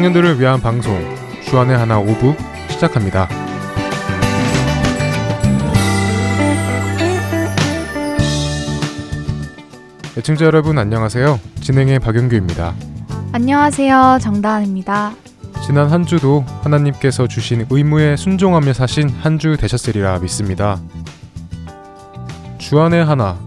청년들을 0.00 0.40
위한 0.40 0.62
방송 0.62 0.98
주안의 1.44 1.76
하나 1.76 1.98
오부 1.98 2.34
시작합니다. 2.70 3.28
애청자 10.16 10.46
여러분 10.46 10.78
안녕하세요. 10.78 11.38
진행의 11.60 11.98
박영규입니다. 11.98 12.74
안녕하세요. 13.32 14.20
정다은입니다. 14.22 15.12
지난 15.66 15.88
한 15.90 16.06
주도 16.06 16.46
하나님께서 16.62 17.26
주신 17.26 17.66
의무에 17.68 18.16
순종하며 18.16 18.72
사신 18.72 19.10
한 19.10 19.38
주 19.38 19.58
되셨으리라 19.58 20.18
믿습니다. 20.20 20.80
주안의 22.56 23.04
하나 23.04 23.38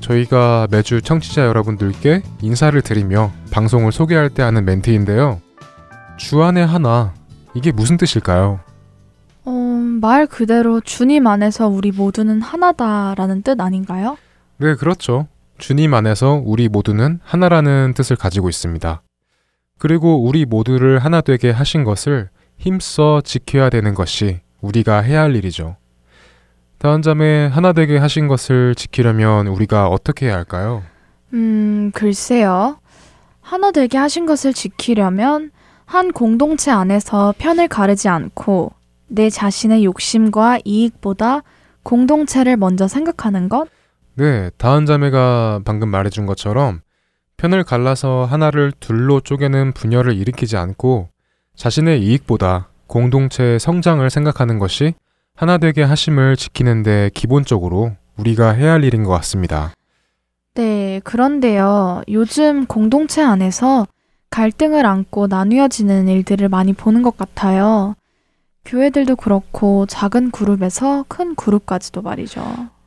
저희가 0.00 0.68
매주 0.70 1.02
청취자 1.02 1.44
여러분들께 1.44 2.22
인사를 2.40 2.80
드리며 2.82 3.32
방송을 3.50 3.90
소개할 3.90 4.30
때 4.30 4.44
하는 4.44 4.64
멘트인데요. 4.64 5.40
주안의 6.18 6.66
하나 6.66 7.14
이게 7.54 7.72
무슨 7.72 7.96
뜻일까요? 7.96 8.60
어, 9.44 9.50
말 10.00 10.26
그대로 10.26 10.80
주님 10.80 11.26
안에서 11.26 11.68
우리 11.68 11.90
모두는 11.90 12.42
하나다라는 12.42 13.42
뜻 13.42 13.60
아닌가요? 13.60 14.18
네, 14.58 14.74
그렇죠. 14.74 15.28
주님 15.58 15.94
안에서 15.94 16.42
우리 16.44 16.68
모두는 16.68 17.20
하나라는 17.24 17.94
뜻을 17.94 18.16
가지고 18.16 18.48
있습니다. 18.48 19.02
그리고 19.78 20.22
우리 20.24 20.44
모두를 20.44 20.98
하나 20.98 21.20
되게 21.20 21.50
하신 21.50 21.84
것을 21.84 22.28
힘써 22.58 23.20
지켜야 23.24 23.70
되는 23.70 23.94
것이 23.94 24.40
우리가 24.60 25.00
해야 25.00 25.22
할 25.22 25.36
일이죠. 25.36 25.76
다음 26.78 27.02
잠에 27.02 27.46
하나 27.46 27.72
되게 27.72 27.96
하신 27.96 28.28
것을 28.28 28.74
지키려면 28.74 29.46
우리가 29.46 29.88
어떻게 29.88 30.26
해야 30.26 30.34
할까요? 30.34 30.82
음, 31.32 31.90
글쎄요. 31.94 32.78
하나 33.40 33.70
되게 33.70 33.98
하신 33.98 34.26
것을 34.26 34.52
지키려면 34.52 35.50
한 35.88 36.12
공동체 36.12 36.70
안에서 36.70 37.32
편을 37.38 37.66
가르지 37.66 38.10
않고 38.10 38.72
내 39.06 39.30
자신의 39.30 39.86
욕심과 39.86 40.58
이익보다 40.62 41.42
공동체를 41.82 42.58
먼저 42.58 42.86
생각하는 42.86 43.48
것? 43.48 43.68
네, 44.14 44.50
다은 44.58 44.84
자매가 44.84 45.62
방금 45.64 45.88
말해준 45.88 46.26
것처럼 46.26 46.82
편을 47.38 47.64
갈라서 47.64 48.26
하나를 48.26 48.70
둘로 48.78 49.20
쪼개는 49.20 49.72
분열을 49.72 50.14
일으키지 50.14 50.58
않고 50.58 51.08
자신의 51.56 52.02
이익보다 52.02 52.68
공동체의 52.86 53.58
성장을 53.58 54.08
생각하는 54.10 54.58
것이 54.58 54.92
하나 55.34 55.56
되게 55.56 55.82
하심을 55.82 56.36
지키는데 56.36 57.12
기본적으로 57.14 57.92
우리가 58.18 58.50
해야 58.50 58.72
할 58.72 58.84
일인 58.84 59.04
것 59.04 59.12
같습니다. 59.12 59.72
네, 60.52 61.00
그런데요. 61.02 62.02
요즘 62.10 62.66
공동체 62.66 63.22
안에서 63.22 63.86
갈등을 64.30 64.86
안고 64.86 65.26
나뉘어지는 65.26 66.08
일들을 66.08 66.48
많이 66.48 66.72
보는 66.72 67.02
것 67.02 67.16
같아요. 67.16 67.94
교회들도 68.64 69.16
그렇고 69.16 69.86
작은 69.86 70.30
그룹에서 70.30 71.04
큰 71.08 71.34
그룹까지도 71.34 72.02
말이죠. 72.02 72.44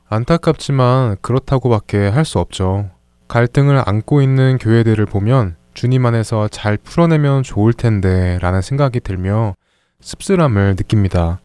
안타깝지만 0.09 1.17
그렇다고밖에 1.21 2.07
할 2.07 2.25
수 2.25 2.39
없죠. 2.39 2.89
갈등을 3.27 3.81
안고 3.85 4.21
있는 4.21 4.57
교회들을 4.59 5.05
보면 5.05 5.55
주님 5.73 6.05
안에서 6.05 6.47
잘 6.49 6.77
풀어내면 6.77 7.43
좋을 7.43 7.73
텐데 7.73 8.37
라는 8.41 8.61
생각이 8.61 8.99
들며 8.99 9.55
씁쓸함을 10.01 10.75
느낍니다. 10.77 11.39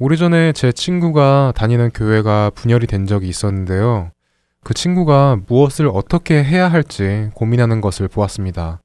오래전에 0.00 0.52
제 0.52 0.72
친구가 0.72 1.52
다니는 1.54 1.90
교회가 1.94 2.50
분열이 2.54 2.88
된 2.88 3.06
적이 3.06 3.28
있었는데요. 3.28 4.10
그 4.64 4.74
친구가 4.74 5.38
무엇을 5.46 5.88
어떻게 5.92 6.42
해야 6.42 6.68
할지 6.68 7.30
고민하는 7.34 7.80
것을 7.80 8.08
보았습니다. 8.08 8.80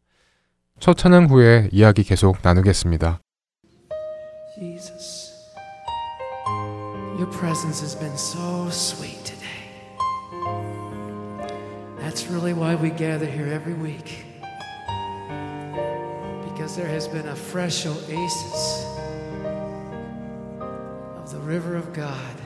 첫 0.80 0.96
찬양 0.96 1.26
후에 1.26 1.68
이야기 1.72 2.02
계속 2.02 2.38
나누겠습니다. 2.42 3.20
Jesus, 4.58 5.32
your 7.18 7.30
presence 7.30 7.80
has 7.80 7.94
been 7.98 8.14
so 8.16 8.68
sweet 8.70 9.24
today. 9.24 9.42
That's 11.98 12.28
really 12.28 12.52
why 12.52 12.74
we 12.74 12.90
gather 12.90 13.26
here 13.26 13.48
every 13.48 13.74
week. 13.74 14.26
Because 16.52 16.76
there 16.76 16.86
has 16.86 17.08
been 17.08 17.26
a 17.28 17.34
fresh 17.34 17.86
oasis 17.86 18.86
of 21.16 21.32
the 21.32 21.40
river 21.40 21.74
of 21.74 21.92
God 21.92 22.36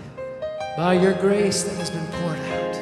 by 0.76 0.94
your 0.94 1.12
grace 1.14 1.64
that 1.64 1.76
has 1.76 1.90
been 1.90 2.06
poured 2.22 2.38
out. 2.38 2.76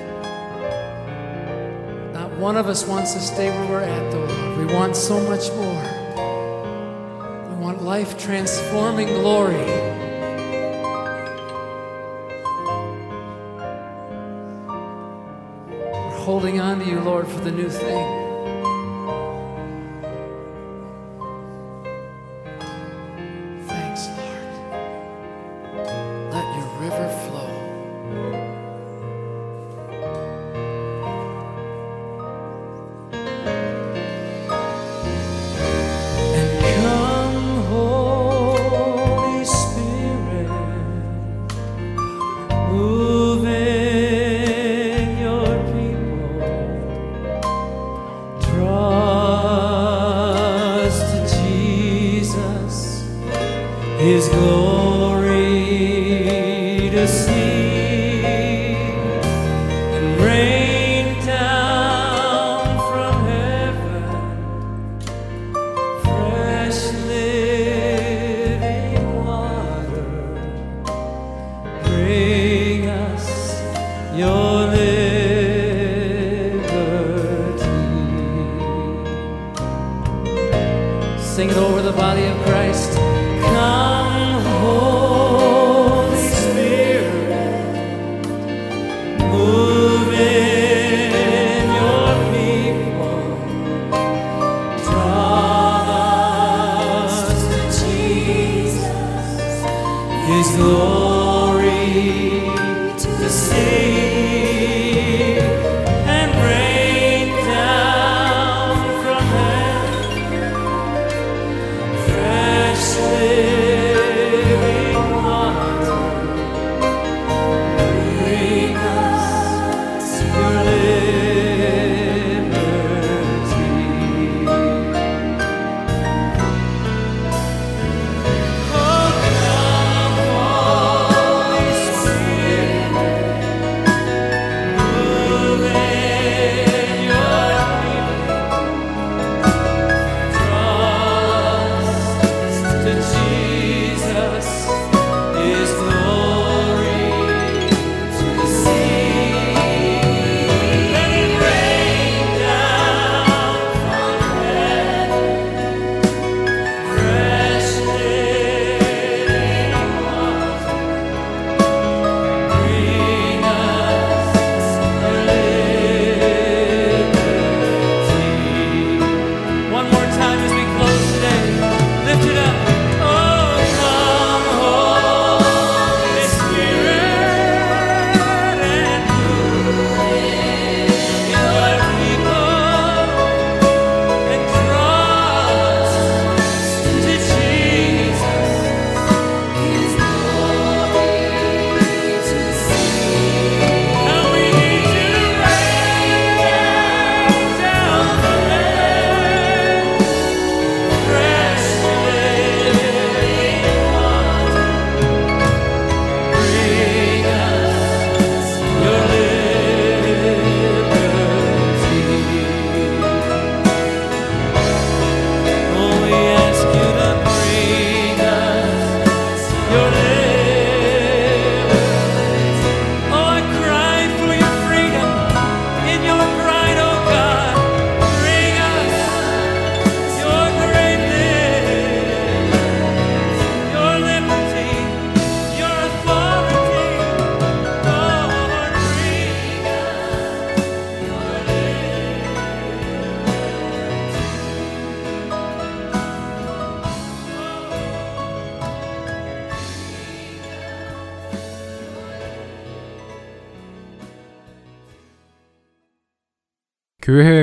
Not 2.13 2.31
one 2.39 2.57
of 2.57 2.69
us 2.69 2.87
wants 2.87 3.15
to 3.15 3.21
stay 3.21 3.51
where 3.51 3.67
we're 3.69 3.81
at, 3.81 4.13
though, 4.13 4.25
Lord. 4.25 4.48
We 4.48 4.48
want 4.74 4.96
so 4.96 5.20
much 5.22 5.52
more. 5.54 5.84
We 7.50 7.56
want 7.56 7.82
life 7.82 8.18
transforming 8.18 9.08
glory. 9.08 9.56
We're 15.76 16.18
holding 16.18 16.60
on 16.60 16.80
to 16.80 16.86
you, 16.86 17.00
Lord, 17.00 17.28
for 17.28 17.40
the 17.40 17.52
new 17.52 17.70
thing. 17.70 18.19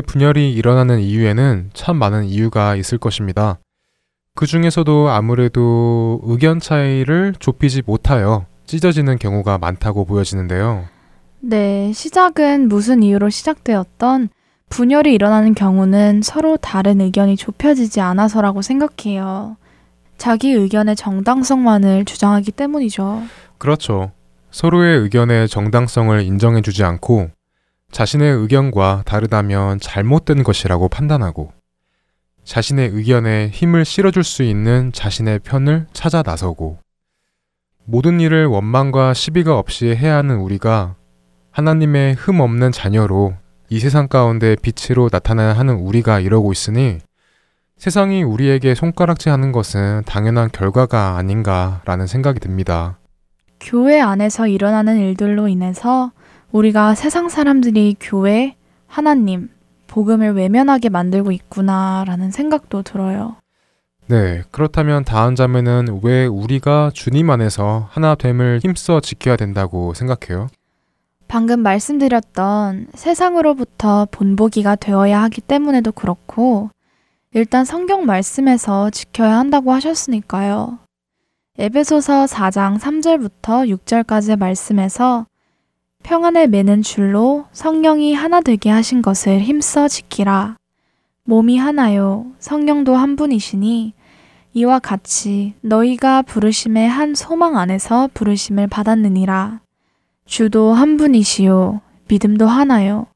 분열이 0.07 0.53
일어나는 0.53 1.01
이유에는 1.01 1.71
참 1.75 1.97
많은 1.97 2.25
이유가 2.25 2.77
있을 2.77 2.99
것입니다. 2.99 3.59
그 4.35 4.47
중에서도 4.47 5.09
아무래도 5.09 6.21
의견 6.25 6.61
차이를 6.61 7.35
좁히지 7.39 7.83
못하여 7.87 8.47
찢어지는 8.67 9.19
경우가 9.19 9.59
많다고 9.59 10.05
보여지는데요. 10.05 10.85
네, 11.41 11.93
시작은 11.93 12.69
무슨 12.69 13.03
이유로 13.03 13.31
시작되었던 13.31 14.29
분열이 14.69 15.15
일어나는 15.15 15.55
경우는 15.55 16.23
서로 16.23 16.57
다른 16.57 17.01
의견이 17.01 17.37
좁혀지지 17.37 18.01
않아서라고 18.01 18.63
생각해요. 18.63 19.57
자기 20.19 20.51
의견의 20.51 20.97
정당성만을 20.97 22.05
주장하기 22.05 22.53
때문이죠. 22.53 23.23
그렇죠. 23.59 24.13
서로의 24.51 24.99
의견의 25.01 25.49
정당성을 25.49 26.21
인정해주지 26.23 26.83
않고 26.85 27.31
자신의 27.97 28.31
의견과 28.31 29.05
다르다면 29.07 29.81
잘못된 29.81 30.43
것이라고 30.43 30.91
판단하고 30.91 31.51
자신의 32.45 32.91
의견에 32.91 33.49
힘을 33.49 33.87
실어줄 33.87 34.23
수 34.23 34.43
있는 34.43 34.93
자신의 34.93 35.39
편을 35.39 35.87
찾아 35.95 36.23
나서고 36.23 36.77
모든 37.87 38.21
일을 38.21 38.45
원망과 38.45 39.15
시비가 39.15 39.59
없이 39.59 39.87
해야 39.87 40.17
하는 40.17 40.37
우리가 40.37 40.97
하나님의 41.53 42.17
흠 42.17 42.41
없는 42.41 42.71
자녀로 42.71 43.33
이 43.71 43.79
세상 43.79 44.09
가운데 44.09 44.57
빛으로 44.57 45.09
나타나야 45.11 45.55
하는 45.55 45.77
우리가 45.77 46.21
이러고 46.21 46.53
있으니 46.53 46.99
세상이 47.79 48.23
우리에게 48.25 48.75
손가락질 48.75 49.33
하는 49.33 49.53
것은 49.53 50.03
당연한 50.05 50.51
결과가 50.53 51.17
아닌가라는 51.17 52.07
생각이 52.07 52.41
듭니다. 52.41 52.99
교회 53.59 54.03
안에서 54.03 54.49
일어나는 54.49 54.99
일들로 54.99 55.49
인해서 55.49 56.13
우리가 56.53 56.95
세상 56.95 57.29
사람들이 57.29 57.97
교회, 58.01 58.57
하나님, 58.87 59.51
복음을 59.87 60.35
외면하게 60.35 60.89
만들고 60.89 61.33
있구나라는 61.33 62.31
생각도 62.31 62.83
들어요. 62.83 63.37
네, 64.07 64.43
그렇다면 64.53 65.05
다음 65.05 65.35
자매는 65.35 66.01
왜 66.03 66.27
우리가 66.27 66.91
주님 66.95 67.31
안에서 67.31 67.89
하나 67.91 68.15
됨을 68.15 68.61
힘써 68.63 69.01
지켜야 69.01 69.37
된다고 69.37 69.95
생각해요? 69.95 70.49
방금 71.29 71.61
말씀드렸던 71.61 72.89
세상으로부터 72.95 74.07
본보기가 74.13 74.77
되어야 74.77 75.23
하기 75.25 75.41
때문에도 75.41 75.91
그렇고, 75.91 76.71
일단 77.35 77.65
성경 77.65 78.07
말씀에서 78.07 78.91
지켜야 78.91 79.37
한다고 79.39 79.73
하셨으니까요. 79.73 80.79
에베소서 81.59 82.27
4장 82.27 82.79
3절부터 82.79 83.77
6절까지의 83.77 84.39
말씀에서 84.39 85.27
평안을 86.07 86.47
매는 86.47 86.83
줄로 86.83 87.47
성령이 87.51 88.15
하나 88.15 88.41
되게 88.41 88.71
하신 88.71 89.03
것을 89.03 89.41
힘써 89.41 89.89
지키라. 89.89 90.55
몸이 91.25 91.59
하나요. 91.59 92.27
성령도 92.39 92.95
한 92.95 93.17
분이시니 93.17 93.93
이와 94.55 94.79
같이 94.79 95.55
너희가 95.63 96.23
부르심의 96.23 96.89
한 96.89 97.17
소망 97.17 97.59
안에서 97.59 98.09
부르심을 98.15 98.69
받았느니라. 98.69 99.59
주도 100.27 100.73
한 100.73 100.97
분이시요. 100.97 101.81
믿음도 102.07 102.47
하나요. 102.47 103.07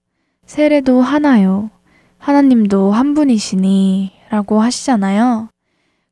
세례도 0.47 1.01
하나요. 1.01 1.71
하나님도 2.19 2.91
한 2.91 3.15
분이시니 3.15 4.11
라고 4.31 4.61
하시잖아요. 4.61 5.49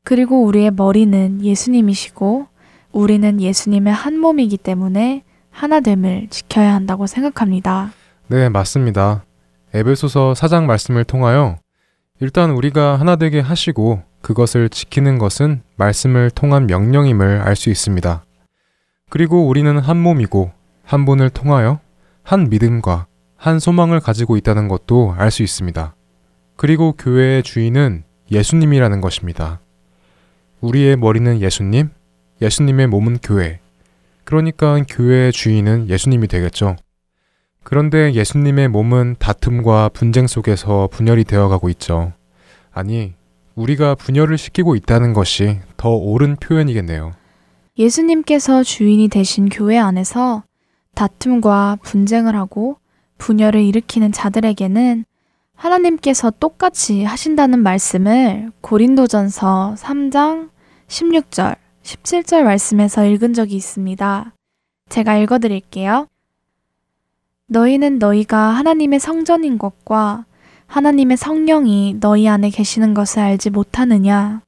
그리고 0.04 0.44
우리의 0.44 0.70
머리는 0.70 1.44
예수님이시고 1.44 2.46
우리는 2.92 3.40
예수님의 3.40 3.92
한 3.92 4.16
몸이기 4.16 4.58
때문에 4.58 5.24
하나됨을 5.58 6.28
지켜야 6.30 6.74
한다고 6.74 7.06
생각합니다. 7.06 7.90
네, 8.28 8.48
맞습니다. 8.48 9.24
에베소서 9.74 10.34
4장 10.34 10.64
말씀을 10.64 11.04
통하여 11.04 11.56
일단 12.20 12.50
우리가 12.50 12.96
하나 12.96 13.16
되게 13.16 13.40
하시고 13.40 14.02
그것을 14.22 14.68
지키는 14.68 15.18
것은 15.18 15.62
말씀을 15.76 16.30
통한 16.30 16.66
명령임을 16.66 17.40
알 17.40 17.56
수 17.56 17.70
있습니다. 17.70 18.24
그리고 19.10 19.46
우리는 19.48 19.78
한 19.78 19.96
몸이고 19.96 20.52
한 20.84 21.04
분을 21.04 21.30
통하여 21.30 21.80
한 22.22 22.48
믿음과 22.50 23.06
한 23.36 23.58
소망을 23.58 24.00
가지고 24.00 24.36
있다는 24.36 24.68
것도 24.68 25.14
알 25.16 25.30
수 25.30 25.42
있습니다. 25.42 25.94
그리고 26.56 26.92
교회의 26.92 27.42
주인은 27.42 28.04
예수님이라는 28.30 29.00
것입니다. 29.00 29.60
우리의 30.60 30.96
머리는 30.96 31.40
예수님, 31.40 31.90
예수님의 32.42 32.88
몸은 32.88 33.18
교회, 33.22 33.60
그러니까 34.28 34.78
교회의 34.86 35.32
주인은 35.32 35.88
예수님이 35.88 36.28
되겠죠. 36.28 36.76
그런데 37.64 38.12
예수님의 38.12 38.68
몸은 38.68 39.16
다툼과 39.18 39.88
분쟁 39.94 40.26
속에서 40.26 40.86
분열이 40.92 41.24
되어가고 41.24 41.70
있죠. 41.70 42.12
아니, 42.70 43.14
우리가 43.54 43.94
분열을 43.94 44.36
시키고 44.36 44.76
있다는 44.76 45.14
것이 45.14 45.60
더 45.78 45.88
옳은 45.96 46.36
표현이겠네요. 46.36 47.12
예수님께서 47.78 48.62
주인이 48.64 49.08
되신 49.08 49.48
교회 49.48 49.78
안에서 49.78 50.42
다툼과 50.94 51.78
분쟁을 51.80 52.36
하고 52.36 52.76
분열을 53.16 53.62
일으키는 53.62 54.12
자들에게는 54.12 55.06
하나님께서 55.54 56.32
똑같이 56.38 57.02
하신다는 57.02 57.60
말씀을 57.60 58.52
고린도전서 58.60 59.76
3장 59.78 60.50
16절 60.88 61.56
17절 61.88 62.42
말씀에서 62.42 63.06
읽은 63.06 63.32
적이 63.32 63.56
있습니다. 63.56 64.34
제가 64.90 65.16
읽어 65.16 65.38
드릴게요. 65.38 66.06
너희는 67.46 67.98
너희가 67.98 68.36
하나님의 68.36 69.00
성전인 69.00 69.56
것과 69.56 70.26
하나님의 70.66 71.16
성령이 71.16 71.96
너희 72.00 72.28
안에 72.28 72.50
계시는 72.50 72.92
것을 72.92 73.20
알지 73.20 73.48
못하느냐? 73.48 74.42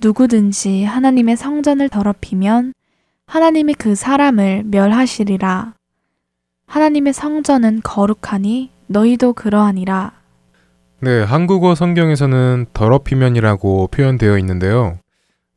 누구든지 0.00 0.84
하나님의 0.84 1.36
성전을 1.36 1.90
더럽히면 1.90 2.72
하나님이 3.26 3.74
그 3.74 3.94
사람을 3.94 4.62
멸하시리라. 4.64 5.74
하나님의 6.66 7.12
성전은 7.12 7.80
거룩하니 7.84 8.70
너희도 8.86 9.34
그러하니라. 9.34 10.12
네, 11.00 11.22
한국어 11.22 11.74
성경에서는 11.74 12.66
더럽히면이라고 12.72 13.88
표현되어 13.88 14.38
있는데요. 14.38 15.01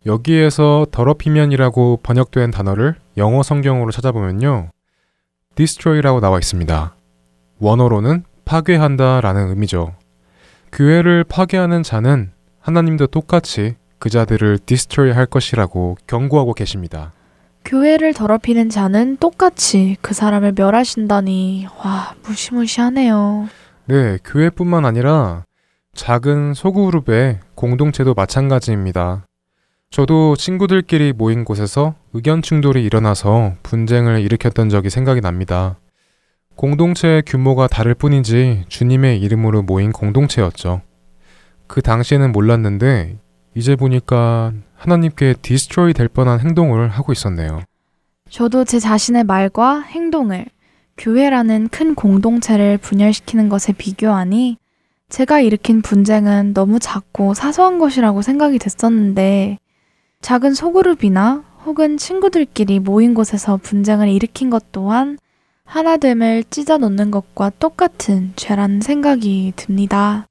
여기에서 0.05 0.85
더럽히면이라고 0.91 1.99
번역된 2.03 2.51
단어를 2.51 2.95
영어 3.17 3.41
성경으로 3.41 3.91
찾아보면요. 3.91 4.69
destroy라고 5.55 6.19
나와 6.19 6.37
있습니다. 6.37 6.95
원어로는 7.59 8.23
파괴한다 8.45 9.21
라는 9.21 9.49
의미죠. 9.49 9.95
교회를 10.71 11.23
파괴하는 11.23 11.81
자는 11.83 12.31
하나님도 12.59 13.07
똑같이 13.07 13.75
그 13.97 14.09
자들을 14.09 14.59
destroy 14.59 15.11
할 15.11 15.25
것이라고 15.25 15.97
경고하고 16.05 16.53
계십니다. 16.53 17.13
교회를 17.63 18.13
더럽히는 18.13 18.69
자는 18.69 19.17
똑같이 19.17 19.97
그 20.01 20.13
사람을 20.13 20.53
멸하신다니, 20.55 21.67
와, 21.83 22.13
무시무시하네요. 22.23 23.47
네, 23.85 24.19
교회뿐만 24.23 24.85
아니라 24.85 25.45
작은 25.95 26.53
소그룹의 26.53 27.39
공동체도 27.55 28.13
마찬가지입니다. 28.13 29.25
저도 29.91 30.35
친구들끼리 30.35 31.13
모인 31.13 31.45
곳에서 31.45 31.95
의견 32.13 32.41
충돌이 32.41 32.83
일어나서 32.83 33.53
분쟁을 33.63 34.19
일으켰던 34.21 34.69
적이 34.69 34.89
생각이 34.89 35.21
납니다. 35.21 35.79
공동체의 36.55 37.23
규모가 37.25 37.67
다를 37.67 37.93
뿐이지 37.93 38.65
주님의 38.67 39.21
이름으로 39.21 39.61
모인 39.61 39.91
공동체였죠. 39.91 40.81
그 41.67 41.81
당시에는 41.81 42.31
몰랐는데 42.31 43.17
이제 43.55 43.75
보니까 43.75 44.53
하나님께 44.75 45.35
디스트로이 45.41 45.93
될 45.93 46.07
뻔한 46.07 46.39
행동을 46.39 46.89
하고 46.89 47.11
있었네요. 47.13 47.61
저도 48.29 48.65
제 48.65 48.79
자신의 48.79 49.23
말과 49.23 49.81
행동을 49.81 50.45
교회라는 50.97 51.69
큰 51.69 51.95
공동체를 51.95 52.77
분열시키는 52.77 53.49
것에 53.49 53.73
비교하니 53.73 54.57
제가 55.09 55.39
일으킨 55.39 55.81
분쟁은 55.81 56.53
너무 56.53 56.79
작고 56.79 57.33
사소한 57.33 57.79
것이라고 57.79 58.21
생각이 58.21 58.59
됐었는데 58.59 59.57
작은 60.21 60.53
소그룹이나 60.53 61.43
혹은 61.65 61.97
친구들끼리 61.97 62.79
모인 62.79 63.13
곳에서 63.13 63.57
분쟁을 63.57 64.07
일으킨 64.09 64.49
것 64.49 64.71
또한 64.71 65.17
하나됨을 65.65 66.45
찢어 66.49 66.77
놓는 66.77 67.11
것과 67.11 67.51
똑같은 67.59 68.33
죄라는 68.35 68.81
생각이 68.81 69.53
듭니다. 69.55 70.27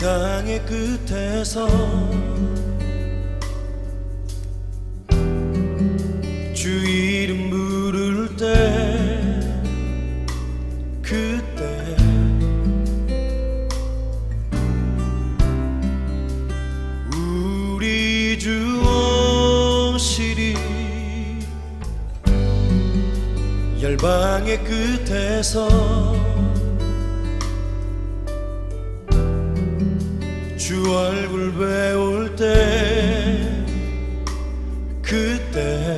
땅의 0.00 0.64
끝 0.64 0.89
앞에서 1.40 1.66
주 6.52 6.68
이름 6.68 7.48
부를 7.50 8.36
때 8.36 8.44
그때 11.02 11.96
우리 17.14 18.38
주 18.38 18.82
오시리 19.94 20.54
열방의 23.80 24.58
끝에서 24.64 26.19
주 30.60 30.94
얼굴 30.94 31.52
배울 31.54 32.36
때 32.36 33.64
그때. 35.00 35.96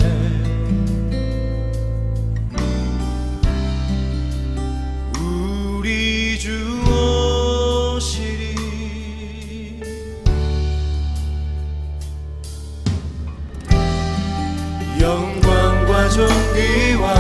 우리 5.18 6.38
주 6.38 6.80
오시리 7.98 8.54
영광과 15.00 16.08
존귀와 16.08 17.14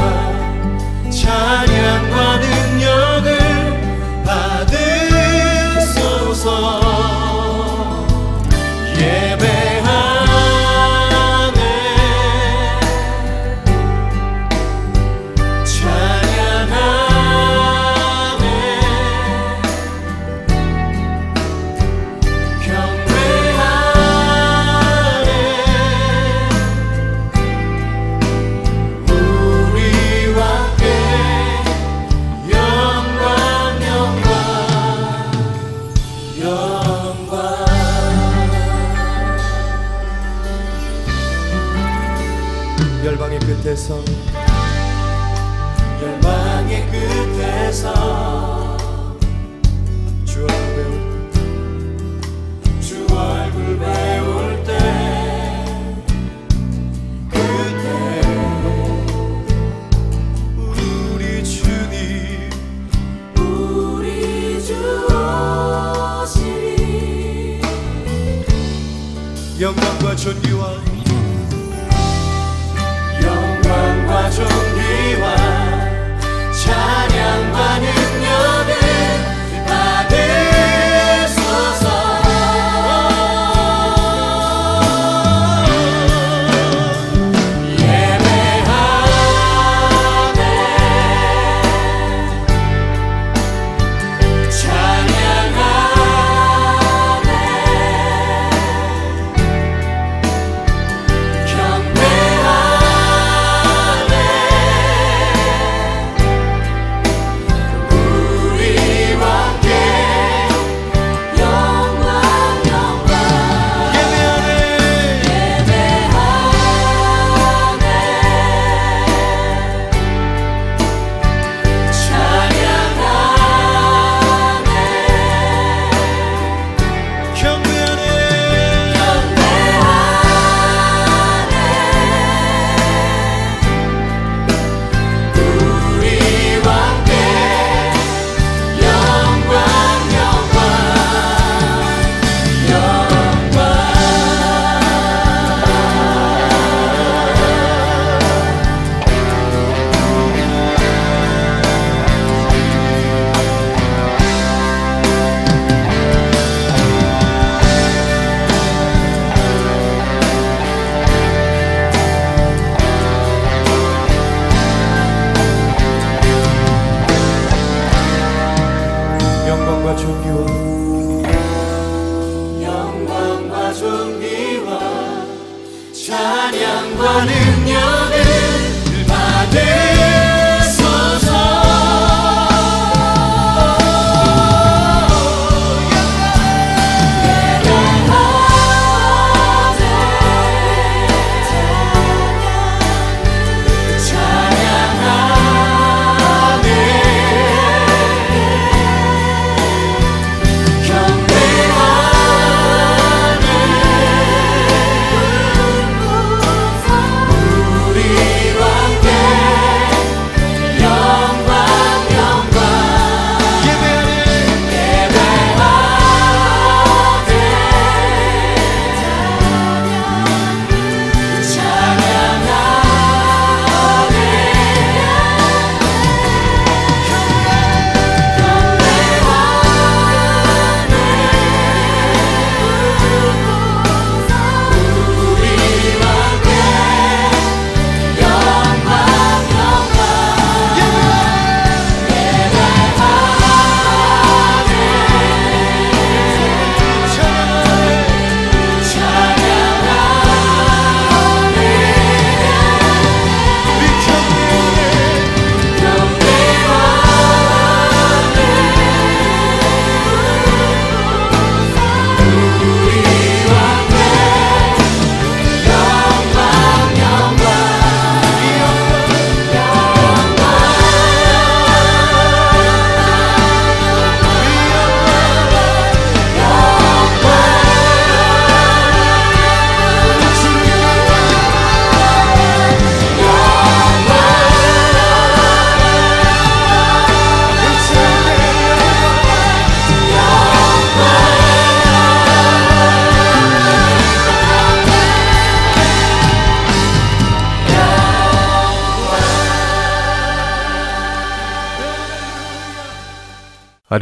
찬양과 1.10 2.38
는 2.38 2.61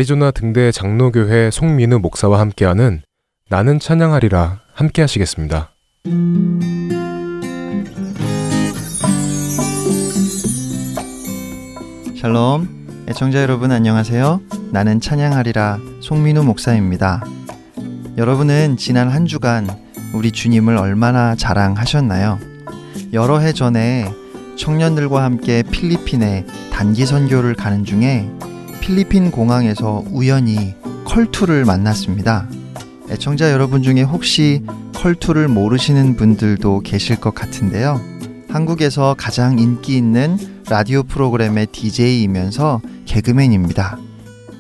아리조나 0.01 0.31
등대 0.31 0.73
장로교회 0.73 1.51
송민우 1.51 1.99
목사와 1.99 2.41
함께하는 2.41 3.03
나는 3.51 3.79
찬양하리라 3.79 4.61
함께 4.73 5.03
하시겠습니다. 5.03 5.73
샬롬, 12.19 13.05
애청자 13.11 13.43
여러분 13.43 13.73
안녕하세요. 13.73 14.41
나는 14.73 15.03
찬양하리라 15.03 15.79
송민우 16.01 16.45
목사입니다. 16.45 17.23
여러분은 18.17 18.79
지난 18.79 19.11
한 19.11 19.27
주간 19.27 19.69
우리 20.15 20.33
주님을 20.33 20.79
얼마나 20.79 21.35
자랑하셨나요? 21.35 22.39
여러 23.13 23.39
해 23.39 23.53
전에 23.53 24.11
청년들과 24.57 25.23
함께 25.23 25.63
필리핀에 25.63 26.47
단기 26.73 27.05
선교를 27.05 27.55
가는 27.55 27.85
중에 27.85 28.31
필리핀 28.91 29.31
공항에서 29.31 30.03
우연히 30.11 30.75
컬투를 31.05 31.65
만났습니다. 31.65 32.49
애청자 33.09 33.53
여러분 33.53 33.85
중에 33.85 34.03
혹시 34.03 34.65
컬투를 34.97 35.47
모르시는 35.47 36.17
분들도 36.17 36.81
계실 36.81 37.15
것 37.15 37.33
같은데요. 37.33 38.01
한국에서 38.49 39.15
가장 39.17 39.61
인기 39.61 39.97
있는 39.97 40.37
라디오 40.69 41.05
프로그램의 41.05 41.69
DJ이면서 41.69 42.81
개그맨입니다. 43.07 43.97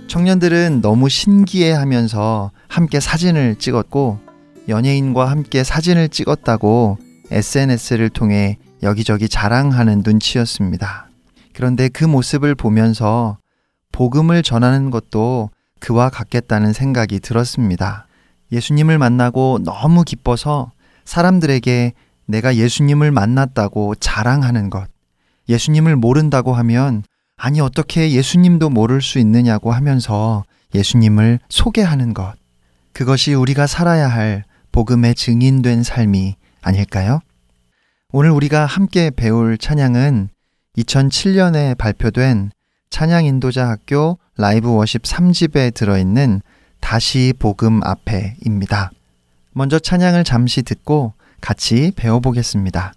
청년들은 0.06 0.80
너무 0.80 1.08
신기해 1.08 1.72
하면서 1.72 2.52
함께 2.68 3.00
사진을 3.00 3.56
찍었고 3.56 4.20
연예인과 4.68 5.28
함께 5.28 5.64
사진을 5.64 6.08
찍었다고 6.08 6.98
SNS를 7.32 8.10
통해 8.10 8.58
여기저기 8.84 9.28
자랑하는 9.28 10.02
눈치였습니다. 10.04 11.08
그런데 11.52 11.88
그 11.88 12.04
모습을 12.04 12.54
보면서 12.54 13.39
복음을 13.92 14.42
전하는 14.42 14.90
것도 14.90 15.50
그와 15.80 16.10
같겠다는 16.10 16.72
생각이 16.72 17.20
들었습니다. 17.20 18.06
예수님을 18.52 18.98
만나고 18.98 19.60
너무 19.64 20.04
기뻐서 20.04 20.72
사람들에게 21.04 21.92
내가 22.26 22.56
예수님을 22.56 23.10
만났다고 23.10 23.94
자랑하는 23.96 24.70
것. 24.70 24.88
예수님을 25.48 25.96
모른다고 25.96 26.54
하면 26.54 27.02
아니 27.36 27.60
어떻게 27.60 28.12
예수님도 28.12 28.70
모를 28.70 29.02
수 29.02 29.18
있느냐고 29.18 29.72
하면서 29.72 30.44
예수님을 30.74 31.40
소개하는 31.48 32.14
것. 32.14 32.34
그것이 32.92 33.34
우리가 33.34 33.66
살아야 33.66 34.08
할 34.08 34.44
복음의 34.72 35.14
증인된 35.14 35.82
삶이 35.82 36.36
아닐까요? 36.62 37.20
오늘 38.12 38.30
우리가 38.30 38.66
함께 38.66 39.10
배울 39.10 39.56
찬양은 39.56 40.28
2007년에 40.76 41.76
발표된 41.76 42.50
찬양 42.90 43.24
인도자 43.24 43.68
학교 43.68 44.18
라이브 44.36 44.68
워십 44.74 45.02
3집에 45.02 45.72
들어있는 45.72 46.42
다시 46.80 47.32
복음 47.38 47.82
앞에입니다. 47.82 48.90
먼저 49.52 49.78
찬양을 49.78 50.24
잠시 50.24 50.62
듣고 50.62 51.14
같이 51.40 51.92
배워보겠습니다. 51.96 52.92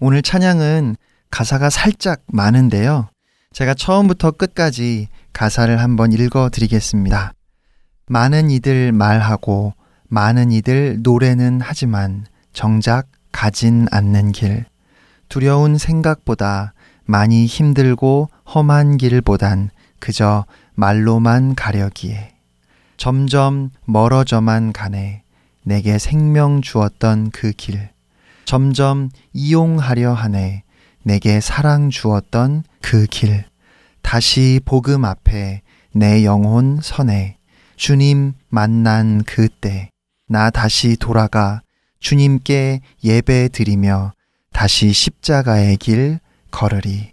오늘 0.00 0.22
찬양은 0.22 0.96
가사가 1.30 1.70
살짝 1.70 2.22
많은데요. 2.28 3.08
제가 3.52 3.74
처음부터 3.74 4.30
끝까지 4.30 5.08
가사를 5.32 5.76
한번 5.80 6.12
읽어 6.12 6.50
드리겠습니다. 6.50 7.32
많은 8.06 8.50
이들 8.50 8.92
말하고 8.92 9.74
많은 10.04 10.52
이들 10.52 11.02
노래는 11.02 11.60
하지만 11.60 12.26
정작 12.52 13.08
가진 13.32 13.86
않는 13.90 14.32
길. 14.32 14.66
두려운 15.28 15.76
생각보다 15.76 16.74
많이 17.04 17.46
힘들고 17.46 18.30
험한 18.54 18.98
길보단 18.98 19.70
그저 19.98 20.46
말로만 20.74 21.56
가려기에. 21.56 22.34
점점 22.96 23.70
멀어져만 23.84 24.72
가네. 24.72 25.22
내게 25.64 25.98
생명 25.98 26.62
주었던 26.62 27.30
그 27.30 27.52
길. 27.52 27.90
점점 28.48 29.10
이용하려 29.34 30.14
하네. 30.14 30.62
내게 31.02 31.38
사랑 31.38 31.90
주었던 31.90 32.64
그 32.80 33.04
길. 33.04 33.44
다시 34.00 34.58
복음 34.64 35.04
앞에 35.04 35.60
내 35.92 36.24
영혼 36.24 36.78
선해. 36.80 37.36
주님 37.76 38.32
만난 38.48 39.22
그때. 39.24 39.90
나 40.30 40.48
다시 40.48 40.96
돌아가 40.96 41.60
주님께 42.00 42.80
예배 43.04 43.50
드리며 43.52 44.12
다시 44.50 44.94
십자가의 44.94 45.76
길 45.76 46.18
걸으리. 46.50 47.12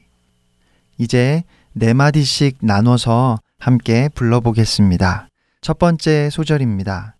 이제 0.97 1.43
네 1.73 1.93
마디씩 1.93 2.59
나눠서 2.61 3.39
함께 3.59 4.07
불러보겠습니다. 4.15 5.27
첫 5.59 5.79
번째 5.79 6.29
소절입니다. 6.29 7.14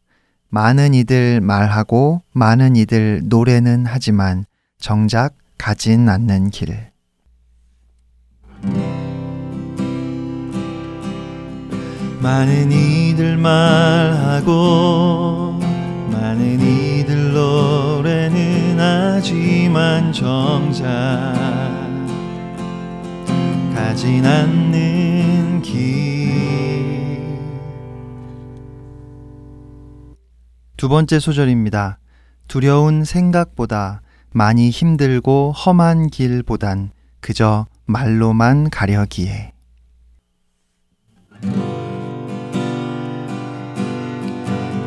많은 0.56 0.94
이들 0.94 1.42
말하고 1.42 2.22
많은 2.32 2.78
이들 2.78 3.24
노래는 3.26 3.84
하지만 3.86 4.46
정작 4.80 5.34
가진 5.58 6.08
않는 6.08 6.50
길. 6.50 6.92
많은 12.22 12.72
이들 12.72 13.36
말하고 13.36 14.50
많은 16.14 16.62
이들 16.62 17.34
노래는 17.34 18.80
하지만 18.80 20.14
정작 20.14 20.88
가진 23.76 24.26
않는 24.26 25.62
길. 25.64 26.15
두 30.78 30.90
번째 30.90 31.20
소절입니다. 31.20 32.00
두려운 32.50 33.06
생각보다 33.06 34.02
많이 34.32 34.70
힘들고 34.70 35.54
험한 35.54 36.10
길보단 36.10 36.92
그저 37.22 37.66
말로만 37.86 38.70
가려기에. 38.70 39.54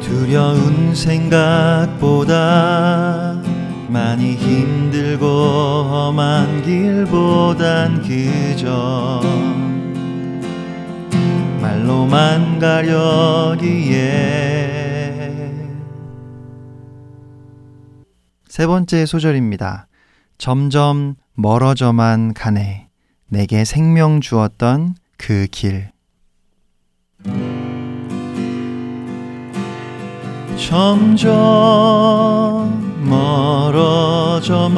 두려운 0.02 0.94
생각보다 0.94 2.36
많이 3.88 4.34
힘들고 4.34 5.26
험한 5.26 6.64
길보단 6.64 8.02
그저 8.02 9.22
말로만 11.62 12.58
가려기에 12.58 13.98
세 18.48 18.66
번째 18.66 19.04
소절입니다. 19.04 19.88
점점 20.38 21.16
멀어져만 21.34 22.32
가네. 22.32 22.88
내게 23.28 23.66
생명 23.66 24.22
주었던 24.22 24.94
그 25.18 25.46
길. 25.50 25.90
점점 30.56 31.28
멀어져만 33.04 34.74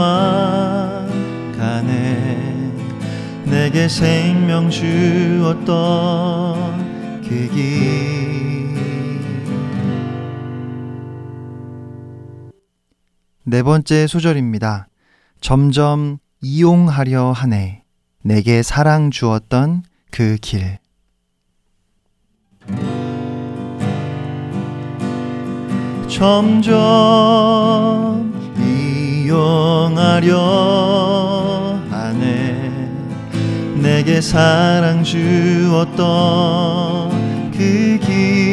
가네 1.57 2.73
내게 3.45 3.89
생명 3.89 4.69
주었던 4.69 5.71
그 7.23 7.49
길. 7.55 8.50
네 13.45 13.63
번째 13.63 14.07
소절입니다. 14.07 14.89
점점 15.41 16.19
이용하려 16.43 17.33
하네. 17.33 17.85
내게 18.23 18.63
사랑 18.63 19.11
주었던 19.11 19.83
그 20.11 20.37
길. 20.41 20.79
점점 27.31 28.53
이용하려 28.59 30.37
하네 31.91 32.91
내게 33.81 34.21
사랑 34.21 35.03
주었던 35.03 36.01
그 37.53 37.99
길 38.03 38.50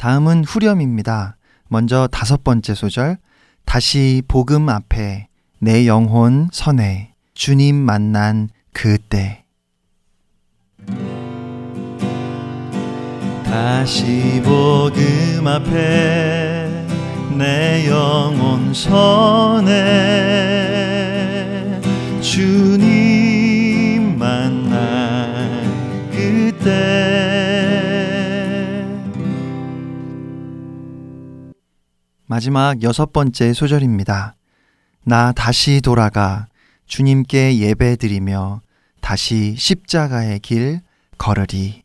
다음은 0.00 0.44
후렴입니다. 0.44 1.36
먼저 1.68 2.08
다섯 2.10 2.42
번째 2.42 2.74
소절. 2.74 3.18
다시 3.66 4.22
복음 4.26 4.70
앞에 4.70 5.28
내 5.58 5.86
영혼 5.86 6.48
선해 6.52 7.12
주님 7.34 7.76
만난 7.76 8.48
그때. 8.72 9.44
다시 13.44 14.40
복음 14.42 15.46
앞에 15.46 16.86
내 17.36 17.86
영혼 17.86 18.72
선해 18.72 19.76
주님 22.22 23.09
마지막 32.30 32.80
여섯 32.84 33.12
번째 33.12 33.52
소절입니다. 33.52 34.36
나 35.04 35.32
다시 35.32 35.80
돌아가 35.80 36.46
주님께 36.86 37.58
예배 37.58 37.96
드리며 37.96 38.60
다시 39.00 39.56
십자가의 39.58 40.38
길 40.38 40.80
걸으리. 41.18 41.82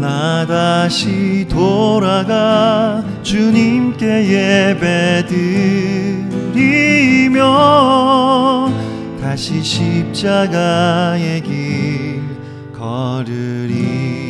나 0.00 0.44
다시 0.44 1.46
돌아가 1.48 3.04
주님께 3.22 4.26
예배 4.74 5.26
드리며 6.52 7.42
다시 9.20 9.62
십자가의 9.62 11.42
길 11.42 12.20
걸으리 12.72 14.23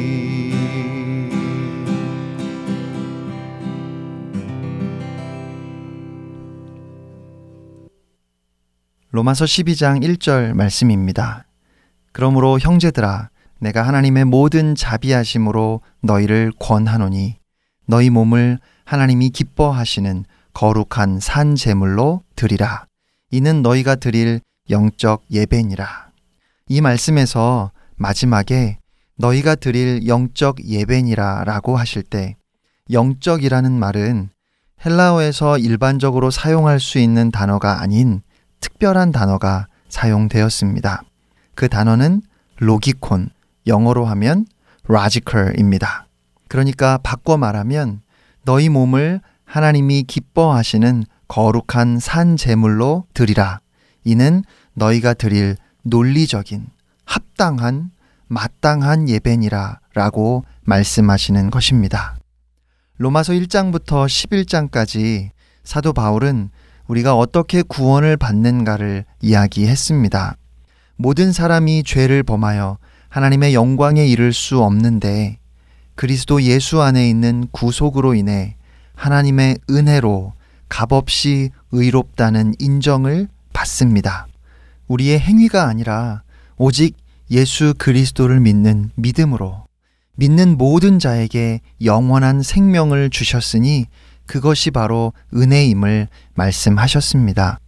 로마서 9.15 9.45
12장 9.45 10.03
1절 10.03 10.55
말씀입니다. 10.55 11.47
그러므로 12.11 12.59
형제들아 12.59 13.31
내가 13.61 13.87
하나님의 13.87 14.25
모든 14.25 14.75
자비하심으로 14.75 15.83
너희를 16.03 16.51
권하노니 16.59 17.37
너희 17.87 18.11
몸을 18.11 18.59
하나님이 18.85 19.31
기뻐하시는 19.31 20.25
거룩한 20.53 21.21
산 21.21 21.55
제물로 21.55 22.25
드리라. 22.35 22.87
이는 23.31 23.63
너희가 23.63 23.95
드릴 23.95 24.41
영적 24.69 25.23
예배니라. 25.31 26.09
이 26.67 26.81
말씀에서 26.81 27.71
마지막에 27.95 28.79
너희가 29.17 29.55
드릴 29.55 30.09
영적 30.09 30.65
예배니라라고 30.65 31.77
하실 31.77 32.03
때 32.03 32.35
영적이라는 32.91 33.79
말은 33.79 34.31
헬라어에서 34.85 35.59
일반적으로 35.59 36.33
사용할 36.33 36.81
수 36.81 36.99
있는 36.99 37.31
단어가 37.31 37.81
아닌 37.81 38.21
특별한 38.65 39.13
단어가 39.13 39.67
사용되었습니다. 39.91 41.03
그 41.55 41.69
단어는 41.69 42.23
로기콘, 42.57 43.29
영어로 43.67 44.07
하면 44.07 44.47
radical입니다. 44.89 46.07
그러니까 46.49 46.99
바꿔 47.03 47.37
말하면 47.37 48.01
너희 48.47 48.71
몸을 48.71 49.21
하나님이 49.45 50.05
기뻐하시는 50.05 51.05
거룩한 51.29 51.99
산 51.99 52.39
제물로 52.39 53.05
드리라. 53.13 53.61
이는 54.03 54.43
너희가 54.73 55.13
드릴 55.13 55.57
논리적인 55.83 56.67
합당한 57.05 57.91
마땅한 58.29 59.11
예배니라 59.11 59.81
라고 59.93 60.43
말씀하시는 60.63 61.51
것입니다. 61.51 62.17
로마서 62.97 63.35
1장부터 63.35 64.07
11장까지 64.07 65.31
사도 65.65 65.93
바울은 65.93 66.49
우리가 66.89 67.17
어떻게 67.17 67.63
구원을 67.63 68.17
받는가를 68.17 69.05
이야기했습니다. 69.21 70.37
모든 70.97 71.33
사람이 71.33 71.83
죄를 71.85 72.23
범하여 72.23 72.79
하나님의 73.09 73.55
영광에 73.55 74.07
이를 74.07 74.33
수 74.33 74.63
없는데 74.63 75.39
그리스도 75.95 76.43
예수 76.43 76.83
안에 76.83 77.09
있는 77.09 77.47
구속으로 77.53 78.15
인해 78.15 78.57
하나님의 78.97 79.59
은혜로 79.71 80.33
값없이 80.69 81.51
의롭다는 81.73 82.55
인정을 82.59 83.29
받습니다. 83.53 84.27
우리의 84.89 85.21
행위가 85.21 85.67
아니라 85.67 86.23
오직 86.57 86.97
예수 87.31 87.75
그리스도를 87.79 88.41
믿는 88.41 88.91
믿음으로 88.97 89.65
믿는 90.17 90.57
모든 90.57 90.99
자에게 90.99 91.61
영원한 91.83 92.43
생명을 92.43 93.11
주셨으니 93.11 93.87
그것이 94.27 94.71
바로 94.71 95.13
은혜임을 95.35 96.09
말씀하셨습니다. 96.35 97.59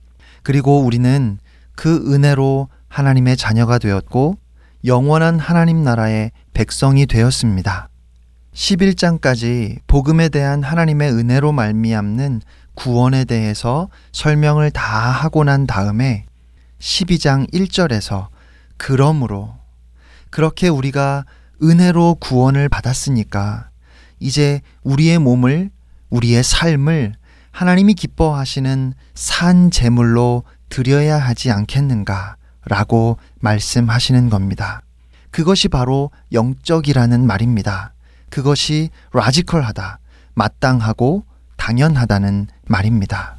그리고 0.43 0.81
우리는 0.81 1.39
그 1.75 2.13
은혜로 2.13 2.69
하나님의 2.89 3.37
자녀가 3.37 3.79
되었고 3.79 4.39
영원한 4.85 5.39
하나님 5.39 5.83
나라의 5.83 6.31
백성이 6.55 7.07
되었습니다. 7.07 7.89
11장까지 8.55 9.81
복음에 9.87 10.29
대한 10.29 10.63
하나님의 10.63 11.13
은혜로 11.13 11.53
말미암는 11.53 12.41
구원에 12.75 13.25
대해서 13.25 13.89
설명을 14.13 14.71
다 14.71 14.83
하고 15.11 15.45
난 15.45 15.67
다음에 15.67 16.25
12장 16.79 17.51
1절에서 17.53 18.29
그러므로 18.77 19.57
그렇게 20.31 20.69
우리가 20.69 21.25
은혜로 21.63 22.17
구원을 22.21 22.69
받았으니까 22.69 23.71
이제 24.21 24.61
우리의 24.83 25.19
몸을 25.19 25.71
우리의 26.11 26.43
삶을 26.43 27.15
하나님이 27.53 27.95
기뻐하시는 27.95 28.95
산 29.15 29.71
제물로 29.71 30.45
드려야 30.69 31.19
하지 31.19 31.51
않겠는가 31.51 32.37
라고 32.67 33.19
말씀하시는 33.41 34.29
겁니다. 34.29 34.83
그것이 35.31 35.69
바로 35.69 36.11
영적이라는 36.33 37.27
말입니다. 37.27 37.93
그것이 38.31 38.91
라지컬하다, 39.13 39.99
마땅하고 40.35 41.25
당연하다는 41.57 42.49
말입니다. 42.67 43.37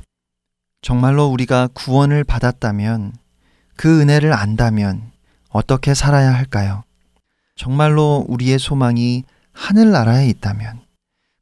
정말로 0.82 1.28
우리가 1.28 1.68
구원을 1.74 2.24
받았다면 2.24 3.14
그 3.76 4.02
은혜를 4.02 4.34
안다면 4.34 5.12
어떻게 5.50 5.94
살아야 5.94 6.34
할까요? 6.34 6.84
정말로 7.56 8.26
우리의 8.28 8.60
소망이 8.60 9.24
하늘나라에 9.54 10.28
있다면 10.30 10.87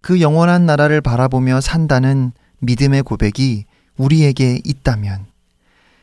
그 0.05 0.21
영원한 0.21 0.67
나라를 0.67 1.01
바라보며 1.01 1.61
산다는 1.61 2.31
믿음의 2.59 3.01
고백이 3.01 3.65
우리에게 3.97 4.61
있다면 4.63 5.25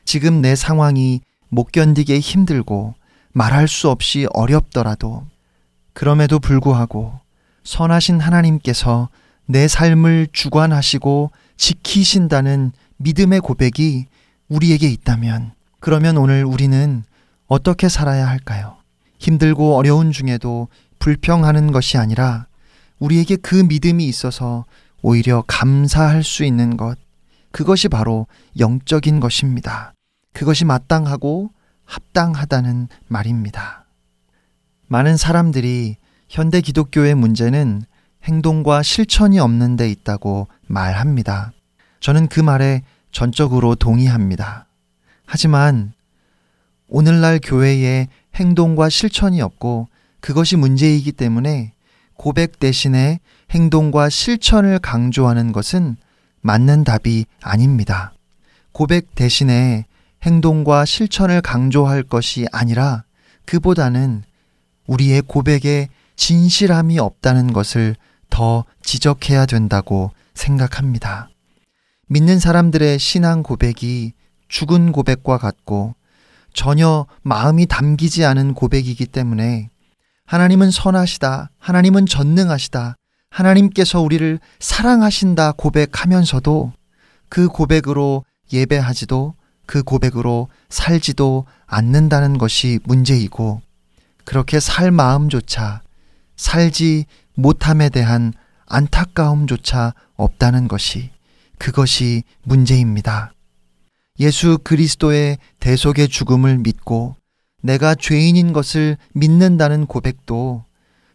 지금 0.04 0.40
내 0.40 0.56
상황이 0.56 1.20
못 1.48 1.70
견디게 1.70 2.18
힘들고 2.18 2.94
말할 3.30 3.68
수 3.68 3.90
없이 3.90 4.26
어렵더라도 4.34 5.24
그럼에도 5.92 6.40
불구하고 6.40 7.20
선하신 7.62 8.18
하나님께서 8.18 9.08
내 9.46 9.68
삶을 9.68 10.26
주관하시고 10.32 11.30
지키신다는 11.56 12.72
믿음의 12.96 13.38
고백이 13.38 14.06
우리에게 14.48 14.88
있다면 14.88 15.52
그러면 15.78 16.16
오늘 16.16 16.44
우리는 16.44 17.04
어떻게 17.46 17.88
살아야 17.88 18.26
할까요? 18.28 18.78
힘들고 19.20 19.76
어려운 19.76 20.10
중에도 20.10 20.66
불평하는 20.98 21.70
것이 21.70 21.98
아니라 21.98 22.46
우리에게 23.02 23.34
그 23.34 23.56
믿음이 23.56 24.06
있어서 24.06 24.64
오히려 25.02 25.42
감사할 25.48 26.22
수 26.22 26.44
있는 26.44 26.76
것, 26.76 26.96
그것이 27.50 27.88
바로 27.88 28.28
영적인 28.60 29.18
것입니다. 29.18 29.92
그것이 30.32 30.64
마땅하고 30.64 31.50
합당하다는 31.84 32.86
말입니다. 33.08 33.86
많은 34.86 35.16
사람들이 35.16 35.96
현대 36.28 36.60
기독교의 36.60 37.16
문제는 37.16 37.82
행동과 38.22 38.84
실천이 38.84 39.40
없는 39.40 39.74
데 39.74 39.90
있다고 39.90 40.46
말합니다. 40.68 41.52
저는 41.98 42.28
그 42.28 42.38
말에 42.38 42.82
전적으로 43.10 43.74
동의합니다. 43.74 44.66
하지만 45.26 45.92
오늘날 46.86 47.40
교회에 47.42 48.06
행동과 48.36 48.88
실천이 48.88 49.42
없고 49.42 49.88
그것이 50.20 50.56
문제이기 50.56 51.10
때문에 51.10 51.72
고백 52.16 52.58
대신에 52.58 53.20
행동과 53.50 54.08
실천을 54.08 54.78
강조하는 54.78 55.52
것은 55.52 55.96
맞는 56.40 56.84
답이 56.84 57.26
아닙니다. 57.40 58.12
고백 58.72 59.14
대신에 59.14 59.86
행동과 60.22 60.84
실천을 60.84 61.40
강조할 61.40 62.02
것이 62.02 62.46
아니라 62.52 63.04
그보다는 63.44 64.22
우리의 64.86 65.22
고백에 65.22 65.88
진실함이 66.16 66.98
없다는 66.98 67.52
것을 67.52 67.96
더 68.30 68.64
지적해야 68.82 69.46
된다고 69.46 70.10
생각합니다. 70.34 71.28
믿는 72.08 72.38
사람들의 72.38 72.98
신앙 72.98 73.42
고백이 73.42 74.12
죽은 74.48 74.92
고백과 74.92 75.38
같고 75.38 75.94
전혀 76.52 77.06
마음이 77.22 77.66
담기지 77.66 78.24
않은 78.24 78.54
고백이기 78.54 79.06
때문에 79.06 79.70
하나님은 80.32 80.70
선하시다, 80.70 81.50
하나님은 81.58 82.06
전능하시다, 82.06 82.96
하나님께서 83.28 84.00
우리를 84.00 84.40
사랑하신다 84.60 85.52
고백하면서도 85.52 86.72
그 87.28 87.48
고백으로 87.48 88.24
예배하지도 88.50 89.34
그 89.66 89.82
고백으로 89.82 90.48
살지도 90.70 91.44
않는다는 91.66 92.38
것이 92.38 92.78
문제이고 92.84 93.60
그렇게 94.24 94.58
살 94.58 94.90
마음조차 94.90 95.82
살지 96.36 97.04
못함에 97.34 97.90
대한 97.90 98.32
안타까움조차 98.64 99.92
없다는 100.14 100.66
것이 100.66 101.10
그것이 101.58 102.22
문제입니다. 102.42 103.34
예수 104.18 104.56
그리스도의 104.64 105.36
대속의 105.60 106.08
죽음을 106.08 106.56
믿고 106.56 107.16
내가 107.62 107.94
죄인인 107.94 108.52
것을 108.52 108.96
믿는다는 109.14 109.86
고백도 109.86 110.64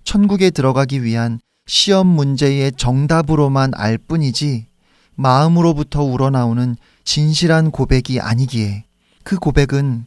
천국에 0.03 0.49
들어가기 0.49 1.03
위한 1.03 1.39
시험 1.67 2.07
문제의 2.07 2.71
정답으로만 2.77 3.71
알 3.75 3.97
뿐이지 3.97 4.67
마음으로부터 5.15 6.03
우러나오는 6.03 6.75
진실한 7.03 7.71
고백이 7.71 8.21
아니기에 8.21 8.85
그 9.23 9.37
고백은 9.37 10.05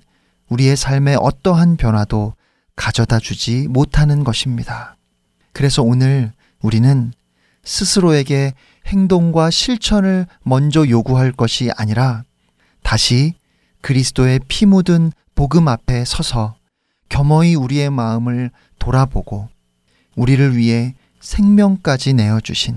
우리의 0.49 0.77
삶에 0.77 1.17
어떠한 1.21 1.77
변화도 1.77 2.35
가져다 2.75 3.19
주지 3.19 3.69
못하는 3.69 4.25
것입니다. 4.25 4.97
그래서 5.53 5.83
오늘 5.83 6.33
우리는 6.63 7.13
스스로에게 7.63 8.55
행동과 8.87 9.51
실천을 9.51 10.27
먼저 10.43 10.89
요구할 10.89 11.33
것이 11.33 11.71
아니라 11.77 12.25
다시 12.83 13.35
그리스도의 13.83 14.41
피 14.49 14.65
묻은 14.67 15.13
복음 15.41 15.69
앞에 15.69 16.05
서서 16.05 16.55
겸허히 17.09 17.55
우리의 17.55 17.89
마음을 17.89 18.51
돌아보고 18.79 19.49
우리를 20.15 20.55
위해 20.55 20.95
생명까지 21.21 22.13
내어주신 22.13 22.77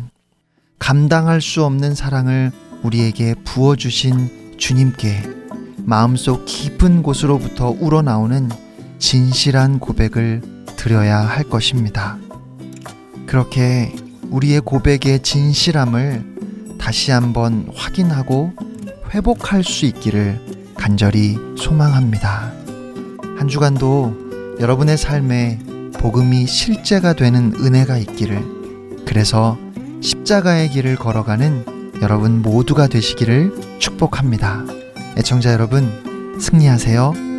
감당할 0.80 1.42
수 1.42 1.66
없는 1.66 1.94
사랑을 1.94 2.54
우리에게 2.82 3.36
부어주신 3.44 4.56
주님께 4.58 5.24
마음속 5.80 6.46
깊은 6.46 7.04
곳으로부터 7.04 7.76
우러나오는 7.78 8.48
진실한 8.98 9.80
고백을 9.80 10.42
드려야 10.78 11.18
할 11.20 11.44
것입니다. 11.44 12.18
그렇게 13.26 13.94
우리의 14.30 14.62
고백의 14.62 15.22
진실함을 15.22 16.78
다시 16.80 17.12
한번 17.12 17.70
확인하고 17.76 18.54
회복할 19.14 19.66
수 19.66 19.86
있기를 19.86 20.53
간절히 20.84 21.38
소망합니다. 21.58 22.52
한 23.38 23.48
주간도 23.48 24.58
여러분의 24.60 24.98
삶에 24.98 25.60
복음이 25.98 26.46
실제가 26.46 27.14
되는 27.14 27.54
은혜가 27.56 27.98
있기를 28.00 28.44
그래서 29.06 29.58
십자가의 30.02 30.72
길을 30.72 30.98
걸어가는 30.98 31.94
여러분 32.02 32.42
모두가 32.42 32.88
되시기를 32.88 33.80
축복합니다. 33.80 34.66
애청자 35.18 35.54
여러분, 35.54 36.38
승리하세요. 36.42 37.33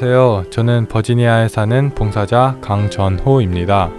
안녕하세요. 0.00 0.50
저는 0.50 0.86
버지니아에 0.86 1.48
사는 1.48 1.90
봉사자 1.90 2.56
강전호입니다. 2.60 3.90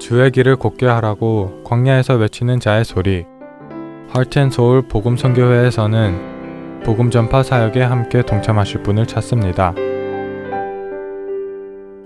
주의 0.00 0.28
길을 0.32 0.56
곱게 0.56 0.86
하라고 0.86 1.62
광야에서 1.62 2.14
외치는 2.14 2.58
자의 2.58 2.84
소리. 2.84 3.24
하트앤소울 4.08 4.88
복음선교회에서는 4.88 6.82
복음 6.84 7.12
전파 7.12 7.44
사역에 7.44 7.80
함께 7.80 8.22
동참하실 8.22 8.82
분을 8.82 9.06
찾습니다. 9.06 9.72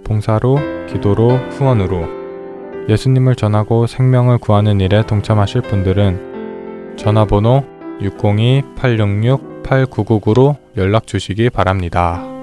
봉사로, 0.04 0.58
기도로, 0.88 1.30
후원으로 1.30 2.06
예수님을 2.90 3.36
전하고 3.36 3.86
생명을 3.86 4.36
구하는 4.36 4.82
일에 4.82 5.02
동참하실 5.02 5.62
분들은 5.62 6.96
전화번호 6.98 7.64
602-866-8999로 8.02 10.56
연락 10.76 11.06
주시기 11.06 11.48
바랍니다. 11.48 12.35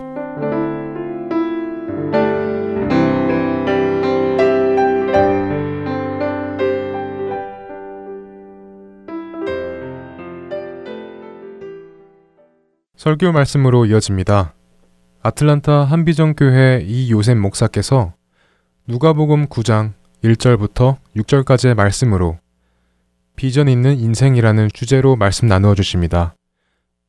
설교 13.04 13.34
말씀으로 13.34 13.86
이어집니다. 13.86 14.54
아틀란타 15.24 15.84
한비전 15.84 16.36
교회 16.36 16.82
이요셉 16.88 17.38
목사께서 17.38 18.14
누가복음 18.88 19.47
9장 19.47 19.91
1절부터 20.24 20.99
6절까지의 21.18 21.74
말씀으로 21.74 22.39
비전 23.36 23.68
있는 23.68 23.99
인생이라는 23.99 24.70
주제로 24.74 25.18
말씀 25.18 25.49
나누어 25.49 25.76
주십니다. 25.76 26.34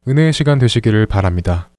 은혜의 0.08 0.32
시간 0.32 0.58
되시기를 0.58 1.06
바랍니다. 1.06 1.70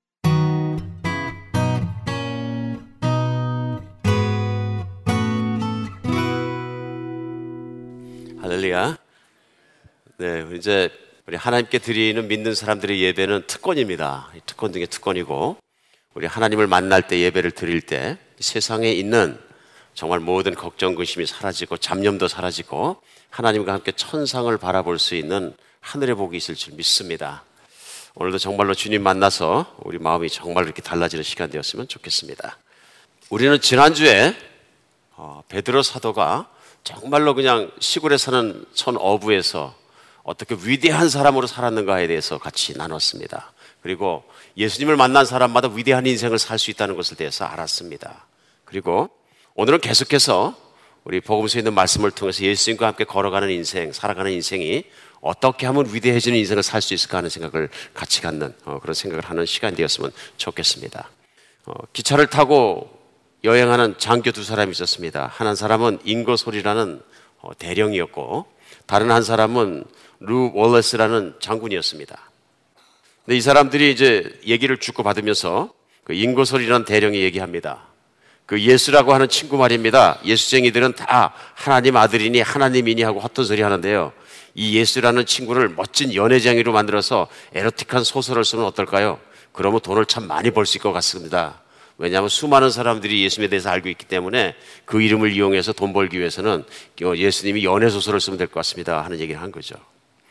할렐루야. 8.39 8.97
네, 10.19 10.45
이제 10.55 10.89
우리 11.27 11.37
하나님께 11.37 11.79
드리는 11.79 12.27
믿는 12.27 12.53
사람들의 12.53 13.01
예배는 13.01 13.47
특권입니다. 13.47 14.31
특권 14.45 14.71
중에 14.71 14.85
특권이고 14.85 15.57
우리 16.13 16.27
하나님을 16.27 16.67
만날 16.67 17.07
때 17.07 17.19
예배를 17.19 17.49
드릴 17.49 17.81
때 17.81 18.19
세상에 18.39 18.91
있는 18.91 19.39
정말 19.95 20.19
모든 20.19 20.53
걱정 20.53 20.93
근심이 20.93 21.25
사라지고 21.25 21.77
잡념도 21.77 22.27
사라지고 22.27 23.01
하나님과 23.31 23.73
함께 23.73 23.91
천상을 23.91 24.55
바라볼 24.59 24.99
수 24.99 25.15
있는 25.15 25.55
하늘의 25.79 26.13
복이 26.13 26.37
있을 26.37 26.53
줄 26.53 26.75
믿습니다. 26.75 27.43
오늘도 28.13 28.37
정말로 28.37 28.75
주님 28.75 29.01
만나서 29.01 29.77
우리 29.79 29.97
마음이 29.97 30.29
정말 30.29 30.65
이렇게 30.65 30.83
달라지는 30.83 31.23
시간 31.23 31.49
되었으면 31.49 31.87
좋겠습니다. 31.87 32.59
우리는 33.31 33.59
지난주에 33.59 34.37
어, 35.15 35.41
베드로 35.49 35.81
사도가 35.81 36.51
정말로 36.83 37.33
그냥 37.33 37.71
시골에 37.79 38.15
사는 38.17 38.63
천 38.75 38.95
어부에서 38.95 39.84
어떻게 40.25 40.55
위대한 40.63 41.07
사람으로 41.07 41.45
살았는가에 41.45 42.07
대해서 42.07 42.39
같이 42.39 42.75
나눴습니다. 42.75 43.53
그리고 43.81 44.23
예수님을 44.57 44.97
만난 44.97 45.23
사람마다 45.23 45.69
위대한 45.69 46.07
인생을 46.07 46.39
살 46.39 46.57
수 46.57 46.71
있다는 46.71 46.95
것을 46.95 47.15
대해서 47.15 47.45
알았습니다. 47.45 48.25
그리고 48.65 49.09
오늘은 49.53 49.79
계속해서 49.79 50.55
우리 51.03 51.21
복음서에 51.21 51.59
있는 51.59 51.75
말씀을 51.75 52.09
통해서 52.09 52.43
예수님과 52.43 52.87
함께 52.87 53.03
걸어가는 53.03 53.51
인생, 53.51 53.93
살아가는 53.93 54.31
인생이 54.31 54.85
어떻게 55.21 55.67
하면 55.67 55.85
위대해지는 55.93 56.37
인생을 56.39 56.63
살 56.63 56.81
수 56.81 56.95
있을까 56.95 57.19
하는 57.19 57.29
생각을 57.29 57.69
같이 57.93 58.21
갖는 58.21 58.55
어, 58.65 58.79
그런 58.79 58.95
생각을 58.95 59.23
하는 59.23 59.45
시간이 59.45 59.75
되었으면 59.75 60.11
좋겠습니다. 60.37 61.07
어, 61.67 61.73
기차를 61.93 62.27
타고 62.27 62.89
여행하는 63.43 63.99
장교 63.99 64.31
두 64.31 64.43
사람이 64.43 64.71
있었습니다. 64.71 65.29
한 65.31 65.55
사람은 65.55 65.99
인거솔이라는 66.03 67.01
어, 67.41 67.51
대령이었고 67.59 68.47
다른 68.87 69.11
한 69.11 69.21
사람은 69.21 69.85
루 70.19 70.51
월레스라는 70.53 71.35
장군이었습니다. 71.39 72.19
근데 73.25 73.37
이 73.37 73.41
사람들이 73.41 73.91
이제 73.91 74.39
얘기를 74.45 74.77
주고 74.77 75.03
받으면서 75.03 75.73
그 76.03 76.13
인거솔이라는 76.13 76.85
대령이 76.85 77.19
얘기합니다. 77.21 77.87
그 78.45 78.61
예수라고 78.61 79.13
하는 79.13 79.27
친구 79.27 79.57
말입니다. 79.57 80.19
예수쟁이들은 80.23 80.93
다 80.93 81.33
하나님 81.55 81.97
아들이니 81.97 82.41
하나님이니 82.41 83.01
하고 83.01 83.19
헛된 83.19 83.43
소리 83.45 83.61
하는데요. 83.63 84.13
이 84.53 84.77
예수라는 84.77 85.25
친구를 85.25 85.69
멋진 85.69 86.13
연애쟁이로 86.13 86.71
만들어서 86.71 87.27
에로틱한 87.53 88.03
소설을 88.03 88.45
쓰면 88.45 88.63
어떨까요? 88.65 89.19
그러면 89.51 89.79
돈을 89.79 90.05
참 90.05 90.27
많이 90.27 90.51
벌 90.51 90.65
수 90.67 90.77
있을 90.77 90.83
것 90.83 90.93
같습니다. 90.93 91.61
왜냐하면 91.97 92.29
수많은 92.29 92.69
사람들이 92.69 93.23
예수님에 93.23 93.49
대해서 93.49 93.69
알고 93.69 93.89
있기 93.89 94.05
때문에 94.05 94.53
그 94.85 95.01
이름을 95.01 95.31
이용해서 95.31 95.73
돈 95.73 95.93
벌기 95.93 96.19
위해서는 96.19 96.63
예수님이 97.01 97.63
연애 97.63 97.89
소설을 97.89 98.19
쓰면 98.19 98.37
될 98.37 98.47
것 98.47 98.55
같습니다 98.55 99.01
하는 99.03 99.19
얘기를 99.19 99.41
한 99.41 99.51
거죠. 99.51 99.75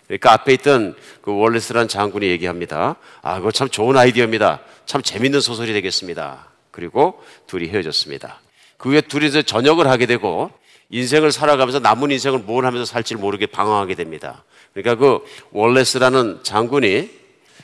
그러니까 0.07 0.33
앞에 0.33 0.53
있던 0.55 0.95
그 1.23 1.35
월레스라는 1.35 1.89
장군이 1.89 2.27
얘기합니다. 2.27 2.97
아, 3.23 3.39
그거 3.39 3.51
참 3.51 3.69
좋은 3.69 3.97
아이디어입니다. 3.97 4.61
참 4.87 5.03
재밌는 5.03 5.41
소설이 5.41 5.73
되겠습니다. 5.73 6.49
그리고 6.71 7.23
둘이 7.47 7.69
헤어졌습니다. 7.69 8.41
그 8.77 8.91
후에 8.91 9.01
둘이 9.01 9.27
이제 9.27 9.43
전역을 9.43 9.87
하게 9.87 10.07
되고 10.07 10.51
인생을 10.91 11.33
살아가면서 11.33 11.79
남은 11.79 12.11
인생을 12.11 12.41
뭘 12.41 12.67
하면서 12.67 12.85
살지 12.85 13.15
모르게 13.17 13.47
방황하게 13.47 13.95
됩니다. 13.95 14.45
그러니까 14.75 14.97
그 14.97 15.25
월레스라는 15.53 16.41
장군이 16.43 17.11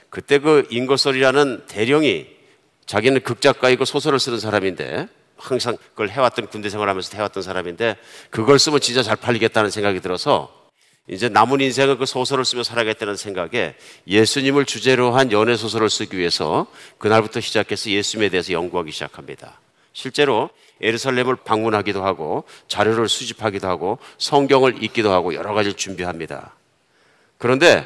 그때 0.08 0.38
그 0.38 0.66
인거설이라는 0.70 1.66
대령이 1.68 2.26
자기는 2.86 3.20
극작가이고 3.20 3.84
소설을 3.84 4.18
쓰는 4.18 4.40
사람인데 4.40 5.08
항상 5.36 5.76
그걸 5.90 6.08
해왔던 6.08 6.48
군대 6.48 6.68
생활하면서 6.68 7.16
해왔던 7.16 7.42
사람인데 7.42 7.96
그걸 8.30 8.58
쓰면 8.58 8.80
진짜 8.80 9.02
잘 9.02 9.16
팔리겠다는 9.16 9.70
생각이 9.70 10.00
들어서 10.00 10.59
이제 11.10 11.28
남은 11.28 11.60
인생을 11.60 11.98
그 11.98 12.06
소설을 12.06 12.44
쓰며 12.44 12.62
살아야겠다는 12.62 13.16
생각에 13.16 13.74
예수님을 14.06 14.64
주제로 14.64 15.10
한 15.10 15.32
연애 15.32 15.56
소설을 15.56 15.90
쓰기 15.90 16.16
위해서 16.16 16.66
그날부터 16.98 17.40
시작해서 17.40 17.90
예수님에 17.90 18.28
대해서 18.28 18.52
연구하기 18.52 18.92
시작합니다. 18.92 19.58
실제로 19.92 20.50
에르살렘을 20.80 21.34
방문하기도 21.44 22.04
하고 22.04 22.44
자료를 22.68 23.08
수집하기도 23.08 23.66
하고 23.66 23.98
성경을 24.18 24.84
읽기도 24.84 25.12
하고 25.12 25.34
여러 25.34 25.52
가지를 25.52 25.76
준비합니다. 25.76 26.54
그런데 27.38 27.84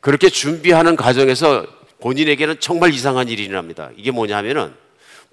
그렇게 0.00 0.28
준비하는 0.28 0.94
과정에서 0.94 1.66
본인에게는 2.00 2.60
정말 2.60 2.94
이상한 2.94 3.28
일이 3.28 3.44
일어납니다. 3.44 3.90
이게 3.96 4.12
뭐냐면은 4.12 4.72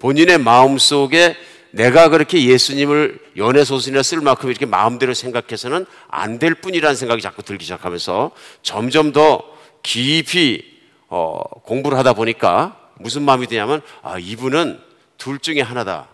본인의 0.00 0.38
마음 0.38 0.76
속에 0.76 1.36
내가 1.70 2.08
그렇게 2.08 2.44
예수님을 2.44 3.18
연애 3.36 3.64
소설이나 3.64 4.02
쓸 4.02 4.20
만큼 4.20 4.50
이렇게 4.50 4.66
마음대로 4.66 5.14
생각해서는 5.14 5.86
안 6.08 6.38
될 6.38 6.54
뿐이라는 6.54 6.96
생각이 6.96 7.20
자꾸 7.20 7.42
들기 7.42 7.64
시작하면서 7.64 8.30
점점 8.62 9.12
더 9.12 9.42
깊이 9.82 10.78
어, 11.08 11.40
공부를 11.62 11.98
하다 11.98 12.12
보니까 12.14 12.90
무슨 12.96 13.22
마음이 13.22 13.46
드냐면 13.46 13.80
아, 14.02 14.18
이분은 14.18 14.80
둘 15.16 15.38
중에 15.38 15.60
하나다. 15.60 16.08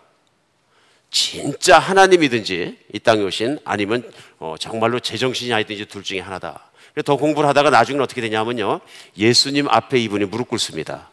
진짜 1.11 1.79
하나님이든지 1.79 2.79
이 2.93 2.99
땅에 3.01 3.23
오신 3.23 3.59
아니면 3.65 4.11
어, 4.39 4.57
정말로 4.59 4.99
제정신이 4.99 5.53
아니든지 5.53 5.87
둘 5.87 6.03
중에 6.03 6.21
하나다. 6.21 6.71
더 7.05 7.17
공부를 7.17 7.49
하다가 7.49 7.71
나중에 7.71 8.01
어떻게 8.01 8.21
되냐면요. 8.21 8.81
예수님 9.19 9.69
앞에 9.69 9.99
이분이 9.99 10.27
무릎 10.27 10.49
꿇습니다. 10.49 11.11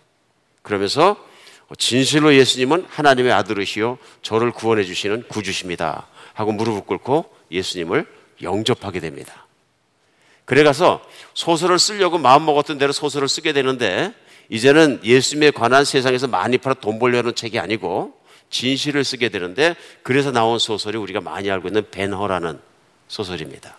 그러면서 0.62 1.18
진실로 1.78 2.36
예수님은 2.36 2.86
하나님의 2.90 3.32
아들이시요 3.32 3.98
저를 4.22 4.52
구원해 4.52 4.84
주시는 4.84 5.24
구주십니다. 5.28 6.08
하고 6.34 6.52
무릎을 6.52 6.82
꿇고 6.82 7.34
예수님을 7.52 8.06
영접하게 8.42 9.00
됩니다. 9.00 9.46
그래 10.46 10.64
가서 10.64 11.02
소설을 11.34 11.80
쓰려고 11.80 12.18
마음 12.18 12.46
먹었던 12.46 12.78
대로 12.78 12.92
소설을 12.92 13.28
쓰게 13.28 13.54
되는데 13.54 14.14
이제는 14.50 15.00
예수님에 15.04 15.52
관한 15.52 15.86
세상에서 15.86 16.28
많이 16.28 16.58
팔아 16.58 16.76
돈 16.76 17.00
벌려는 17.00 17.36
책이 17.36 17.58
아니고 17.58 18.14
진실을 18.50 19.04
쓰게 19.06 19.30
되는데 19.30 19.76
그래서 20.04 20.32
나온 20.32 20.60
소설이 20.60 20.98
우리가 20.98 21.22
많이 21.22 21.50
알고 21.50 21.70
있는 21.70 21.90
벤허라는 21.90 22.60
소설입니다. 23.08 23.78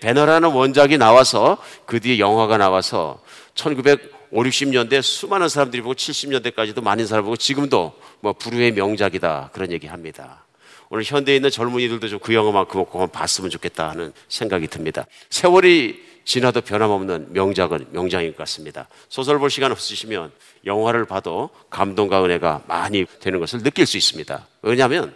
벤허라는 0.00 0.52
원작이 0.52 0.96
나와서 0.96 1.58
그 1.84 2.00
뒤에 2.00 2.18
영화가 2.18 2.56
나와서 2.56 3.20
1900 3.54 4.19
5, 4.30 4.42
60년대 4.44 5.02
수많은 5.02 5.48
사람들이 5.48 5.82
보고 5.82 5.94
70년대까지도 5.94 6.82
많은 6.82 7.06
사람 7.06 7.24
보고 7.24 7.36
지금도 7.36 7.92
뭐 8.20 8.32
불후의 8.32 8.72
명작이다 8.72 9.50
그런 9.52 9.72
얘기 9.72 9.86
합니다. 9.86 10.44
오늘 10.88 11.04
현대에 11.04 11.36
있는 11.36 11.50
젊은이들도 11.50 12.08
좀 12.08 12.20
그 12.20 12.34
영화만큼 12.34 12.84
꼭 12.84 13.12
봤으면 13.12 13.50
좋겠다 13.50 13.90
하는 13.90 14.12
생각이 14.28 14.66
듭니다. 14.68 15.06
세월이 15.30 16.10
지나도 16.24 16.60
변함없는 16.60 17.32
명작은 17.32 17.88
명작인 17.92 18.32
것 18.32 18.38
같습니다. 18.38 18.88
소설 19.08 19.38
볼 19.38 19.50
시간 19.50 19.72
없으시면 19.72 20.30
영화를 20.64 21.06
봐도 21.06 21.50
감동과 21.70 22.24
은혜가 22.24 22.64
많이 22.68 23.06
되는 23.20 23.40
것을 23.40 23.62
느낄 23.62 23.86
수 23.86 23.96
있습니다. 23.96 24.46
왜냐하면 24.62 25.14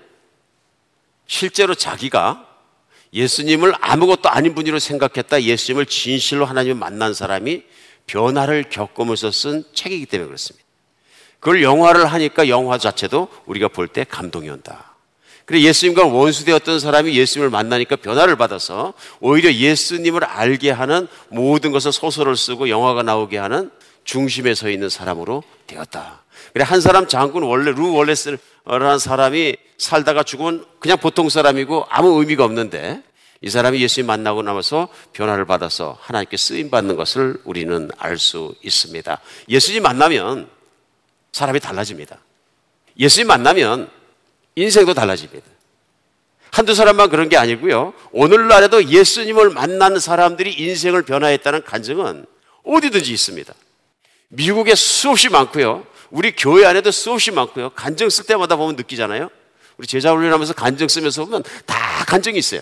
실제로 1.26 1.74
자기가 1.74 2.48
예수님을 3.12 3.74
아무것도 3.80 4.28
아닌 4.28 4.54
분으로 4.54 4.78
생각했다 4.78 5.42
예수님을 5.42 5.86
진실로 5.86 6.46
하나님을 6.46 6.76
만난 6.76 7.14
사람이 7.14 7.62
변화를 8.06 8.64
겪으면서 8.70 9.30
쓴 9.30 9.64
책이기 9.72 10.06
때문에 10.06 10.26
그렇습니다. 10.26 10.64
그걸 11.40 11.62
영화를 11.62 12.06
하니까 12.06 12.48
영화 12.48 12.78
자체도 12.78 13.28
우리가 13.46 13.68
볼 13.68 13.88
때 13.88 14.04
감동이 14.04 14.48
온다. 14.48 14.94
그래 15.44 15.60
예수님과 15.60 16.06
원수되었던 16.06 16.80
사람이 16.80 17.14
예수님을 17.14 17.50
만나니까 17.50 17.96
변화를 17.96 18.36
받아서 18.36 18.94
오히려 19.20 19.52
예수님을 19.52 20.24
알게 20.24 20.70
하는 20.70 21.06
모든 21.28 21.70
것을 21.70 21.92
소설을 21.92 22.34
쓰고 22.36 22.70
영화가 22.70 23.02
나오게 23.02 23.36
하는 23.36 23.70
중심에 24.04 24.54
서 24.54 24.70
있는 24.70 24.88
사람으로 24.88 25.42
되었다. 25.66 26.22
그래 26.54 26.64
한 26.64 26.80
사람 26.80 27.06
장군 27.08 27.42
원래 27.42 27.72
루 27.72 27.92
월레스라는 27.92 28.98
사람이 28.98 29.56
살다가 29.76 30.22
죽으면 30.22 30.64
그냥 30.78 30.96
보통 30.96 31.28
사람이고 31.28 31.86
아무 31.90 32.20
의미가 32.20 32.44
없는데 32.44 33.02
이 33.40 33.50
사람이 33.50 33.80
예수님 33.80 34.06
만나고 34.06 34.42
나서 34.42 34.88
변화를 35.12 35.44
받아서 35.44 35.98
하나님께 36.00 36.36
쓰임 36.36 36.70
받는 36.70 36.96
것을 36.96 37.36
우리는 37.44 37.90
알 37.98 38.18
수 38.18 38.54
있습니다. 38.62 39.20
예수님 39.48 39.82
만나면 39.82 40.48
사람이 41.32 41.60
달라집니다. 41.60 42.18
예수님 42.98 43.26
만나면 43.26 43.90
인생도 44.54 44.94
달라집니다. 44.94 45.46
한두 46.52 46.74
사람만 46.74 47.10
그런 47.10 47.28
게 47.28 47.36
아니고요. 47.36 47.92
오늘날에도 48.12 48.84
예수님을 48.84 49.50
만나는 49.50 49.98
사람들이 49.98 50.52
인생을 50.52 51.02
변화했다는 51.02 51.64
간증은 51.64 52.26
어디든지 52.62 53.12
있습니다. 53.12 53.52
미국에 54.28 54.74
수없이 54.76 55.28
많고요. 55.28 55.84
우리 56.10 56.30
교회 56.30 56.64
안에도 56.64 56.92
수없이 56.92 57.32
많고요. 57.32 57.70
간증 57.70 58.08
쓸 58.08 58.24
때마다 58.26 58.54
보면 58.54 58.76
느끼잖아요. 58.76 59.30
우리 59.76 59.88
제자 59.88 60.12
훈련하면서 60.12 60.54
간증 60.54 60.86
쓰면서 60.86 61.24
보면 61.24 61.42
다 61.66 62.04
간증이 62.06 62.38
있어요. 62.38 62.60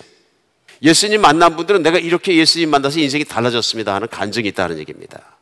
예수님 0.82 1.20
만난 1.20 1.56
분들은 1.56 1.82
내가 1.82 1.98
이렇게 1.98 2.36
예수님 2.36 2.70
만나서 2.70 2.98
인생이 2.98 3.24
달라졌습니다 3.24 3.94
하는 3.94 4.08
간증이 4.08 4.48
있다는 4.48 4.78
얘기입니다. 4.78 5.38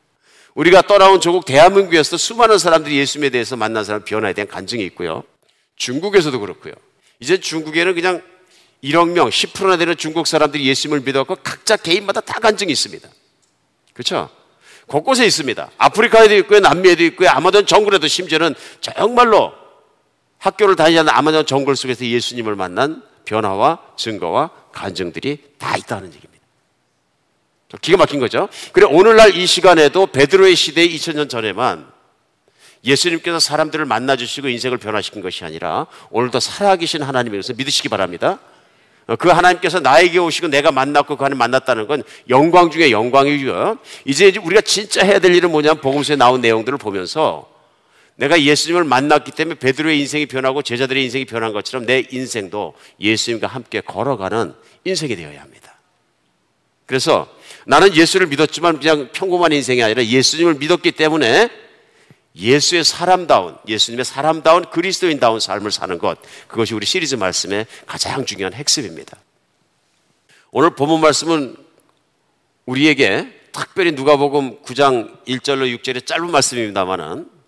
우리가 0.55 0.83
떠나온 0.83 1.21
조국 1.21 1.45
대한민국에서도 1.45 2.17
수많은 2.17 2.59
사람들이 2.59 2.97
예수님에 2.99 3.31
대해서 3.31 3.57
만난 3.57 3.85
사람 3.85 4.05
변화에 4.05 4.33
대한 4.33 4.49
간증이 4.49 4.85
있고요. 4.87 5.23
중국에서도 5.77 6.39
그렇고요. 6.39 6.75
이제 7.21 7.39
중국에는 7.39 7.95
그냥 7.95 8.23
1억 8.83 9.11
명, 9.11 9.29
10%나 9.29 9.77
되는 9.77 9.97
중국 9.97 10.27
사람들이 10.27 10.67
예수님을 10.67 11.01
믿어갖고 11.01 11.37
각자 11.43 11.77
개인마다 11.77 12.21
다 12.21 12.41
간증이 12.41 12.73
있습니다. 12.73 13.09
그렇죠? 13.93 14.29
곳곳에 14.87 15.25
있습니다. 15.25 15.71
아프리카에도 15.79 16.35
있고요, 16.39 16.61
남미에도 16.61 17.05
있고요, 17.05 17.29
아마존 17.31 17.65
정글에도 17.65 18.09
심지어는 18.09 18.55
정말로 18.81 19.53
학교를 20.39 20.77
다니지 20.77 20.99
않는 21.01 21.13
아마존 21.13 21.47
정글 21.47 21.77
속에서 21.77 22.05
예수님을 22.05 22.57
만난 22.57 23.03
변화와 23.25 23.79
증거와 23.97 24.51
간증들이 24.73 25.39
다 25.59 25.77
있다는 25.77 26.09
얘기입니다. 26.09 26.31
기가 27.81 27.99
막힌 27.99 28.19
거죠. 28.19 28.49
그래 28.73 28.87
오늘날 28.89 29.37
이 29.37 29.47
시간에도 29.47 30.07
베드로의 30.07 30.57
시대 30.57 30.87
2000년 30.89 31.29
전에만 31.29 31.87
예수님께서 32.85 33.39
사람들을 33.39 33.85
만나 33.85 34.17
주시고 34.17 34.49
인생을 34.49 34.79
변화시킨 34.79 35.23
것이 35.23 35.45
아니라 35.45 35.87
오늘도 36.11 36.41
살아계신 36.41 37.03
하나님이라서 37.03 37.55
믿으시기 37.55 37.89
바랍니다. 37.89 38.39
그 39.19 39.29
하나님께서 39.29 39.81
나에게 39.81 40.19
오시고 40.19 40.49
내가 40.49 40.71
만났고 40.71 41.17
그 41.17 41.25
하나님 41.25 41.39
만났다는 41.39 41.87
건 41.87 42.03
영광 42.29 42.71
중에 42.71 42.91
영광이고요. 42.91 43.79
이제 44.05 44.33
우리가 44.41 44.61
진짜 44.61 45.05
해야 45.05 45.19
될 45.19 45.35
일은 45.35 45.51
뭐냐면 45.51 45.81
복음서에 45.81 46.17
나온 46.17 46.41
내용들을 46.41 46.79
보면서 46.79 47.50
내가 48.21 48.43
예수님을 48.43 48.85
만났기 48.85 49.33
때문에 49.33 49.59
베드로의 49.59 49.99
인생이 50.01 50.27
변하고 50.27 50.61
제자들의 50.61 51.03
인생이 51.05 51.25
변한 51.25 51.55
것처럼 51.55 51.87
내 51.87 52.07
인생도 52.11 52.75
예수님과 53.01 53.47
함께 53.47 53.81
걸어가는 53.81 54.55
인생이 54.85 55.17
되어야 55.17 55.41
합니다. 55.41 55.79
그래서 56.85 57.35
나는 57.65 57.97
예수를 57.97 58.27
믿었지만 58.27 58.79
그냥 58.79 59.09
평범한 59.13 59.53
인생이 59.53 59.83
아니라 59.83 60.05
예수님을 60.05 60.57
믿었기 60.57 60.93
때문에 60.93 61.49
예수의 62.37 62.85
사람다운, 62.85 63.57
예수님의 63.67 64.05
사람다운 64.05 64.69
그리스도인다운 64.69 65.41
삶을 65.41 65.71
사는 65.71 65.97
것. 65.97 66.19
그것이 66.47 66.75
우리 66.75 66.85
시리즈 66.85 67.15
말씀의 67.15 67.67
가장 67.87 68.27
중요한 68.27 68.53
핵심입니다. 68.53 69.17
오늘 70.51 70.75
본문 70.75 71.01
말씀은 71.01 71.57
우리에게 72.67 73.33
특별히 73.53 73.93
누가복음 73.93 74.61
9장 74.63 75.25
1절로 75.27 75.75
6절의 75.79 76.05
짧은 76.05 76.31
말씀입니다만은 76.31 77.40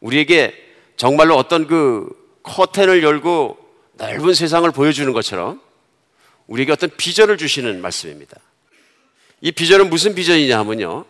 우리에게 0.00 0.54
정말로 0.96 1.36
어떤 1.36 1.66
그 1.66 2.08
커튼을 2.42 3.02
열고 3.02 3.58
넓은 3.94 4.34
세상을 4.34 4.70
보여주는 4.70 5.12
것처럼 5.12 5.60
우리에게 6.46 6.72
어떤 6.72 6.90
비전을 6.96 7.36
주시는 7.36 7.80
말씀입니다. 7.80 8.38
이 9.40 9.52
비전은 9.52 9.88
무슨 9.88 10.14
비전이냐 10.14 10.58
하면요. 10.58 11.04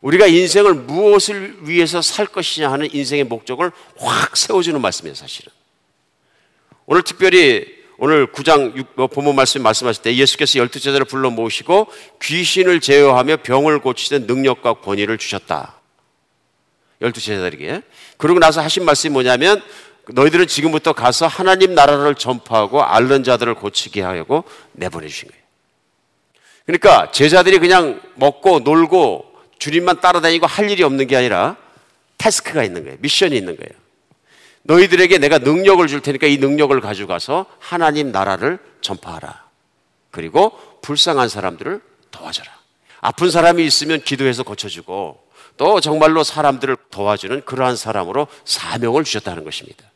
우리가 0.00 0.26
인생을 0.26 0.74
무엇을 0.74 1.68
위해서 1.68 2.02
살 2.02 2.26
것이냐 2.26 2.70
하는 2.70 2.92
인생의 2.92 3.24
목적을 3.24 3.70
확 3.98 4.36
세워주는 4.36 4.80
말씀이에요, 4.80 5.14
사실은. 5.14 5.52
오늘 6.86 7.02
특별히 7.02 7.82
오늘 7.98 8.26
9장 8.26 8.76
6, 8.76 8.86
뭐 8.96 9.06
본문 9.06 9.36
말씀 9.36 9.62
말씀하실 9.62 10.02
때 10.02 10.16
예수께서 10.16 10.58
열두 10.58 10.80
제자를 10.80 11.06
불러 11.06 11.30
모시고 11.30 11.86
귀신을 12.20 12.80
제어하며 12.80 13.38
병을 13.38 13.78
고치는 13.78 14.26
능력과 14.26 14.74
권위를 14.74 15.18
주셨다. 15.18 15.81
열두 17.02 17.20
제자들에게. 17.20 17.82
그러고 18.16 18.40
나서 18.40 18.62
하신 18.62 18.84
말씀이 18.84 19.12
뭐냐면 19.12 19.60
너희들은 20.08 20.46
지금부터 20.46 20.92
가서 20.92 21.26
하나님 21.26 21.74
나라를 21.74 22.14
전파하고 22.14 22.82
앓는 22.82 23.24
자들을 23.24 23.54
고치게 23.54 24.02
하려고 24.02 24.44
내보내 24.72 25.08
주신 25.08 25.28
거예요. 25.28 25.42
그러니까 26.66 27.10
제자들이 27.10 27.58
그냥 27.58 28.00
먹고 28.14 28.60
놀고 28.60 29.32
주님만 29.58 30.00
따라다니고 30.00 30.46
할 30.46 30.70
일이 30.70 30.82
없는 30.82 31.06
게 31.06 31.16
아니라 31.16 31.56
태스크가 32.18 32.62
있는 32.64 32.84
거예요. 32.84 32.96
미션이 33.00 33.36
있는 33.36 33.56
거예요. 33.56 33.82
너희들에게 34.62 35.18
내가 35.18 35.38
능력을 35.38 35.84
줄 35.88 36.00
테니까 36.00 36.28
이 36.28 36.38
능력을 36.38 36.80
가져가서 36.80 37.46
하나님 37.58 38.12
나라를 38.12 38.58
전파하라. 38.80 39.42
그리고 40.10 40.52
불쌍한 40.82 41.28
사람들을 41.28 41.80
도와줘라. 42.10 42.48
아픈 43.00 43.30
사람이 43.30 43.64
있으면 43.64 44.00
기도해서 44.02 44.44
고쳐주고 44.44 45.20
또 45.56 45.80
정말로 45.80 46.24
사람들을 46.24 46.76
도와주는 46.90 47.44
그러한 47.44 47.76
사람으로 47.76 48.26
사명을 48.44 49.04
주셨다는 49.04 49.44
것입니다. 49.44 49.90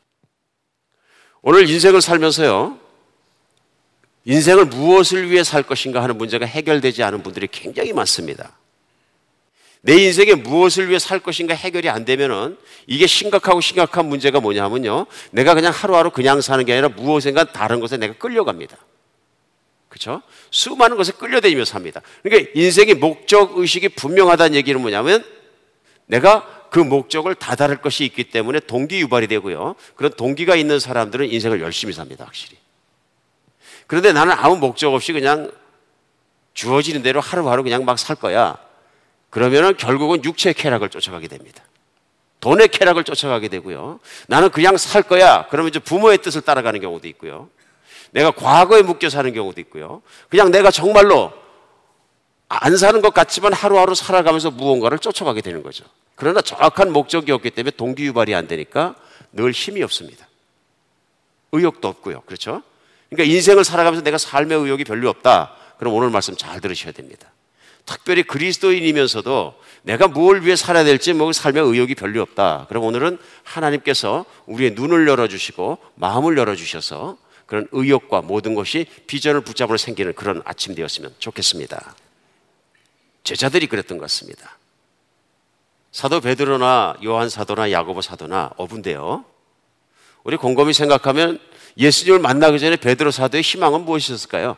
오늘 1.43 1.69
인생을 1.69 2.01
살면서요, 2.01 2.79
인생을 4.25 4.65
무엇을 4.67 5.31
위해 5.31 5.45
살 5.45 5.63
것인가 5.63 6.03
하는 6.03 6.19
문제가 6.19 6.45
해결되지 6.47 7.03
않은 7.05 7.23
분들이 7.23 7.47
굉장히 7.47 7.93
많습니다. 7.93 8.53
내 9.83 9.95
인생에 10.03 10.35
무엇을 10.35 10.89
위해 10.89 10.99
살 10.99 11.21
것인가 11.21 11.55
해결이 11.55 11.89
안 11.89 12.05
되면은 12.05 12.59
이게 12.89 13.07
심각하고 13.07 13.61
심각한 13.61 14.07
문제가 14.07 14.41
뭐냐면요. 14.41 15.07
내가 15.31 15.55
그냥 15.55 15.73
하루하루 15.73 16.11
그냥 16.11 16.41
사는 16.41 16.65
게 16.65 16.73
아니라 16.73 16.89
무엇인가 16.89 17.45
다른 17.45 17.79
것에 17.79 17.97
내가 17.97 18.15
끌려갑니다. 18.15 18.77
그렇죠? 19.89 20.23
수많은 20.51 20.97
것에 20.97 21.13
끌려다니며 21.13 21.65
삽니다. 21.65 22.03
그러니까 22.25 22.51
인생의 22.57 22.97
목적 22.97 23.59
의식이 23.59 23.91
분명하다는 23.91 24.57
얘기는 24.57 24.81
뭐냐면 24.81 25.25
내가 26.07 26.47
그 26.71 26.79
목적을 26.79 27.35
다다를 27.35 27.77
것이 27.77 28.05
있기 28.05 28.25
때문에 28.25 28.61
동기 28.61 29.01
유발이 29.01 29.29
되고요. 29.29 29.77
그런 29.95 30.13
동기가 30.13 30.57
있는 30.57 30.79
사람들은 30.79 31.31
인생을 31.31 31.61
열심히 31.61 31.93
삽니다, 31.93 32.25
확실히. 32.25 32.59
그런데 33.87 34.13
나는 34.13 34.35
아무 34.37 34.57
목적 34.57 34.93
없이 34.93 35.13
그냥 35.13 35.51
주어지는 36.55 37.03
대로 37.03 37.21
하루하루 37.21 37.63
그냥 37.63 37.85
막 37.85 37.99
살 37.99 38.17
거야. 38.17 38.57
그러면은 39.31 39.77
결국은 39.77 40.25
육체의 40.25 40.55
쾌락을 40.55 40.89
쫓아가게 40.89 41.29
됩니다. 41.29 41.63
돈의 42.41 42.69
쾌락을 42.69 43.05
쫓아가게 43.05 43.49
되고요. 43.49 44.01
나는 44.29 44.51
그냥 44.51 44.77
살 44.77 45.03
거야. 45.03 45.47
그러면 45.51 45.69
이제 45.69 45.79
부모의 45.79 46.19
뜻을 46.19 46.43
따라가는 46.43 46.81
경우도 46.81 47.09
있고요. 47.09 47.49
내가 48.13 48.31
과거에 48.31 48.83
묶여 48.83 49.11
사는 49.11 49.33
경우도 49.33 49.61
있고요. 49.63 50.03
그냥 50.29 50.51
내가 50.51 50.71
정말로 50.71 51.33
안 52.49 52.77
사는 52.77 53.01
것 53.03 53.13
같지만 53.13 53.53
하루하루 53.53 53.95
살아가면서 53.95 54.51
무언가를 54.51 54.99
쫓아가게 54.99 55.41
되는 55.41 55.63
거죠. 55.63 55.85
그러나 56.15 56.41
정확한 56.41 56.93
목적이 56.93 57.33
없기 57.33 57.51
때문에 57.51 57.73
동기 57.77 58.05
유발이 58.07 58.35
안 58.35 58.47
되니까 58.47 58.95
늘 59.33 59.51
힘이 59.51 59.83
없습니다. 59.83 60.27
의욕도 61.53 61.89
없고요. 61.89 62.23
그렇죠? 62.23 62.63
그러니까 63.11 63.33
인생을 63.35 63.65
살아가면서 63.65 64.03
내가 64.03 64.19
삶의 64.19 64.59
의욕이 64.59 64.85
별로 64.85 65.09
없다. 65.11 65.55
그럼 65.79 65.95
오늘 65.95 66.11
말씀 66.11 66.37
잘 66.37 66.61
들으셔야 66.61 66.93
됩니다. 66.93 67.31
특별히 67.85 68.25
그리스도인이면서도 68.25 69.55
내가 69.83 70.09
뭘 70.09 70.43
위해 70.43 70.57
살아야 70.57 70.83
될지 70.83 71.13
뭐 71.13 71.33
삶의 71.33 71.63
의욕이 71.63 71.95
별로 71.95 72.21
없다. 72.23 72.67
그럼 72.69 72.85
오늘은 72.85 73.19
하나님께서 73.45 74.25
우리의 74.47 74.73
눈을 74.73 75.07
열어주시고 75.07 75.79
마음을 75.95 76.37
열어주셔서 76.37 77.17
그런 77.47 77.69
의욕과 77.71 78.23
모든 78.23 78.55
것이 78.55 78.87
비전을 79.07 79.43
붙잡으러 79.43 79.77
생기는 79.77 80.13
그런 80.15 80.43
아침 80.45 80.75
되었으면 80.75 81.15
좋겠습니다. 81.21 81.95
제자들이 83.27 83.67
그랬던 83.67 83.99
것 83.99 84.03
같습니다. 84.05 84.57
사도 85.91 86.21
베드로나 86.21 86.97
요한 87.05 87.29
사도나 87.29 87.73
야고보 87.73 88.01
사도나 88.01 88.53
어부인데요. 88.57 89.25
우리 90.25 90.37
곰곰이 90.37 90.73
생각하면 90.73 91.41
예수님을 91.77 92.21
만나기 92.21 92.59
전에 92.61 92.77
베드로 92.77 93.11
사도의 93.11 93.43
희망은 93.43 93.85
무엇이었을까요? 93.85 94.57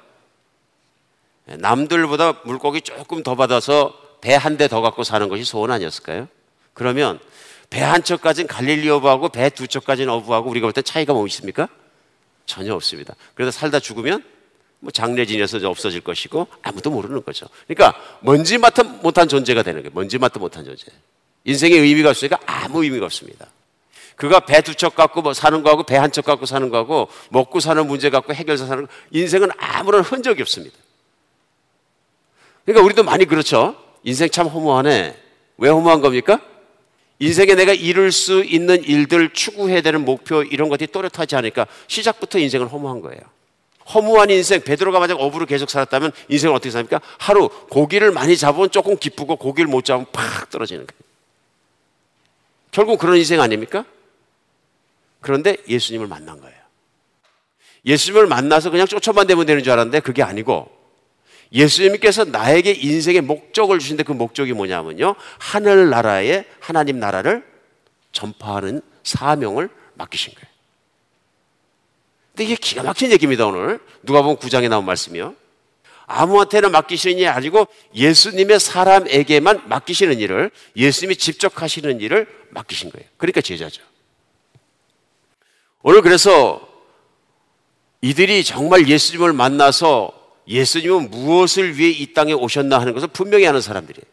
남들보다 1.47 2.41
물고기 2.45 2.83
조금 2.83 3.23
더 3.23 3.35
받아서 3.35 3.95
배 4.21 4.35
한 4.37 4.57
대 4.59 4.69
더 4.69 4.81
갖고 4.83 5.03
사는 5.03 5.29
것이 5.29 5.45
소원 5.45 5.71
아니었을까요? 5.71 6.29
그러면 6.75 7.19
배 7.71 7.81
한 7.83 8.03
척까지는 8.03 8.49
갈릴리 8.49 8.89
어부하고 8.91 9.29
배 9.31 9.49
두 9.51 9.67
척까지는 9.67 10.13
어부하고 10.13 10.51
우리가 10.51 10.67
볼 10.67 10.73
때 10.73 10.83
차이가 10.83 11.13
뭐 11.15 11.27
있습니까? 11.29 11.69
전혀 12.47 12.75
없습니다. 12.75 13.15
그래서 13.35 13.51
살다 13.51 13.81
죽으면 13.81 14.25
뭐 14.81 14.91
장례 14.93 15.27
지내서 15.27 15.59
없어질 15.69 16.01
것이고 16.03 16.47
아무도 16.63 16.91
모르는 16.91 17.25
거죠. 17.25 17.47
그러니까 17.67 17.99
먼지 18.21 18.59
맡아 18.59 18.83
못한 18.85 19.27
존재가 19.29 19.63
되는 19.63 19.83
거예요. 19.83 19.93
먼지 19.95 20.19
맡아 20.19 20.39
못한 20.39 20.65
존재. 20.65 20.85
인생의 21.45 21.79
의미가 21.81 22.11
없으니까 22.11 22.39
아무 22.47 22.85
의미가 22.85 23.07
없습니다. 23.07 23.47
그가 24.17 24.41
배 24.41 24.61
두 24.63 24.75
척 24.75 24.95
갖고 24.97 25.23
뭐 25.23 25.33
사는 25.33 25.63
거하고 25.63 25.85
배 25.85 25.97
한 25.97 26.11
척 26.11 26.25
갖고 26.25 26.45
사는 26.47 26.69
거하고 26.69 27.09
먹고 27.31 27.61
사는 27.61 27.87
문제 27.87 28.11
갖고 28.11 28.35
해결사 28.35 28.67
사는 28.67 28.87
거 28.87 28.93
인생은 29.13 29.49
아무런 29.59 30.03
흔적이 30.03 30.43
없습니다. 30.43 30.77
그러니까 32.65 32.85
우리도 32.85 33.03
많이 33.05 33.25
그렇죠. 33.25 33.77
인생 34.05 34.29
참 34.31 34.47
허무하네. 34.47 35.17
왜 35.59 35.69
허무한 35.71 36.01
겁니까? 36.01 36.41
인생에 37.21 37.55
내가 37.55 37.73
이룰 37.73 38.13
수 38.13 38.45
있는 38.45 38.83
일들 38.85 39.31
추구해야 39.33 39.81
되는 39.81 40.05
목표 40.05 40.43
이런 40.43 40.69
것들이 40.69 40.93
또렷하지 40.93 41.35
않으니까 41.37 41.67
시작부터 41.89 42.39
인생은 42.39 42.69
허무한 42.69 43.01
거예요. 43.01 43.21
허무한 43.95 44.31
인생, 44.31 44.61
베드로가 44.61 44.99
만약 44.99 45.21
어부로 45.21 45.47
계속 45.47 45.71
살았다면 45.71 46.13
인생은 46.29 46.55
어떻게 46.55 46.71
삽니까? 46.71 47.01
하루 47.19 47.49
고기를 47.71 48.13
많이 48.13 48.37
잡으면 48.37 48.71
조금 48.71 48.97
기쁘고 48.97 49.37
고기를 49.37 49.69
못 49.69 49.85
잡으면 49.85 50.07
팍 50.13 50.51
떨어지는 50.51 50.87
거예요. 50.87 50.99
결국 52.71 52.99
그런 52.99 53.17
인생 53.17 53.41
아닙니까? 53.41 53.85
그런데 55.21 55.57
예수님을 55.69 56.07
만난 56.07 56.41
거예요. 56.41 56.57
예수님을 57.87 58.27
만나서 58.27 58.71
그냥 58.71 58.87
쫓아만 58.87 59.27
되면 59.27 59.47
되는 59.47 59.63
줄 59.63 59.73
알았는데 59.73 60.01
그게 60.01 60.23
아니고 60.23 60.71
예수님께서 61.53 62.25
나에게 62.25 62.73
인생의 62.73 63.23
목적을 63.23 63.79
주신데 63.79 64.03
그 64.03 64.13
목적이 64.13 64.53
뭐냐면요. 64.53 65.15
하늘나라의 65.39 66.45
하나님 66.61 66.99
나라를 66.99 67.45
전파하는 68.13 68.83
사명을 69.03 69.71
맡기신 69.95 70.35
거예요. 70.35 70.48
근데 72.39 72.53
이게 72.53 72.55
기가 72.55 72.85
막힌 72.85 73.11
얘기입니다, 73.11 73.47
오늘. 73.47 73.81
누가 74.05 74.23
보면 74.23 74.37
9장에 74.37 74.69
나온 74.69 74.85
말씀이요. 74.85 75.35
아무한테나 76.07 76.69
맡기시는 76.69 77.17
일이 77.17 77.27
아니고 77.27 77.67
예수님의 77.97 78.61
사람에게만 78.61 79.69
맡기시는 79.69 80.21
일을 80.21 80.53
예수님이 80.77 81.17
직접 81.17 81.61
하시는 81.61 82.01
일을 82.01 82.29
맡기신 82.51 82.91
거예요. 82.91 83.09
그러니까 83.17 83.41
제자죠. 83.41 83.83
오늘 85.83 86.01
그래서 86.03 86.61
이들이 88.03 88.45
정말 88.45 88.89
예수님을 88.89 89.33
만나서 89.33 90.13
예수님은 90.47 91.11
무엇을 91.11 91.77
위해 91.77 91.91
이 91.91 92.15
땅에 92.15 92.33
오셨나 92.33 92.79
하는 92.81 92.95
것을 92.95 93.09
분명히 93.09 93.49
아는 93.49 93.61
사람들이에요. 93.61 94.05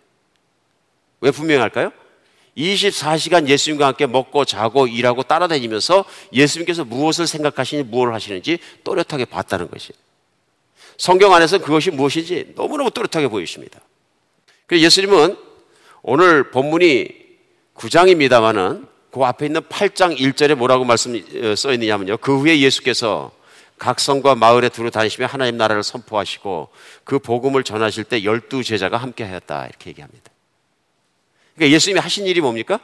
왜 1.22 1.30
분명히 1.30 1.62
할까요? 1.62 1.92
24시간 2.58 3.48
예수님과 3.48 3.88
함께 3.88 4.08
먹고 4.08 4.46
자고 4.46 4.88
일하고 4.88 5.24
따라다니면서 5.24 6.06
예수님께서 6.32 6.86
무엇을 6.86 7.28
생각하시는지 7.28 7.90
무엇을 7.90 8.14
하시는지 8.14 8.60
또렷하게 8.84 9.26
봤다는 9.26 9.70
것이 9.70 9.92
성경 10.98 11.34
안에서 11.34 11.58
그것이 11.58 11.92
무엇인지 11.92 12.54
너무너무 12.56 12.92
또렷하게 12.92 13.28
보이십니다. 13.28 13.80
예수님은 14.72 15.38
오늘 16.02 16.52
본문이 16.52 17.10
9장입니다만은 17.76 18.88
그 19.12 19.24
앞에 19.24 19.46
있는 19.46 19.62
8장 19.62 20.18
1절에 20.18 20.56
뭐라고 20.56 20.86
말씀 20.86 21.16
어, 21.16 21.56
써 21.56 21.72
있느냐면요. 21.74 22.18
그 22.18 22.38
후에 22.38 22.60
예수께서 22.60 23.32
각 23.78 24.00
성과 24.00 24.36
마을에 24.36 24.70
두루 24.70 24.92
다니시며 24.92 25.28
하나님 25.28 25.58
나라를 25.58 25.84
선포하시고 25.84 26.70
그 27.04 27.20
복음을 27.20 27.64
전하실 27.64 28.06
때 28.06 28.24
열두 28.24 28.64
제자가 28.64 28.98
함께 28.98 29.24
하였다. 29.24 29.68
이렇게 29.68 29.90
얘기합니다. 29.90 30.32
그러니까 31.56 31.74
예수님이 31.74 32.00
하신 32.00 32.26
일이 32.28 32.42
뭡니까? 32.42 32.80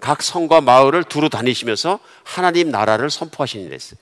각 0.00 0.22
성과 0.22 0.60
마을을 0.60 1.04
두루 1.04 1.28
다니시면서 1.28 1.98
하나님 2.22 2.70
나라를 2.70 3.10
선포하신 3.10 3.62
일이었어요. 3.66 3.98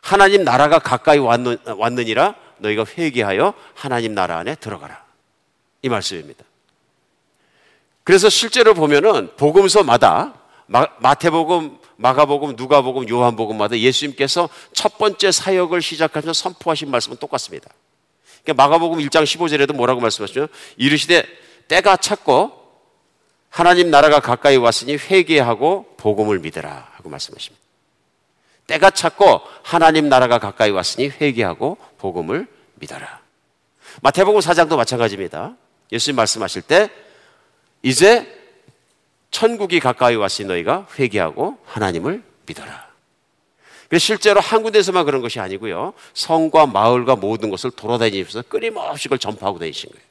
하나님 0.00 0.44
나라가 0.44 0.78
가까이 0.78 1.18
왔느, 1.18 1.56
왔느니라 1.64 2.34
너희가 2.58 2.84
회개하여 2.96 3.54
하나님 3.74 4.14
나라 4.14 4.38
안에 4.38 4.54
들어가라. 4.56 5.04
이 5.82 5.88
말씀입니다. 5.88 6.44
그래서 8.04 8.28
실제로 8.28 8.74
보면은 8.74 9.30
복음서마다 9.36 10.34
마, 10.66 11.14
태복음 11.14 11.78
마가복음, 11.96 12.54
누가복음, 12.56 13.08
요한복음마다 13.08 13.78
예수님께서 13.78 14.48
첫 14.72 14.98
번째 14.98 15.30
사역을 15.30 15.82
시작하면서 15.82 16.32
선포하신 16.32 16.90
말씀은 16.90 17.18
똑같습니다. 17.18 17.70
그러니까 18.42 18.64
마가복음 18.64 18.98
1장 18.98 19.22
15절에도 19.22 19.74
뭐라고 19.74 20.00
말씀하시죠? 20.00 20.48
이르시되 20.76 21.24
때가 21.68 21.96
찼고 21.96 22.61
하나님 23.52 23.90
나라가 23.90 24.18
가까이 24.18 24.56
왔으니 24.56 24.96
회개하고 24.96 25.96
복음을 25.98 26.38
믿으라 26.38 26.88
하고 26.94 27.10
말씀하십니다. 27.10 27.62
때가 28.66 28.90
찼고 28.90 29.42
하나님 29.62 30.08
나라가 30.08 30.38
가까이 30.38 30.70
왔으니 30.70 31.08
회개하고 31.08 31.76
복음을 31.98 32.46
믿어라. 32.76 33.20
마태복음 34.00 34.40
4장도 34.40 34.76
마찬가지입니다. 34.76 35.54
예수님 35.92 36.16
말씀하실 36.16 36.62
때 36.62 36.88
이제 37.82 38.26
천국이 39.30 39.80
가까이 39.80 40.16
왔으니 40.16 40.48
너희가 40.48 40.88
회개하고 40.98 41.58
하나님을 41.66 42.22
믿어라. 42.46 42.90
실제로 43.98 44.40
한 44.40 44.62
군데서만 44.62 45.04
그런 45.04 45.20
것이 45.20 45.40
아니고요. 45.40 45.92
성과 46.14 46.64
마을과 46.64 47.16
모든 47.16 47.50
것을 47.50 47.70
돌아다니면서 47.72 48.42
끊임없이 48.48 49.08
그걸 49.08 49.18
전파하고 49.18 49.58
다니신 49.58 49.90
거예요. 49.90 50.06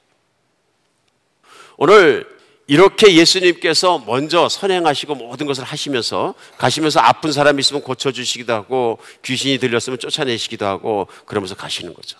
오늘 1.77 2.40
이렇게 2.71 3.15
예수님께서 3.15 4.01
먼저 4.07 4.47
선행하시고 4.47 5.15
모든 5.15 5.45
것을 5.45 5.65
하시면서 5.65 6.35
가시면서 6.57 7.01
아픈 7.01 7.33
사람이 7.33 7.59
있으면 7.59 7.81
고쳐주시기도 7.81 8.53
하고 8.53 8.97
귀신이 9.23 9.57
들렸으면 9.57 9.99
쫓아내시기도 9.99 10.65
하고 10.65 11.09
그러면서 11.25 11.53
가시는 11.53 11.93
거죠. 11.93 12.17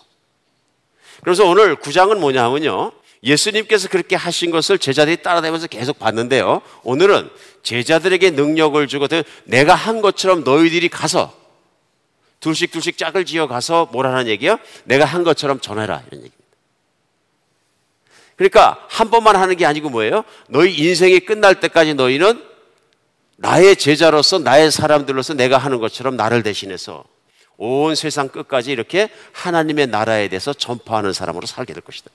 그래서 1.22 1.46
오늘 1.46 1.74
구장은 1.76 2.20
뭐냐 2.20 2.44
하면요. 2.44 2.92
예수님께서 3.24 3.88
그렇게 3.88 4.14
하신 4.14 4.50
것을 4.50 4.76
제자들이 4.76 5.22
따라다니면서 5.22 5.68
계속 5.68 5.98
봤는데요. 5.98 6.60
오늘은 6.82 7.30
제자들에게 7.62 8.32
능력을 8.32 8.86
주고 8.88 9.06
내가 9.44 9.74
한 9.74 10.02
것처럼 10.02 10.44
너희들이 10.44 10.90
가서 10.90 11.34
둘씩 12.40 12.72
둘씩 12.72 12.98
짝을 12.98 13.24
지어 13.24 13.46
가서 13.46 13.88
뭐라는 13.90 14.28
얘기요? 14.28 14.58
내가 14.84 15.06
한 15.06 15.24
것처럼 15.24 15.60
전해라 15.60 16.02
이런 16.08 16.24
얘기입니다. 16.24 16.41
그러니까 18.36 18.84
한 18.88 19.10
번만 19.10 19.36
하는 19.36 19.56
게 19.56 19.66
아니고 19.66 19.90
뭐예요? 19.90 20.24
너희 20.48 20.76
인생이 20.76 21.20
끝날 21.20 21.60
때까지 21.60 21.94
너희는 21.94 22.42
나의 23.36 23.76
제자로서 23.76 24.38
나의 24.38 24.70
사람들로서 24.70 25.34
내가 25.34 25.58
하는 25.58 25.78
것처럼 25.78 26.16
나를 26.16 26.42
대신해서 26.42 27.04
온 27.56 27.94
세상 27.94 28.28
끝까지 28.28 28.72
이렇게 28.72 29.08
하나님의 29.32 29.88
나라에 29.88 30.28
대해서 30.28 30.52
전파하는 30.52 31.12
사람으로 31.12 31.46
살게 31.46 31.72
될 31.72 31.82
것이다. 31.82 32.10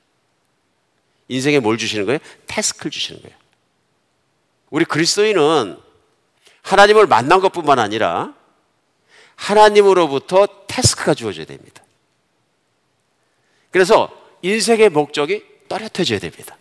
인생에 1.30 1.60
뭘 1.60 1.78
주시는 1.78 2.06
거예요? 2.06 2.20
태스크를 2.48 2.92
주시는 2.92 3.22
거예요. 3.22 3.36
우리 4.70 4.86
그리스도인은 4.86 5.78
하나님을 6.62 7.08
만난 7.08 7.40
것뿐만 7.40 7.80
아니라 7.80 8.34
하나님으로부터 9.36 10.48
태스크가 10.68 11.14
주어져야 11.14 11.46
됩니다. 11.46 11.84
그래서 13.72 14.10
인생의 14.42 14.90
목적이 14.90 15.46
또렷해져야 15.68 16.20
됩니다. 16.20 16.58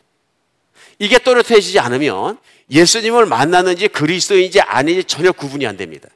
이게 0.99 1.19
또렷해지지 1.19 1.79
않으면 1.79 2.39
예수님을 2.71 3.27
만나는지 3.27 3.89
그리스도인지 3.89 4.61
아닌지 4.61 5.05
전혀 5.05 5.33
구분이 5.33 5.67
안 5.67 5.77
됩니다. 5.77 6.09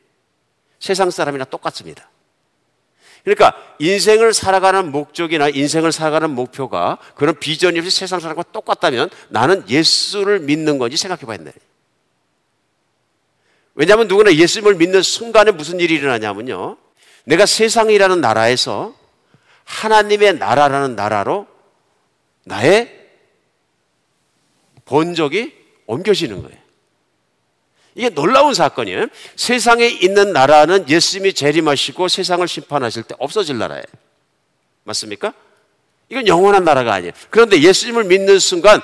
세상 0.78 1.10
사람이나 1.10 1.44
똑같습니다. 1.44 2.10
그러니까 3.24 3.54
인생을 3.78 4.32
살아가는 4.32 4.90
목적이나 4.90 5.50
인생을 5.50 5.92
살아가는 5.92 6.30
목표가 6.30 6.98
그런 7.14 7.38
비전이 7.38 7.78
없이 7.78 7.90
세상 7.90 8.18
사람과 8.18 8.44
똑같다면 8.44 9.10
나는 9.28 9.68
예수를 9.68 10.40
믿는 10.40 10.78
건지 10.78 10.96
생각해 10.96 11.26
봐야 11.26 11.36
된다. 11.36 11.52
왜냐하면 13.74 14.08
누구나 14.08 14.34
예수님을 14.34 14.74
믿는 14.74 15.02
순간에 15.02 15.50
무슨 15.50 15.80
일이 15.80 15.94
일어나냐면요. 15.94 16.76
내가 17.24 17.46
세상이라는 17.46 18.20
나라에서 18.20 18.94
하나님의 19.64 20.38
나라라는 20.38 20.96
나라로 20.96 21.46
나의 22.44 23.08
본적이 24.84 25.54
옮겨지는 25.86 26.42
거예요. 26.42 26.58
이게 27.94 28.08
놀라운 28.08 28.54
사건이에요. 28.54 29.06
세상에 29.36 29.86
있는 29.86 30.32
나라는 30.32 30.88
예수님이 30.88 31.32
재림하시고 31.32 32.08
세상을 32.08 32.46
심판하실 32.46 33.04
때 33.04 33.14
없어질 33.18 33.58
나라예요. 33.58 33.84
맞습니까? 34.84 35.34
이건 36.08 36.26
영원한 36.26 36.64
나라가 36.64 36.94
아니에요. 36.94 37.12
그런데 37.30 37.60
예수님을 37.60 38.04
믿는 38.04 38.38
순간 38.38 38.80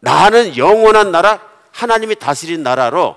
나는 0.00 0.56
영원한 0.56 1.10
나라, 1.10 1.40
하나님이 1.72 2.16
다스린 2.16 2.62
나라로 2.62 3.16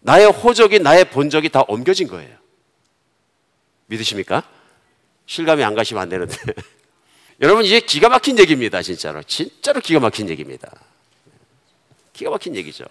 나의 0.00 0.30
호적이, 0.30 0.78
나의 0.78 1.10
본적이 1.10 1.48
다 1.48 1.64
옮겨진 1.66 2.08
거예요. 2.08 2.36
믿으십니까? 3.86 4.42
실감이 5.26 5.64
안 5.64 5.74
가시면 5.74 6.02
안 6.02 6.08
되는데. 6.08 6.36
여러분, 7.40 7.64
이게 7.64 7.80
기가 7.80 8.08
막힌 8.08 8.38
얘기입니다, 8.38 8.82
진짜로. 8.82 9.22
진짜로 9.22 9.80
기가 9.80 10.00
막힌 10.00 10.28
얘기입니다. 10.28 10.70
기가 12.12 12.30
막힌 12.30 12.54
얘기죠. 12.56 12.84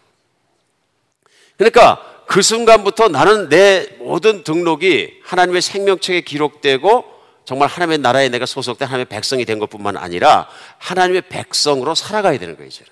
그러니까 1.58 2.24
그 2.28 2.42
순간부터 2.42 3.10
나는 3.10 3.50
내 3.50 3.88
모든 4.00 4.44
등록이 4.44 5.22
하나님의 5.24 5.62
생명책에 5.62 6.22
기록되고 6.22 7.06
정말 7.46 7.68
하나님의 7.68 7.98
나라에 8.00 8.30
내가 8.30 8.46
소속된 8.46 8.88
하나님의 8.88 9.06
백성이 9.06 9.46
된 9.46 9.60
것뿐만 9.60 9.98
아니라 9.98 10.50
하나님의 10.78 11.24
백성으로 11.30 11.96
살아가야 11.96 12.38
되는 12.38 12.56
거예요, 12.56 12.68
이제는. 12.68 12.92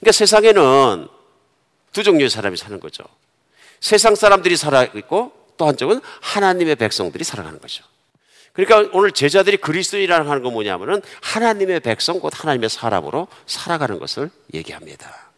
그러니까 0.00 0.12
세상에는 0.12 1.08
두 1.92 2.02
종류의 2.02 2.30
사람이 2.30 2.56
사는 2.56 2.80
거죠. 2.80 3.04
세상 3.80 4.14
사람들이 4.14 4.56
살아있고 4.56 5.32
또 5.56 5.66
한쪽은 5.66 6.00
하나님의 6.20 6.76
백성들이 6.76 7.24
살아가는 7.24 7.60
거죠. 7.60 7.84
그러니까 8.52 8.90
오늘 8.92 9.12
제자들이 9.12 9.56
그리스도인이라는 9.56 10.28
하는 10.28 10.42
건 10.42 10.52
뭐냐면은 10.52 11.00
하나님의 11.22 11.80
백성, 11.80 12.20
곧 12.20 12.32
하나님의 12.34 12.68
사람으로 12.68 13.28
살아가는 13.46 13.98
것을 13.98 14.30
얘기합니다. 14.52 15.30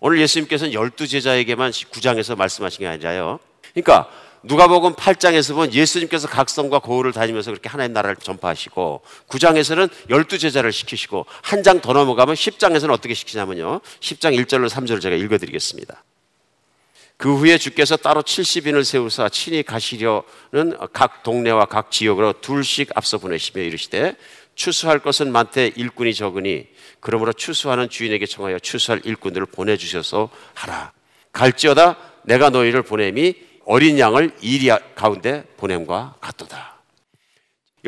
오늘 0.00 0.20
예수님께서는 0.20 0.72
열두 0.74 1.08
제자에게만 1.08 1.70
9장에서 1.72 2.36
말씀하신 2.36 2.80
게 2.80 2.86
아니라요. 2.86 3.40
그러니까 3.74 4.08
누가복음 4.44 4.94
8장에서 4.94 5.54
보면 5.54 5.74
예수님께서 5.74 6.28
각 6.28 6.48
성과 6.48 6.78
고을을 6.78 7.12
다니면서 7.12 7.50
그렇게 7.50 7.68
하나님 7.68 7.92
나라를 7.94 8.16
전파하시고 8.16 9.02
9장에서는 9.28 9.90
열두 10.10 10.38
제자를 10.38 10.70
시키시고 10.72 11.26
한 11.42 11.62
장 11.62 11.80
더 11.80 11.92
넘어가면 11.92 12.36
10장에서는 12.36 12.90
어떻게 12.92 13.14
시키냐면요. 13.14 13.80
10장 14.00 14.38
1절로 14.38 14.68
3절을 14.68 15.00
제가 15.00 15.16
읽어드리겠습니다. 15.16 16.04
그 17.18 17.36
후에 17.36 17.58
주께서 17.58 17.96
따로 17.96 18.22
70인을 18.22 18.84
세우사 18.84 19.28
친히 19.28 19.64
가시려는 19.64 20.78
각 20.92 21.24
동네와 21.24 21.66
각 21.66 21.90
지역으로 21.90 22.34
둘씩 22.40 22.90
앞서 22.94 23.18
보내시며 23.18 23.64
이르시되 23.64 24.14
추수할 24.54 25.00
것은 25.00 25.32
많되 25.32 25.66
일꾼이 25.74 26.14
적으니 26.14 26.68
그러므로 27.00 27.32
추수하는 27.32 27.88
주인에게 27.88 28.24
청하여 28.24 28.60
추수할 28.60 29.00
일꾼들을 29.04 29.46
보내주셔서 29.46 30.30
하라. 30.54 30.92
갈지어다 31.32 31.96
내가 32.22 32.50
너희를 32.50 32.82
보냄이 32.82 33.34
어린 33.66 33.98
양을 33.98 34.36
이리 34.40 34.70
가운데 34.94 35.44
보냄과 35.56 36.14
같도다. 36.20 36.77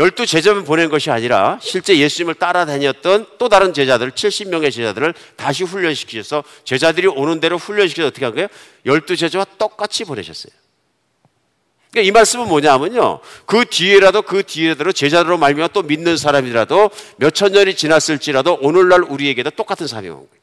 열두 0.01 0.25
제자만 0.25 0.65
보낸 0.65 0.89
것이 0.89 1.11
아니라 1.11 1.59
실제 1.61 1.99
예수님을 1.99 2.37
따라다녔던 2.37 3.27
또 3.37 3.51
다른 3.51 3.75
제자들, 3.75 4.13
70명의 4.13 4.73
제자들을 4.73 5.13
다시 5.37 5.63
훈련시키셔서 5.63 6.43
제자들이 6.65 7.07
오는 7.07 7.39
대로 7.39 7.59
훈련시켜서 7.59 8.09
어떻게 8.09 8.25
한 8.25 8.35
거예요? 8.35 8.49
열두 8.87 9.15
제자와 9.15 9.45
똑같이 9.59 10.05
보내셨어요. 10.05 10.51
그러니까 11.91 12.09
이 12.09 12.13
말씀은 12.13 12.49
뭐냐면요. 12.49 13.21
그 13.45 13.67
뒤에라도 13.67 14.23
그 14.23 14.43
뒤에라도 14.43 14.91
제자로 14.93 15.37
말미암아 15.37 15.69
또 15.75 15.83
믿는 15.83 16.17
사람이라도 16.17 16.91
몇 17.19 17.35
천 17.35 17.53
년이 17.53 17.75
지났을지라도 17.77 18.59
오늘날 18.63 19.03
우리에게도 19.03 19.51
똑같은 19.51 19.87
사명이 19.87 20.15
온 20.15 20.21
거예요. 20.21 20.41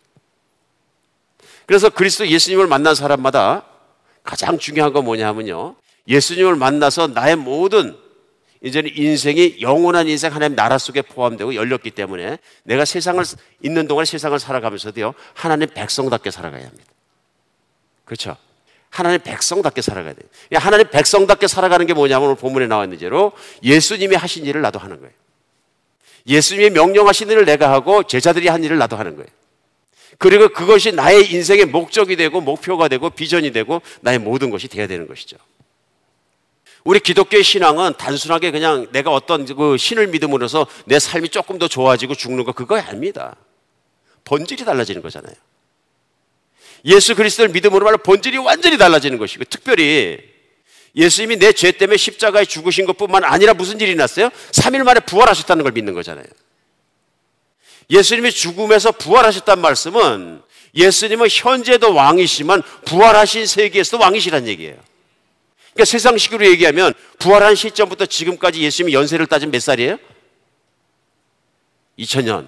그래서 1.65 1.89
그리스도 1.89 2.27
예수님을 2.27 2.67
만난 2.67 2.93
사람마다 2.93 3.63
가장 4.23 4.59
중요한 4.59 4.93
건 4.93 5.03
뭐냐면요. 5.05 5.75
예수님을 6.07 6.57
만나서 6.57 7.07
나의 7.07 7.35
모든 7.37 7.97
이제는 8.61 8.91
인생이 8.95 9.57
영원한 9.61 10.07
인생 10.07 10.33
하나님 10.33 10.55
나라 10.55 10.77
속에 10.77 11.01
포함되고 11.01 11.55
열렸기 11.55 11.91
때문에 11.91 12.37
내가 12.63 12.85
세상을 12.85 13.23
있는 13.61 13.87
동안 13.87 14.05
세상을 14.05 14.37
살아가면서도요. 14.39 15.13
하나님 15.33 15.69
백성답게 15.69 16.31
살아가야 16.31 16.65
합니다. 16.65 16.91
그렇죠? 18.05 18.35
하나님 18.89 19.19
백성답게 19.19 19.81
살아가야 19.81 20.13
돼요. 20.13 20.29
하나님 20.53 20.89
백성답게 20.89 21.47
살아가는 21.47 21.85
게 21.85 21.93
뭐냐면 21.93 22.29
오늘 22.29 22.35
본문에 22.37 22.67
나와 22.67 22.85
있는 22.85 22.97
대로 22.97 23.33
예수님이 23.63 24.15
하신 24.15 24.45
일을 24.45 24.61
나도 24.61 24.79
하는 24.79 24.99
거예요. 24.99 25.13
예수님이 26.25 26.71
명령하신 26.71 27.29
일을 27.29 27.45
내가 27.45 27.71
하고 27.71 28.03
제자들이 28.03 28.47
한 28.47 28.63
일을 28.63 28.77
나도 28.77 28.97
하는 28.97 29.15
거예요. 29.15 29.27
그리고 30.17 30.49
그것이 30.49 30.93
나의 30.93 31.31
인생의 31.31 31.65
목적이 31.65 32.15
되고 32.15 32.41
목표가 32.41 32.87
되고 32.87 33.09
비전이 33.09 33.51
되고 33.51 33.81
나의 34.01 34.19
모든 34.19 34.49
것이 34.49 34.67
되어야 34.67 34.87
되는 34.87 35.07
것이죠. 35.07 35.37
우리 36.87 37.01
기독교의 37.01 37.43
신앙은 37.43 37.95
단순하게 37.97 38.51
그냥 38.51 38.87
내가 38.93 39.11
어떤 39.11 39.45
그 39.45 39.75
신을 39.75 40.07
믿음으로써 40.07 40.65
내 40.85 40.99
삶이 40.99 41.27
조금 41.27 41.59
더 41.59 41.67
좋아지고 41.67 42.15
죽는 42.15 42.45
거 42.45 42.53
그거 42.53 42.77
아닙니다. 42.79 43.35
본질이 44.23 44.63
달라지는 44.63 45.01
거잖아요. 45.01 45.35
예수 46.85 47.13
그리스도를 47.13 47.51
믿음으로 47.51 47.83
말로 47.83 47.97
본질이 47.97 48.37
완전히 48.37 48.77
달라지는 48.77 49.17
것이고 49.17 49.43
특별히 49.49 50.17
예수님이 50.95 51.35
내 51.35 51.51
죄 51.51 51.73
때문에 51.73 51.97
십자가에 51.97 52.45
죽으신 52.45 52.85
것뿐만 52.85 53.25
아니라 53.25 53.53
무슨 53.53 53.81
일이 53.81 53.93
났어요? 53.95 54.29
3일 54.53 54.83
만에 54.83 55.01
부활하셨다는 55.01 55.63
걸 55.63 55.73
믿는 55.73 55.93
거잖아요. 55.93 56.25
예수님이 57.89 58.31
죽음에서 58.31 58.93
부활하셨다는 58.93 59.61
말씀은 59.61 60.41
예수님은 60.73 61.27
현재도 61.29 61.93
왕이시만 61.93 62.61
부활하신 62.85 63.45
세계에서도 63.45 64.01
왕이시란 64.01 64.47
얘기예요. 64.47 64.77
그러니까 65.77 65.85
세상식으로 65.85 66.45
얘기하면 66.47 66.93
부활한 67.19 67.53
시점부터 67.53 68.07
지금까지 68.07 68.61
예수님이 68.61 68.95
연세를 68.95 69.27
따지면 69.27 69.51
몇 69.51 69.61
살이에요? 69.61 69.97
2000년. 71.99 72.47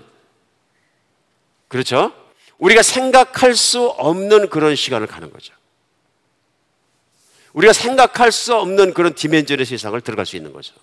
그렇죠? 1.67 2.11
우리가 2.57 2.81
생각할 2.81 3.55
수 3.55 3.85
없는 3.85 4.49
그런 4.49 4.75
시간을 4.75 5.05
가는 5.05 5.31
거죠. 5.31 5.53
우리가 7.53 7.71
생각할 7.71 8.31
수 8.31 8.55
없는 8.55 8.95
그런 8.95 9.13
디멘전의 9.13 9.65
세상을 9.67 9.99
들어갈 10.01 10.25
수 10.25 10.35
있는 10.35 10.51
거죠. 10.51 10.73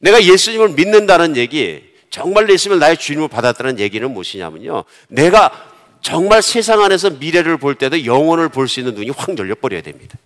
내가 0.00 0.22
예수님을 0.24 0.70
믿는다는 0.70 1.36
얘기, 1.36 1.84
정말 2.10 2.50
예수님을 2.50 2.80
나의 2.80 2.96
주님으로 2.96 3.28
받았다는 3.28 3.78
얘기는 3.78 4.10
무엇이냐면요. 4.10 4.84
내가 5.08 5.72
정말 6.02 6.42
세상 6.42 6.82
안에서 6.82 7.10
미래를 7.10 7.58
볼 7.58 7.76
때도 7.76 8.04
영혼을 8.06 8.48
볼 8.48 8.66
수 8.66 8.80
있는 8.80 8.94
눈이 8.94 9.10
확 9.10 9.38
열려버려야 9.38 9.82
됩니다. 9.82 10.18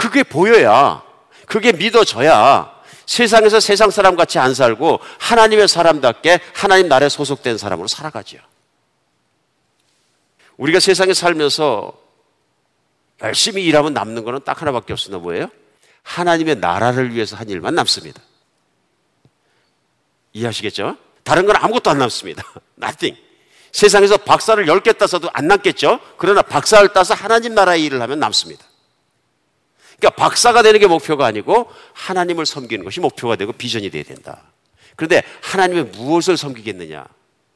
그게 0.00 0.22
보여야, 0.22 1.02
그게 1.46 1.72
믿어져야 1.72 2.74
세상에서 3.04 3.60
세상 3.60 3.90
사람 3.90 4.16
같이 4.16 4.38
안 4.38 4.54
살고 4.54 4.98
하나님의 5.18 5.68
사람답게 5.68 6.40
하나님 6.54 6.88
나라에 6.88 7.10
소속된 7.10 7.58
사람으로 7.58 7.86
살아가죠. 7.86 8.38
우리가 10.56 10.80
세상에 10.80 11.12
살면서 11.12 11.92
열심히 13.22 13.62
일하면 13.64 13.92
남는 13.92 14.24
거는 14.24 14.40
딱 14.42 14.62
하나밖에 14.62 14.94
없습니다. 14.94 15.18
뭐예요? 15.18 15.50
하나님의 16.02 16.56
나라를 16.56 17.12
위해서 17.14 17.36
한 17.36 17.50
일만 17.50 17.74
남습니다. 17.74 18.22
이해하시겠죠? 20.32 20.96
다른 21.24 21.44
건 21.44 21.56
아무것도 21.56 21.90
안 21.90 21.98
남습니다. 21.98 22.42
Nothing. 22.82 23.20
세상에서 23.72 24.16
박사를 24.16 24.64
10개 24.64 24.96
따서도 24.96 25.28
안 25.34 25.46
남겠죠? 25.46 26.00
그러나 26.16 26.40
박사를 26.40 26.88
따서 26.94 27.12
하나님 27.12 27.54
나라의 27.54 27.84
일을 27.84 28.00
하면 28.00 28.18
남습니다. 28.18 28.69
그러니까 30.00 30.10
박사가 30.10 30.62
되는 30.62 30.80
게 30.80 30.86
목표가 30.86 31.26
아니고 31.26 31.70
하나님을 31.92 32.46
섬기는 32.46 32.84
것이 32.84 33.00
목표가 33.00 33.36
되고 33.36 33.52
비전이 33.52 33.90
되어야 33.90 34.04
된다. 34.04 34.42
그런데 34.96 35.22
하나님의 35.42 35.84
무엇을 35.84 36.36
섬기겠느냐? 36.36 37.06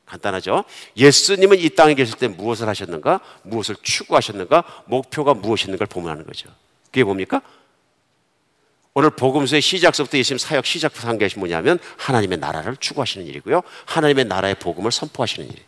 간단하죠. 0.04 0.64
예수님은 0.96 1.58
이 1.58 1.70
땅에 1.70 1.94
계실 1.94 2.18
때 2.18 2.28
무엇을 2.28 2.68
하셨는가? 2.68 3.20
무엇을 3.42 3.76
추구하셨는가? 3.82 4.62
목표가 4.84 5.32
무엇이었는가를 5.32 5.86
보문하는 5.88 6.26
거죠. 6.26 6.50
그게 6.86 7.02
뭡니까? 7.02 7.40
오늘 8.92 9.10
복음서의 9.10 9.60
시작서부터 9.62 10.18
예수님 10.18 10.38
사역 10.38 10.66
시작부터 10.66 11.08
한 11.08 11.18
것이 11.18 11.38
뭐냐면 11.38 11.78
하나님의 11.96 12.38
나라를 12.38 12.76
추구하시는 12.76 13.26
일이고요. 13.26 13.62
하나님의 13.86 14.26
나라의 14.26 14.56
복음을 14.56 14.92
선포하시는 14.92 15.48
일이에요. 15.48 15.66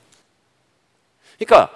그러니까 1.38 1.70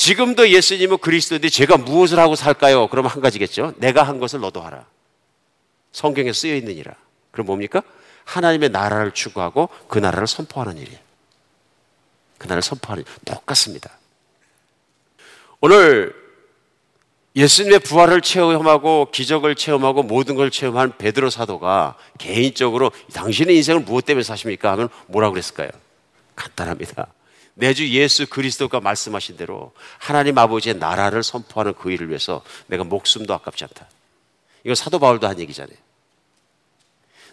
지금도 0.00 0.48
예수님은 0.48 0.96
그리스도인데 0.96 1.50
제가 1.50 1.76
무엇을 1.76 2.18
하고 2.18 2.34
살까요? 2.34 2.88
그러면 2.88 3.10
한 3.10 3.20
가지겠죠. 3.20 3.74
내가 3.76 4.02
한 4.02 4.18
것을 4.18 4.40
너도 4.40 4.62
하라. 4.62 4.86
성경에 5.92 6.32
쓰여 6.32 6.56
있느니라. 6.56 6.94
그럼 7.30 7.46
뭡니까? 7.46 7.82
하나님의 8.24 8.70
나라를 8.70 9.12
추구하고 9.12 9.68
그 9.88 9.98
나라를 9.98 10.26
선포하는 10.26 10.78
일이에요. 10.78 10.98
그 12.38 12.46
나라를 12.46 12.62
선포하는 12.62 13.04
일. 13.04 13.12
똑같습니다. 13.26 13.90
오늘 15.60 16.14
예수님의 17.36 17.80
부활을 17.80 18.22
체험하고 18.22 19.10
기적을 19.12 19.54
체험하고 19.54 20.02
모든 20.02 20.34
걸 20.34 20.50
체험한 20.50 20.96
베드로 20.96 21.28
사도가 21.28 21.98
개인적으로 22.16 22.90
당신의 23.12 23.54
인생을 23.54 23.82
무엇 23.82 24.06
때문에 24.06 24.22
사십니까? 24.22 24.72
하면 24.72 24.88
뭐라고 25.08 25.34
그랬을까요? 25.34 25.68
간단합니다. 26.36 27.08
내주 27.60 27.86
예수 27.90 28.26
그리스도가 28.26 28.80
말씀하신 28.80 29.36
대로 29.36 29.72
하나님 29.98 30.38
아버지의 30.38 30.76
나라를 30.76 31.22
선포하는 31.22 31.74
그 31.74 31.92
일을 31.92 32.08
위해서 32.08 32.42
내가 32.66 32.84
목숨도 32.84 33.32
아깝지 33.34 33.64
않다. 33.64 33.86
이거 34.64 34.74
사도 34.74 34.98
바울도 34.98 35.28
한 35.28 35.38
얘기잖아요. 35.38 35.76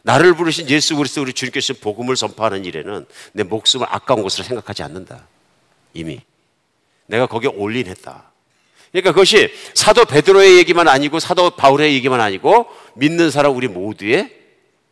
나를 0.04 0.36
부르신 0.36 0.70
예수 0.70 0.96
그리스도 0.96 1.22
우리 1.22 1.34
주님께서 1.34 1.76
복음을 1.76 2.16
선포하는 2.16 2.66
일에는 2.66 3.06
내 3.34 3.44
목숨을 3.44 3.88
아까운 3.90 4.22
것으로 4.22 4.44
생각하지 4.44 4.84
않는다. 4.84 5.26
이미 5.94 6.20
내가 7.06 7.26
거기에 7.26 7.50
올인했다. 7.54 8.32
그러니까 8.92 9.12
그것이 9.12 9.50
사도 9.74 10.06
베드로의 10.06 10.58
얘기만 10.58 10.88
아니고 10.88 11.20
사도 11.20 11.52
바울의 11.52 11.94
얘기만 11.96 12.20
아니고 12.20 12.68
믿는 12.96 13.32
사람 13.32 13.56
우리 13.56 13.68
모두의 13.68 14.34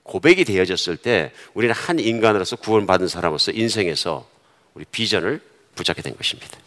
고백이 0.04 0.46
되어졌을 0.46 0.98
때 0.98 1.32
우리는 1.54 1.74
한 1.74 2.00
인간으로서 2.00 2.56
구원받은 2.56 3.08
사람으로서 3.08 3.52
인생에서 3.52 4.35
우리 4.76 4.86
비전을 4.86 5.42
붙잡게 5.74 6.02
된 6.02 6.16
것입니다. 6.16 6.58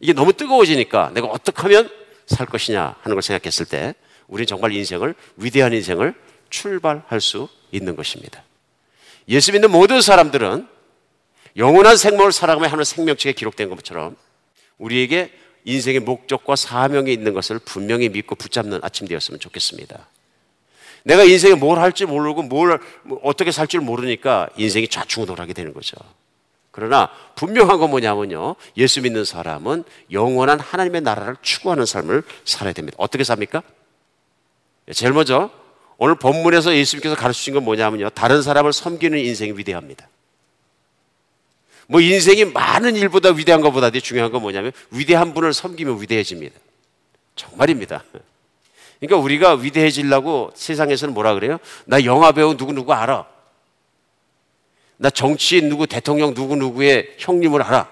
이게 0.00 0.12
너무 0.12 0.32
뜨거워지니까 0.32 1.10
내가 1.12 1.26
어떻게 1.26 1.60
하면 1.62 1.90
살 2.26 2.46
것이냐 2.46 2.96
하는 3.00 3.14
걸 3.14 3.22
생각했을 3.22 3.66
때 3.66 3.94
우리는 4.28 4.46
정말 4.46 4.72
인생을 4.72 5.14
위대한 5.36 5.72
인생을 5.72 6.14
출발할 6.50 7.20
수 7.20 7.48
있는 7.72 7.96
것입니다. 7.96 8.44
예수 9.28 9.52
믿는 9.52 9.70
모든 9.70 10.00
사람들은 10.00 10.68
영원한 11.56 11.96
생명을 11.96 12.32
살아가며 12.32 12.68
하는 12.68 12.84
생명책에 12.84 13.32
기록된 13.32 13.68
것처럼 13.70 14.16
우리에게 14.78 15.32
인생의 15.64 16.00
목적과 16.00 16.54
사명이 16.54 17.12
있는 17.12 17.34
것을 17.34 17.58
분명히 17.58 18.08
믿고 18.08 18.36
붙잡는 18.36 18.80
아침 18.82 19.08
되었으면 19.08 19.40
좋겠습니다. 19.40 20.06
내가 21.04 21.24
인생에 21.24 21.54
뭘 21.54 21.78
할지 21.78 22.04
모르고 22.04 22.42
뭘 22.42 22.78
어떻게 23.22 23.50
살 23.50 23.66
줄 23.66 23.80
모르니까 23.80 24.48
인생이 24.56 24.88
좌충우돌하게 24.88 25.52
되는 25.52 25.72
거죠. 25.72 25.96
그러나 26.70 27.10
분명한 27.34 27.78
건 27.78 27.90
뭐냐면요. 27.90 28.56
예수 28.76 29.02
믿는 29.02 29.24
사람은 29.24 29.84
영원한 30.12 30.60
하나님의 30.60 31.00
나라를 31.00 31.36
추구하는 31.42 31.86
삶을 31.86 32.22
살아야 32.44 32.72
됩니다. 32.72 32.96
어떻게 33.00 33.24
삽니까? 33.24 33.62
제일 34.92 35.12
먼저 35.12 35.50
오늘 35.96 36.14
본문에서 36.14 36.74
예수님께서 36.76 37.16
가르치신 37.16 37.54
건 37.54 37.64
뭐냐면요. 37.64 38.10
다른 38.10 38.42
사람을 38.42 38.72
섬기는 38.72 39.18
인생이 39.18 39.52
위대합니다. 39.52 40.08
뭐 41.88 42.00
인생이 42.00 42.44
많은 42.44 42.96
일보다 42.96 43.30
위대한 43.30 43.60
것보다 43.60 43.90
더 43.90 43.98
중요한 43.98 44.30
건 44.30 44.42
뭐냐면 44.42 44.72
위대한 44.90 45.34
분을 45.34 45.52
섬기면 45.52 46.00
위대해집니다. 46.00 46.54
정말입니다. 47.34 48.04
그러니까 49.00 49.16
우리가 49.16 49.54
위대해지려고 49.54 50.50
세상에서는 50.54 51.14
뭐라 51.14 51.34
그래요? 51.34 51.58
나 51.86 52.04
영화 52.04 52.32
배우 52.32 52.54
누구누구 52.54 52.92
알아. 52.92 53.26
나 54.98 55.10
정치인 55.10 55.68
누구, 55.68 55.86
대통령 55.86 56.34
누구누구의 56.34 57.14
형님을 57.18 57.62
알아. 57.62 57.88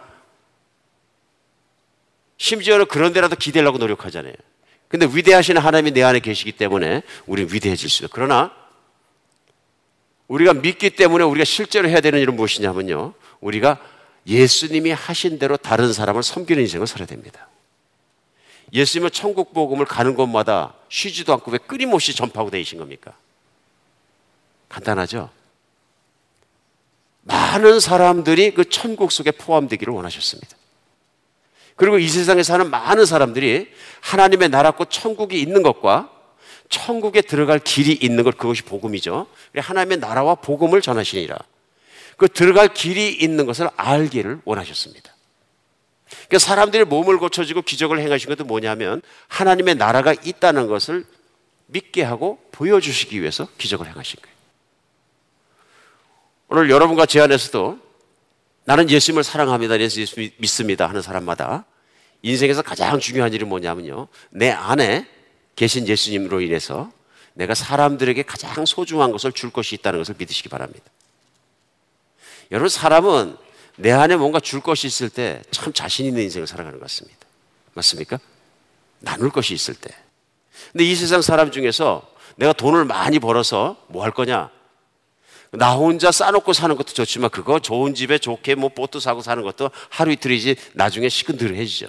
심지어는 2.37 2.87
그런 2.87 3.13
데라도 3.13 3.37
기대려고 3.37 3.79
노력하잖아요. 3.79 4.35
근데 4.89 5.07
위대하신 5.07 5.57
하나님이 5.57 5.93
내 5.93 6.03
안에 6.03 6.21
계시기 6.21 6.53
때문에 6.53 7.03
우리는 7.27 7.53
위대해질 7.53 7.89
수 7.89 7.99
있어요. 8.05 8.09
그러나 8.13 8.55
우리가 10.29 10.55
믿기 10.55 10.91
때문에 10.91 11.25
우리가 11.25 11.45
실제로 11.45 11.89
해야 11.89 12.01
되는 12.01 12.21
일은 12.21 12.35
무엇이냐면요. 12.37 13.15
우리가 13.41 13.81
예수님이 14.27 14.91
하신 14.91 15.39
대로 15.39 15.57
다른 15.57 15.93
사람을 15.93 16.23
섬기는 16.23 16.61
인생을 16.63 16.87
살아야 16.87 17.07
됩니다. 17.07 17.49
예수님은 18.73 19.13
천국 19.13 19.55
복음을 19.55 19.87
가는 19.87 20.15
곳마다 20.17 20.75
쉬지도 20.89 21.33
않고 21.35 21.53
왜 21.53 21.59
끊임없이 21.59 22.15
전파하고 22.15 22.51
다니신 22.51 22.79
겁니까? 22.79 23.13
간단하죠? 24.69 25.31
많은 27.27 27.81
사람들이 27.81 28.53
그 28.55 28.69
천국 28.69 29.13
속에 29.13 29.31
포함되기를 29.31 29.93
원하셨습니다. 29.93 30.57
그리고 31.75 31.99
이 31.99 32.09
세상에 32.09 32.43
사는 32.43 32.69
많은 32.71 33.05
사람들이 33.05 33.69
하나님의 34.01 34.49
나라고 34.49 34.87
천국이 34.87 35.41
있는 35.41 35.63
것과 35.63 36.11
천국에 36.69 37.21
들어갈 37.21 37.59
길이 37.59 37.93
있는 37.93 38.25
것 38.25 38.37
그것이 38.37 38.63
복음이죠. 38.63 39.27
하나님의 39.55 39.99
나라와 39.99 40.35
복음을 40.35 40.81
전하시니라. 40.81 41.37
그 42.17 42.29
들어갈 42.29 42.73
길이 42.73 43.13
있는 43.13 43.45
것을 43.45 43.69
알기를 43.77 44.41
원하셨습니다. 44.45 45.15
그러니까 46.07 46.39
사람들이 46.39 46.85
몸을 46.85 47.19
고쳐지고 47.19 47.63
기적을 47.63 48.01
행하신 48.01 48.29
것도 48.31 48.45
뭐냐면 48.45 49.03
하나님의 49.29 49.75
나라가 49.75 50.13
있다는 50.13 50.67
것을 50.67 51.05
믿게 51.67 52.03
하고 52.03 52.39
보여주시기 52.53 53.21
위해서 53.21 53.49
기적을 53.59 53.87
행하신 53.87 54.21
거예요. 54.23 54.36
오늘 56.49 56.71
여러분과 56.71 57.07
제 57.07 57.21
안에서도 57.21 57.79
나는 58.65 58.91
예수님을 58.91 59.25
사랑합니다. 59.25 59.79
예수 59.81 60.01
믿습니다. 60.39 60.89
하는 60.89 61.03
사람마다 61.03 61.65
인생에서 62.23 62.63
가장 62.63 62.99
중요한 62.99 63.33
일이 63.33 63.45
뭐냐면요. 63.45 64.09
내 64.31 64.51
안에 64.51 65.07
계신 65.55 65.87
예수님으로 65.89 66.41
인해서 66.41 66.91
내가 67.35 67.55
사람들에게 67.55 68.23
가장 68.23 68.65
소중한 68.65 69.13
것을 69.13 69.33
줄 69.33 69.51
것이 69.51 69.75
있다는 69.77 70.01
것을 70.01 70.15
믿으시기 70.19 70.49
바랍니다. 70.49 70.85
여러분, 72.51 72.69
사람은 72.69 73.37
내 73.77 73.93
안에 73.93 74.17
뭔가 74.17 74.41
줄 74.41 74.61
것이 74.61 74.87
있을 74.87 75.11
때 75.11 75.43
참 75.51 75.73
자신 75.73 76.07
있는 76.07 76.23
인생을 76.23 76.47
살아가는 76.47 76.79
것 76.79 76.85
같습니다. 76.85 77.19
맞습니까? 77.75 78.19
나눌 79.01 79.31
것이 79.31 79.53
있을 79.53 79.75
때. 79.75 79.91
근데 80.73 80.85
이 80.85 80.95
세상 80.95 81.21
사람 81.23 81.51
중에서 81.51 82.09
내가 82.37 82.53
돈을 82.53 82.85
많이 82.85 83.19
벌어서 83.19 83.77
뭐 83.89 84.03
할 84.03 84.13
거냐? 84.13 84.51
나 85.53 85.75
혼자 85.75 86.11
싸놓고 86.11 86.53
사는 86.53 86.77
것도 86.77 86.93
좋지만 86.93 87.31
그거 87.31 87.59
좋은 87.59 87.95
집에 87.95 88.19
좋게 88.19 88.55
뭐 88.57 88.69
보트 88.69 89.01
사고 89.01 89.21
사는 89.23 89.43
것도 89.43 89.71
하루 89.89 90.13
이틀이지 90.13 90.57
나중에 90.75 91.09
시큰둥해지죠. 91.09 91.89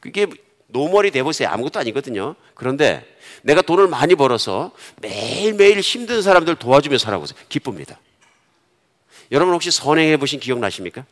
그게 0.00 0.26
normal이 0.68 1.10
돼보세요. 1.10 1.48
아무것도 1.50 1.78
아니거든요. 1.80 2.34
그런데 2.54 3.04
내가 3.42 3.62
돈을 3.62 3.88
많이 3.88 4.14
벌어서 4.14 4.72
매일매일 5.00 5.80
힘든 5.80 6.22
사람들 6.22 6.56
도와주며 6.56 6.98
살아보세요. 6.98 7.38
기쁩니다. 7.48 7.98
여러분 9.32 9.54
혹시 9.54 9.70
선행해 9.70 10.16
보신 10.16 10.40
기억 10.40 10.58
나십니까? 10.58 11.04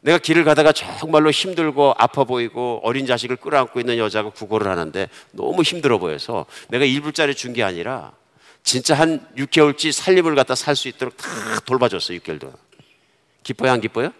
내가 0.00 0.18
길을 0.18 0.44
가다가 0.44 0.72
정말로 0.72 1.30
힘들고 1.30 1.94
아파 1.98 2.22
보이고 2.24 2.80
어린 2.84 3.04
자식을 3.06 3.36
끌어안고 3.36 3.80
있는 3.80 3.98
여자가 3.98 4.30
구걸을 4.30 4.68
하는데 4.68 5.08
너무 5.32 5.62
힘들어 5.62 5.98
보여서 5.98 6.46
내가 6.68 6.84
일불짜리 6.84 7.34
준 7.34 7.52
게 7.52 7.62
아니라 7.64 8.12
진짜 8.68 8.94
한 8.94 9.26
6개월치 9.34 9.92
살림을 9.92 10.34
갖다 10.34 10.54
살 10.54 10.76
수 10.76 10.88
있도록 10.88 11.16
다 11.16 11.26
돌봐줬어요, 11.64 12.18
6개월 12.18 12.38
동안. 12.38 12.54
기뻐요, 13.42 13.72
안 13.72 13.80
기뻐요? 13.80 14.12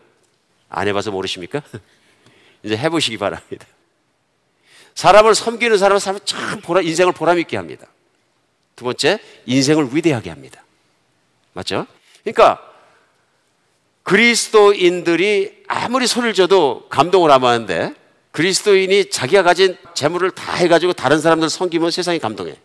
안 0.70 0.88
해봐서 0.88 1.10
모르십니까? 1.10 1.60
이제 2.64 2.74
해보시기 2.74 3.18
바랍니다. 3.18 3.66
사람을 4.94 5.34
섬기는 5.34 5.76
사람은 5.76 6.00
사람 6.00 6.20
참 6.24 6.62
보라, 6.62 6.80
인생을 6.80 7.12
보람있게 7.12 7.58
합니다. 7.58 7.88
두 8.74 8.84
번째, 8.84 9.18
인생을 9.44 9.94
위대하게 9.94 10.30
합니다. 10.30 10.64
맞죠? 11.52 11.86
그러니까 12.24 12.58
그리스도인들이 14.02 15.64
아무리 15.68 16.06
소리를 16.06 16.32
져도 16.32 16.88
감동을 16.88 17.30
안 17.30 17.44
하는데 17.44 17.94
그리스도인이 18.30 19.10
자기가 19.10 19.42
가진 19.42 19.76
재물을 19.94 20.30
다 20.30 20.54
해가지고 20.54 20.94
다른 20.94 21.20
사람들 21.20 21.50
섬기면 21.50 21.90
세상이 21.90 22.18
감동해. 22.18 22.56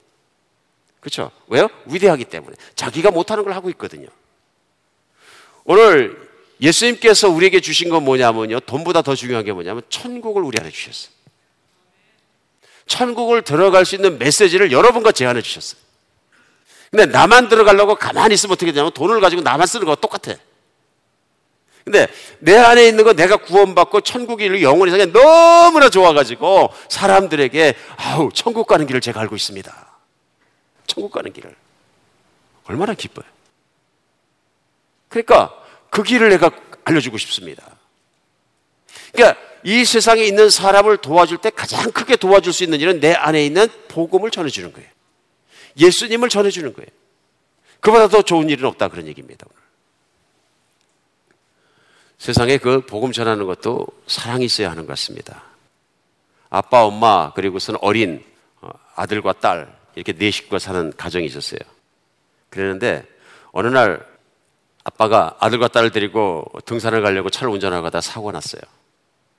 그렇죠? 1.03 1.31
왜요? 1.47 1.67
위대하기 1.85 2.23
때문에. 2.25 2.55
자기가 2.75 3.11
못하는 3.11 3.43
걸 3.43 3.53
하고 3.53 3.69
있거든요. 3.71 4.07
오늘 5.65 6.17
예수님께서 6.61 7.29
우리에게 7.29 7.59
주신 7.59 7.89
건 7.89 8.05
뭐냐면요. 8.05 8.61
돈보다 8.61 9.01
더 9.01 9.13
중요한 9.13 9.43
게 9.43 9.51
뭐냐면 9.51 9.83
천국을 9.89 10.43
우리 10.43 10.57
안에 10.59 10.71
주셨어요. 10.71 11.11
천국을 12.85 13.41
들어갈 13.41 13.85
수 13.85 13.95
있는 13.95 14.17
메시지를 14.17 14.71
여러분과 14.71 15.11
제안해 15.11 15.41
주셨어요. 15.41 15.81
근데 16.89 17.05
나만 17.05 17.49
들어가려고 17.49 17.95
가만히 17.95 18.35
있으면 18.35 18.53
어떻게 18.53 18.71
되냐면 18.71 18.93
돈을 18.93 19.19
가지고 19.19 19.41
나만 19.41 19.67
쓰는 19.67 19.85
거 19.85 19.95
똑같아. 19.95 20.35
근데 21.83 22.07
내 22.39 22.55
안에 22.55 22.87
있는 22.87 23.03
거 23.03 23.11
내가 23.11 23.35
구원받고 23.35 24.01
천국이 24.01 24.63
영원히 24.63 24.91
사게 24.91 25.07
너무나 25.07 25.89
좋아가지고 25.89 26.69
사람들에게 26.87 27.73
아우 27.97 28.29
천국 28.33 28.67
가는 28.67 28.87
길을 28.87 29.01
제가 29.01 29.19
알고 29.19 29.35
있습니다. 29.35 29.92
천국 30.87 31.11
가는 31.11 31.31
길을. 31.31 31.55
얼마나 32.65 32.93
기뻐요. 32.93 33.25
그러니까 35.09 35.53
그 35.89 36.03
길을 36.03 36.29
내가 36.29 36.49
알려주고 36.85 37.17
싶습니다. 37.17 37.63
그러니까 39.11 39.39
이 39.63 39.85
세상에 39.85 40.23
있는 40.23 40.49
사람을 40.49 40.97
도와줄 40.97 41.37
때 41.37 41.49
가장 41.49 41.91
크게 41.91 42.15
도와줄 42.15 42.51
수 42.51 42.63
있는 42.63 42.79
일은 42.81 42.99
내 42.99 43.13
안에 43.13 43.45
있는 43.45 43.67
복음을 43.87 44.31
전해주는 44.31 44.73
거예요. 44.73 44.89
예수님을 45.77 46.29
전해주는 46.29 46.73
거예요. 46.73 46.87
그보다 47.79 48.07
더 48.07 48.21
좋은 48.21 48.49
일은 48.49 48.65
없다 48.65 48.87
그런 48.87 49.07
얘기입니다. 49.07 49.45
오늘. 49.49 49.63
세상에 52.17 52.57
그 52.57 52.85
복음 52.85 53.11
전하는 53.11 53.45
것도 53.45 53.85
사랑이 54.07 54.45
있어야 54.45 54.71
하는 54.71 54.85
것 54.85 54.93
같습니다. 54.93 55.43
아빠, 56.49 56.85
엄마, 56.85 57.33
그리고선 57.33 57.77
어린 57.81 58.23
어, 58.61 58.69
아들과 58.95 59.33
딸, 59.33 59.75
이렇게 59.95 60.13
네 60.13 60.31
식구가 60.31 60.59
사는 60.59 60.91
가정이 60.95 61.25
있었어요. 61.25 61.59
그랬는데 62.49 63.05
어느 63.51 63.67
날 63.67 64.05
아빠가 64.83 65.37
아들과 65.39 65.69
딸을 65.69 65.91
데리고 65.91 66.45
등산을 66.65 67.01
가려고 67.01 67.29
차를 67.29 67.51
운전하다가 67.53 68.01
사고가 68.01 68.31
났어요. 68.31 68.61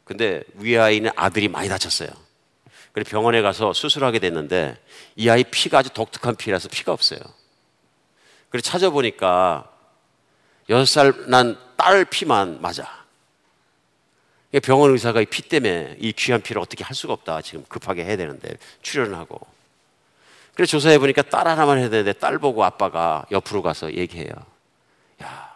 근데 0.04 0.42
위아에 0.54 0.94
있는 0.96 1.10
아들이 1.16 1.48
많이 1.48 1.68
다쳤어요. 1.68 2.08
그래서 2.92 3.10
병원에 3.10 3.42
가서 3.42 3.72
수술하게 3.72 4.20
됐는데 4.20 4.76
이 5.16 5.28
아이 5.28 5.44
피가 5.44 5.78
아주 5.78 5.90
독특한 5.90 6.36
피라서 6.36 6.68
피가 6.68 6.92
없어요. 6.92 7.18
그래서 8.48 8.70
찾아보니까 8.70 9.68
여섯 10.70 10.84
살난 10.84 11.58
딸 11.76 12.04
피만 12.04 12.60
맞아. 12.62 13.04
병원 14.62 14.92
의사가 14.92 15.20
이 15.20 15.24
피 15.26 15.42
때문에 15.42 15.96
이 15.98 16.12
귀한 16.12 16.40
피를 16.40 16.62
어떻게 16.62 16.84
할 16.84 16.94
수가 16.94 17.12
없다. 17.12 17.42
지금 17.42 17.64
급하게 17.68 18.04
해야 18.04 18.16
되는데 18.16 18.56
출연을 18.82 19.16
하고. 19.16 19.40
그래서 20.54 20.70
조사해 20.70 20.98
보니까 20.98 21.22
딸 21.22 21.48
하나만 21.48 21.78
해야 21.78 21.90
되는데 21.90 22.12
딸 22.12 22.38
보고 22.38 22.64
아빠가 22.64 23.24
옆으로 23.30 23.62
가서 23.62 23.92
얘기해요. 23.92 24.30
야, 25.22 25.54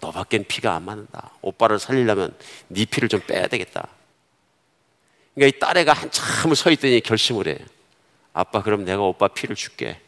너밖엔 0.00 0.44
피가 0.46 0.74
안 0.74 0.84
맞는다. 0.84 1.30
오빠를 1.40 1.78
살리려면 1.78 2.36
네 2.68 2.84
피를 2.84 3.08
좀 3.08 3.20
빼야 3.20 3.46
되겠다. 3.46 3.88
그러니까 5.34 5.56
이 5.56 5.60
딸애가 5.60 5.92
한참을 5.92 6.56
서 6.56 6.70
있더니 6.70 7.00
결심을 7.00 7.48
해. 7.48 7.58
아빠 8.34 8.62
그럼 8.62 8.84
내가 8.84 9.02
오빠 9.02 9.28
피를 9.28 9.56
줄게. 9.56 10.00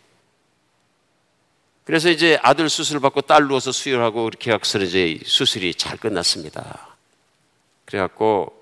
그래서 1.84 2.10
이제 2.10 2.38
아들 2.42 2.68
수술 2.68 3.00
받고 3.00 3.22
딸 3.22 3.46
누워서 3.46 3.72
수혈하고 3.72 4.28
이렇게 4.28 4.52
해서 4.52 4.78
이제 4.80 5.20
수술이 5.24 5.74
잘 5.74 5.96
끝났습니다. 5.96 6.96
그래갖고 7.84 8.52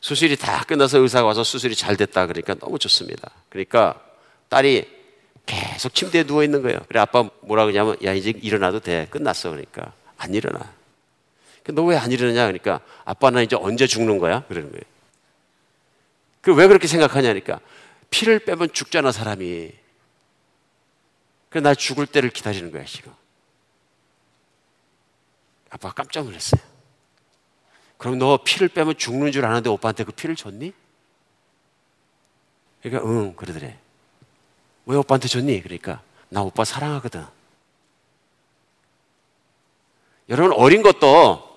수술이 0.00 0.36
다 0.36 0.64
끝나서 0.64 0.98
의사가 0.98 1.26
와서 1.26 1.44
수술이 1.44 1.76
잘 1.76 1.96
됐다 1.96 2.26
그러니까 2.26 2.54
너무 2.54 2.78
좋습니다. 2.78 3.30
그러니까 3.48 4.02
딸이 4.50 5.00
계속 5.46 5.94
침대에 5.94 6.24
누워 6.24 6.44
있는 6.44 6.60
거예요. 6.62 6.78
그래 6.88 7.00
아빠 7.00 7.28
뭐라 7.40 7.64
그러냐면 7.64 7.96
야 8.04 8.12
이제 8.12 8.30
일어나도 8.30 8.80
돼 8.80 9.06
끝났어 9.10 9.50
그러니까 9.50 9.92
안 10.18 10.34
일어나. 10.34 10.72
너 11.68 11.84
왜 11.84 11.96
안 11.96 12.10
일어나냐 12.10 12.42
그러니까 12.46 12.80
아빠 13.04 13.30
나 13.30 13.40
이제 13.42 13.56
언제 13.56 13.86
죽는 13.86 14.18
거야 14.18 14.44
그러는 14.48 14.70
거예요. 14.70 14.82
그 16.42 16.52
왜 16.52 16.66
그렇게 16.66 16.86
생각하냐니까 16.86 17.60
피를 18.10 18.38
빼면 18.40 18.72
죽잖아 18.72 19.12
사람이. 19.12 19.72
그래 21.48 21.60
나 21.62 21.74
죽을 21.74 22.06
때를 22.06 22.30
기다리는 22.30 22.70
거야 22.70 22.84
지금. 22.84 23.12
아빠가 25.70 25.94
깜짝 25.94 26.24
놀랐어요. 26.24 26.60
그럼 27.98 28.18
너 28.18 28.38
피를 28.42 28.68
빼면 28.68 28.96
죽는 28.96 29.30
줄 29.30 29.44
아는데 29.44 29.68
오빠한테 29.70 30.04
그 30.04 30.12
피를 30.12 30.34
줬니? 30.34 30.72
그러니까 32.82 33.08
응 33.08 33.34
그러더래. 33.36 33.78
왜 34.86 34.96
오빠한테 34.96 35.28
줬니? 35.28 35.62
그러니까 35.62 36.02
나 36.28 36.42
오빠 36.42 36.64
사랑하거든. 36.64 37.24
여러분 40.28 40.52
어린 40.52 40.82
것도 40.82 41.48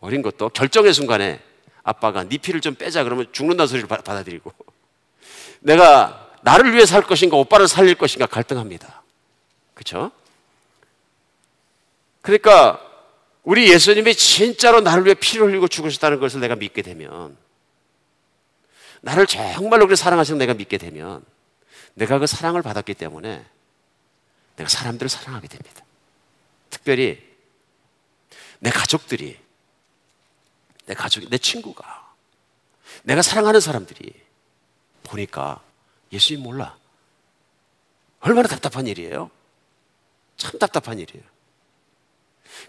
어린 0.00 0.22
것도 0.22 0.48
결정의 0.50 0.94
순간에 0.94 1.40
아빠가 1.82 2.24
네 2.24 2.38
피를 2.38 2.60
좀 2.60 2.74
빼자 2.74 3.04
그러면 3.04 3.26
죽는다는 3.32 3.66
소리를 3.66 3.88
받아들이고 3.88 4.52
내가 5.60 6.30
나를 6.42 6.72
위해 6.72 6.86
살 6.86 7.02
것인가 7.02 7.36
오빠를 7.36 7.68
살릴 7.68 7.96
것인가 7.96 8.26
갈등합니다. 8.26 9.02
그렇죠? 9.74 10.10
그러니까 12.22 12.80
우리 13.42 13.70
예수님이 13.70 14.14
진짜로 14.14 14.80
나를 14.80 15.04
위해 15.04 15.14
피를 15.14 15.48
흘리고 15.48 15.68
죽으셨다는 15.68 16.20
것을 16.20 16.40
내가 16.40 16.54
믿게 16.54 16.82
되면 16.82 17.36
나를 19.00 19.26
정말로 19.26 19.86
그렇게 19.86 19.96
사랑하시는 19.96 20.38
내가 20.38 20.54
믿게 20.54 20.78
되면 20.78 21.24
내가 22.00 22.18
그 22.18 22.26
사랑을 22.26 22.62
받았기 22.62 22.94
때문에 22.94 23.44
내가 24.56 24.68
사람들을 24.70 25.10
사랑하게 25.10 25.48
됩니다. 25.48 25.84
특별히 26.70 27.22
내 28.58 28.70
가족들이 28.70 29.38
내 30.86 30.94
가족이 30.94 31.28
내 31.28 31.36
친구가 31.36 32.14
내가 33.02 33.20
사랑하는 33.20 33.60
사람들이 33.60 34.14
보니까 35.02 35.62
예수님 36.10 36.42
몰라. 36.42 36.78
얼마나 38.20 38.48
답답한 38.48 38.86
일이에요. 38.86 39.30
참 40.38 40.58
답답한 40.58 40.98
일이에요. 40.98 41.24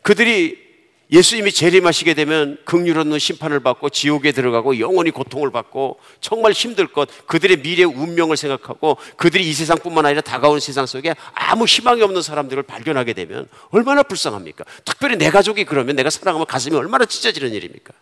그들이 0.02 0.71
예수님이 1.12 1.52
재림하시게 1.52 2.14
되면 2.14 2.58
극률 2.64 2.98
없는 2.98 3.20
심판을 3.20 3.60
받고 3.60 3.90
지옥에 3.90 4.32
들어가고 4.32 4.80
영원히 4.80 5.12
고통을 5.12 5.52
받고 5.52 6.00
정말 6.22 6.54
힘들 6.54 6.88
것 6.88 7.10
그들의 7.28 7.62
미래 7.62 7.84
운명을 7.84 8.38
생각하고 8.38 8.98
그들이 9.18 9.48
이 9.50 9.54
세상뿐만 9.54 10.06
아니라 10.06 10.22
다가오는 10.22 10.62
세상 10.62 10.86
속에 10.86 11.14
아무 11.34 11.66
희망이 11.66 12.02
없는 12.02 12.22
사람들을 12.22 12.64
발견하게 12.64 13.14
되면 13.14 13.48
얼마나 13.72 14.04
불쌍합니까? 14.04 14.64
특별히 14.86 15.18
내 15.18 15.30
가족이 15.30 15.66
그러면 15.66 15.98
내가 15.98 16.10
사랑하면 16.10 16.46
가슴이 16.46 16.78
얼마나 16.78 17.06
찢어지는 17.06 17.54
일입니까? 17.54 17.94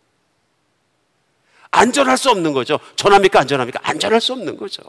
안전할 1.72 2.18
수 2.18 2.30
없는 2.30 2.54
거죠. 2.54 2.80
전합니까? 2.96 3.40
안전합니까? 3.40 3.80
안전할 3.84 4.22
수 4.22 4.34
없는 4.34 4.58
거죠. 4.58 4.84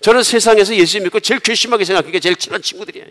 저는 0.00 0.22
세상에서 0.22 0.74
예수 0.76 0.98
믿고 1.00 1.20
제일 1.20 1.40
괘씸하게 1.40 1.84
생각하는 1.84 2.12
게 2.12 2.20
제일 2.20 2.36
친한 2.36 2.62
친구들이에요. 2.62 3.06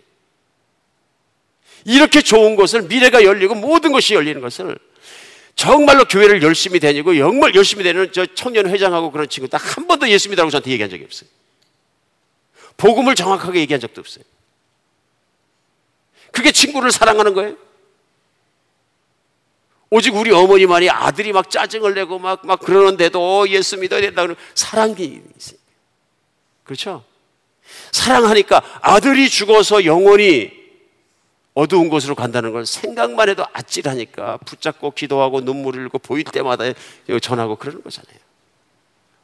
이렇게 1.84 2.20
좋은 2.20 2.56
것을 2.56 2.82
미래가 2.82 3.24
열리고 3.24 3.54
모든 3.54 3.92
것이 3.92 4.14
열리는 4.14 4.40
것을 4.40 4.78
정말로 5.54 6.04
교회를 6.04 6.42
열심히 6.42 6.80
다니고 6.80 7.16
정말 7.16 7.54
열심히 7.54 7.84
다니는 7.84 8.12
저 8.12 8.26
청년 8.26 8.68
회장하고 8.68 9.10
그런 9.10 9.28
친구 9.28 9.48
딱 9.48 9.60
한 9.76 9.86
번도 9.86 10.08
예수 10.08 10.28
믿으라고 10.30 10.50
저한테 10.50 10.70
얘기한 10.70 10.90
적이 10.90 11.04
없어요. 11.04 11.28
복음을 12.76 13.14
정확하게 13.14 13.60
얘기한 13.60 13.80
적도 13.80 14.00
없어요. 14.00 14.24
그게 16.32 16.52
친구를 16.52 16.90
사랑하는 16.90 17.34
거예요. 17.34 17.56
오직 19.90 20.14
우리 20.14 20.30
어머니만이 20.30 20.88
아들이 20.88 21.32
막 21.32 21.50
짜증을 21.50 21.94
내고 21.94 22.18
막, 22.18 22.46
막 22.46 22.60
그러는데도 22.60 23.48
예수 23.48 23.76
믿어야 23.76 24.00
된다. 24.00 24.26
그 24.26 24.36
사랑이 24.54 25.20
있어요. 25.36 25.58
그렇죠? 26.62 27.04
사랑하니까 27.92 28.62
아들이 28.80 29.28
죽어서 29.28 29.84
영원히 29.84 30.59
어두운 31.54 31.88
곳으로 31.88 32.14
간다는 32.14 32.52
걸 32.52 32.64
생각만 32.64 33.28
해도 33.28 33.44
아찔하니까 33.52 34.38
붙잡고 34.38 34.92
기도하고 34.92 35.40
눈물 35.40 35.76
흘리고 35.76 35.98
보일 35.98 36.24
때마다 36.24 36.64
전하고 37.20 37.56
그러는 37.56 37.82
거잖아요. 37.82 38.18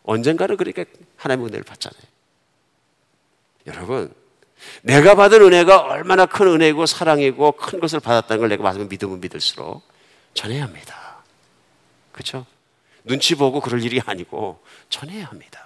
언젠가는 0.03 0.57
그러니까 0.57 0.85
하나님의 1.17 1.49
은혜를 1.49 1.65
받잖아요. 1.65 2.03
여러분, 3.67 4.15
내가 4.83 5.15
받은 5.15 5.43
은혜가 5.43 5.83
얼마나 5.83 6.27
큰 6.27 6.49
은혜고 6.49 6.87
사랑이고 6.87 7.53
큰 7.53 7.81
것을 7.81 8.01
받았다는 8.01 8.41
걸 8.41 8.49
내가 8.49 8.63
맞으면 8.63 8.89
믿으면 8.89 9.21
믿을수록 9.21 9.83
전해야 10.35 10.65
합니다. 10.65 11.17
그렇죠? 12.13 12.47
눈치 13.05 13.35
보고 13.35 13.61
그럴 13.61 13.83
일이 13.83 14.01
아니고 14.05 14.61
전해야 14.89 15.27
합니다. 15.27 15.66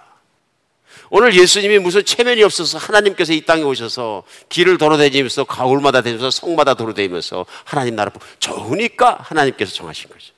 오늘 1.13 1.35
예수님이 1.35 1.77
무슨 1.79 2.05
체면이 2.05 2.41
없어서 2.41 2.77
하나님께서 2.77 3.33
이 3.33 3.41
땅에 3.41 3.63
오셔서 3.63 4.23
길을 4.47 4.77
돌아다니면서 4.77 5.43
가울마다 5.43 6.01
다니면서 6.01 6.31
성마다 6.31 6.73
돌아다니면서 6.73 7.45
하나님 7.65 7.97
나라 7.97 8.11
좋으니까 8.39 9.17
하나님께서 9.19 9.73
정하신 9.73 10.09
거죠. 10.09 10.31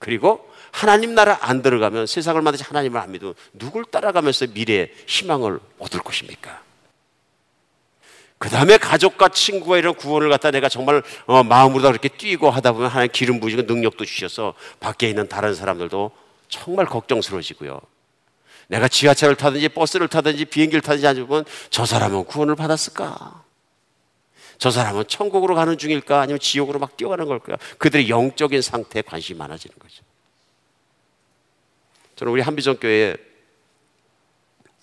그리고 0.00 0.50
하나님 0.72 1.14
나라 1.14 1.38
안 1.40 1.62
들어가면 1.62 2.06
세상을 2.08 2.42
만드신 2.42 2.66
하나님을 2.66 3.00
안 3.00 3.12
믿으면 3.12 3.34
누굴 3.52 3.84
따라가면서 3.84 4.48
미래의 4.52 4.92
희망을 5.06 5.60
얻을 5.78 6.00
것입니까? 6.00 6.62
그 8.38 8.48
다음에 8.48 8.76
가족과 8.76 9.28
친구와 9.28 9.78
이런 9.78 9.94
구원을 9.94 10.30
갖다 10.30 10.50
내가 10.50 10.68
정말 10.68 11.00
어, 11.26 11.44
마음으로 11.44 11.82
그렇게 11.82 12.08
뛰고 12.08 12.50
하다 12.50 12.72
보면 12.72 12.90
하나님 12.90 13.12
기름 13.12 13.38
부으시고 13.38 13.62
능력도 13.62 14.04
주셔서 14.04 14.54
밖에 14.80 15.08
있는 15.08 15.28
다른 15.28 15.54
사람들도 15.54 16.10
정말 16.48 16.86
걱정스러워지고요. 16.86 17.80
내가 18.70 18.86
지하철을 18.86 19.34
타든지 19.34 19.68
버스를 19.70 20.06
타든지 20.06 20.44
비행기를 20.44 20.80
타든지 20.80 21.04
아니면 21.04 21.44
저 21.70 21.84
사람은 21.84 22.24
구원을 22.24 22.54
받았을까? 22.54 23.42
저 24.58 24.70
사람은 24.70 25.08
천국으로 25.08 25.56
가는 25.56 25.76
중일까? 25.76 26.20
아니면 26.20 26.38
지옥으로 26.38 26.78
막 26.78 26.96
뛰어가는 26.96 27.26
걸까? 27.26 27.56
그들의 27.78 28.08
영적인 28.08 28.62
상태에 28.62 29.02
관심이 29.02 29.36
많아지는 29.38 29.76
거죠. 29.76 30.04
저는 32.14 32.32
우리 32.32 32.42
한비전교회에 32.42 33.16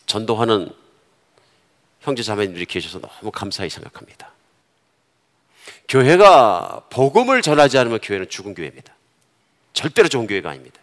전도하는 0.05 0.69
형제 2.01 2.23
자매님들이 2.23 2.65
계셔서 2.65 2.99
너무 2.99 3.31
감사히 3.31 3.69
생각합니다. 3.69 4.33
교회가 5.87 6.87
복음을 6.89 7.41
전하지 7.41 7.77
않으면 7.77 7.99
교회는 8.01 8.27
죽은 8.27 8.53
교회입니다. 8.53 8.93
절대로 9.71 10.09
좋은 10.09 10.27
교회가 10.27 10.49
아닙니다. 10.49 10.81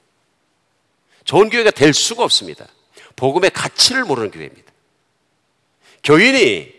좋은 1.24 1.50
교회가 1.50 1.70
될 1.70 1.92
수가 1.92 2.24
없습니다. 2.24 2.66
복음의 3.16 3.50
가치를 3.50 4.04
모르는 4.04 4.30
교회입니다. 4.30 4.72
교인이 6.02 6.72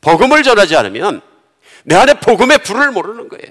복음을 0.00 0.42
전하지 0.42 0.76
않으면 0.76 1.20
내 1.84 1.94
안에 1.94 2.20
복음의 2.20 2.58
불을 2.58 2.92
모르는 2.92 3.28
거예요. 3.28 3.50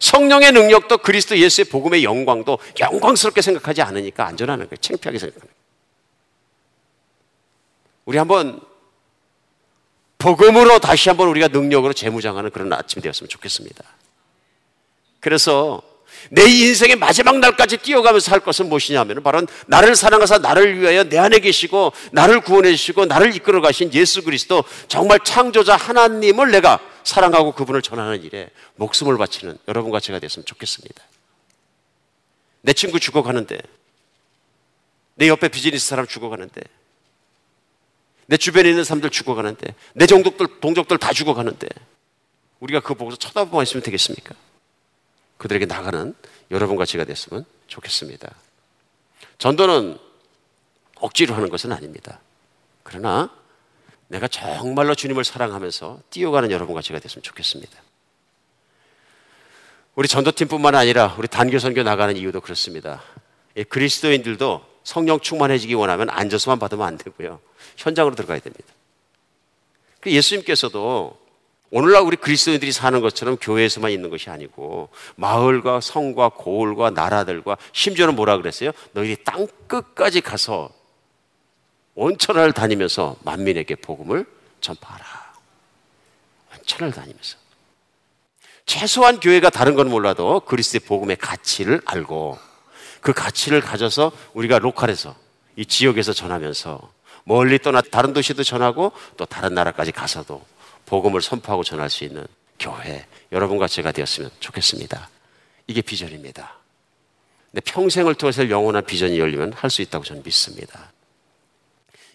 성령의 0.00 0.52
능력도 0.52 0.98
그리스도 0.98 1.38
예수의 1.38 1.66
복음의 1.66 2.02
영광도 2.02 2.58
영광스럽게 2.80 3.40
생각하지 3.40 3.82
않으니까 3.82 4.26
안전하는 4.26 4.66
거예요. 4.66 4.76
창피하게 4.76 5.18
생각하는 5.18 5.46
거예요. 5.46 5.62
우리 8.04 8.18
한번 8.18 8.60
복음으로 10.18 10.78
다시 10.80 11.08
한번 11.08 11.28
우리가 11.28 11.48
능력으로 11.48 11.92
재무장하는 11.92 12.50
그런 12.50 12.72
아침이 12.72 13.02
되었으면 13.02 13.28
좋겠습니다. 13.28 13.84
그래서 15.20 15.82
내 16.30 16.44
인생의 16.44 16.96
마지막 16.96 17.38
날까지 17.38 17.78
뛰어가면서 17.78 18.32
할 18.32 18.40
것은 18.40 18.68
무엇이냐면 18.68 19.22
바로 19.22 19.42
나를 19.66 19.94
사랑하사 19.96 20.38
나를 20.38 20.80
위하여 20.80 21.04
내 21.04 21.18
안에 21.18 21.40
계시고 21.40 21.92
나를 22.12 22.40
구원해 22.40 22.70
주시고 22.70 23.06
나를 23.06 23.34
이끌어 23.36 23.60
가신 23.60 23.92
예수 23.94 24.22
그리스도 24.22 24.64
정말 24.88 25.20
창조자 25.24 25.76
하나님을 25.76 26.50
내가 26.50 26.80
사랑하고 27.04 27.52
그분을 27.52 27.82
전하는 27.82 28.22
일에 28.22 28.50
목숨을 28.76 29.18
바치는 29.18 29.58
여러분과 29.68 30.00
제가 30.00 30.18
됐으면 30.18 30.44
좋겠습니다. 30.44 31.02
내 32.62 32.72
친구 32.72 33.00
죽어가는데 33.00 33.58
내 35.16 35.28
옆에 35.28 35.48
비즈니스 35.48 35.86
사람 35.86 36.06
죽어가는데 36.06 36.60
내 38.26 38.36
주변에 38.36 38.70
있는 38.70 38.84
사람들 38.84 39.10
죽어가는데 39.10 39.74
내 39.94 40.06
종족들 40.06 40.60
동족들 40.60 40.98
다 40.98 41.12
죽어가는데 41.12 41.66
우리가 42.60 42.80
그거 42.80 42.94
보고서 42.94 43.16
쳐다보고 43.18 43.62
있으면 43.62 43.82
되겠습니까? 43.82 44.34
그들에게 45.42 45.66
나가는 45.66 46.14
여러분과 46.52 46.86
제가 46.86 47.02
됐으면 47.04 47.44
좋겠습니다. 47.66 48.32
전도는 49.38 49.98
억지로 51.00 51.34
하는 51.34 51.50
것은 51.50 51.72
아닙니다. 51.72 52.20
그러나 52.84 53.28
내가 54.06 54.28
정말로 54.28 54.94
주님을 54.94 55.24
사랑하면서 55.24 56.02
뛰어가는 56.10 56.52
여러분과 56.52 56.80
제가 56.80 57.00
됐으면 57.00 57.24
좋겠습니다. 57.24 57.72
우리 59.96 60.06
전도팀뿐만 60.06 60.76
아니라 60.76 61.16
우리 61.18 61.26
단교 61.26 61.58
선교 61.58 61.82
나가는 61.82 62.16
이유도 62.16 62.40
그렇습니다. 62.40 63.02
그리스도인들도 63.68 64.64
성령 64.84 65.18
충만해지기 65.18 65.74
원하면 65.74 66.08
앉아서만 66.08 66.60
받으면 66.60 66.86
안 66.86 66.98
되고요. 66.98 67.40
현장으로 67.76 68.14
들어가야 68.14 68.38
됩니다. 68.38 68.72
예수님께서도 70.06 71.21
오늘날 71.74 72.02
우리 72.02 72.16
그리스도인들이 72.18 72.70
사는 72.70 73.00
것처럼 73.00 73.38
교회에서만 73.40 73.92
있는 73.92 74.10
것이 74.10 74.28
아니고 74.28 74.90
마을과 75.16 75.80
성과 75.80 76.28
고을과 76.28 76.90
나라들과 76.90 77.56
심지어는 77.72 78.14
뭐라 78.14 78.36
그랬어요? 78.36 78.72
너희들이 78.92 79.24
땅 79.24 79.48
끝까지 79.68 80.20
가서 80.20 80.70
온천을 81.94 82.52
다니면서 82.52 83.16
만민에게 83.24 83.76
복음을 83.76 84.26
전파하라. 84.60 85.32
온천을 86.58 86.92
다니면서. 86.92 87.38
최소한 88.66 89.18
교회가 89.18 89.48
다른 89.48 89.74
건 89.74 89.88
몰라도 89.88 90.40
그리스도의 90.40 90.80
복음의 90.80 91.16
가치를 91.16 91.80
알고 91.86 92.38
그 93.00 93.14
가치를 93.14 93.62
가져서 93.62 94.12
우리가 94.34 94.58
로컬에서 94.58 95.16
이 95.56 95.64
지역에서 95.64 96.12
전하면서 96.12 96.92
멀리 97.24 97.58
떠나 97.58 97.80
다른 97.80 98.12
도시도 98.12 98.42
전하고 98.42 98.92
또 99.16 99.24
다른 99.24 99.54
나라까지 99.54 99.90
가서도 99.90 100.52
복음을 100.86 101.20
선포하고 101.22 101.64
전할 101.64 101.90
수 101.90 102.04
있는 102.04 102.26
교회 102.58 103.06
여러분과 103.32 103.68
제가 103.68 103.92
되었으면 103.92 104.30
좋겠습니다. 104.40 105.08
이게 105.66 105.82
비전입니다. 105.82 106.54
근데 107.50 107.60
평생을 107.62 108.14
통해서 108.14 108.48
영원한 108.48 108.84
비전이 108.84 109.18
열리면 109.18 109.52
할 109.54 109.70
수 109.70 109.82
있다고 109.82 110.04
저는 110.04 110.22
믿습니다. 110.22 110.92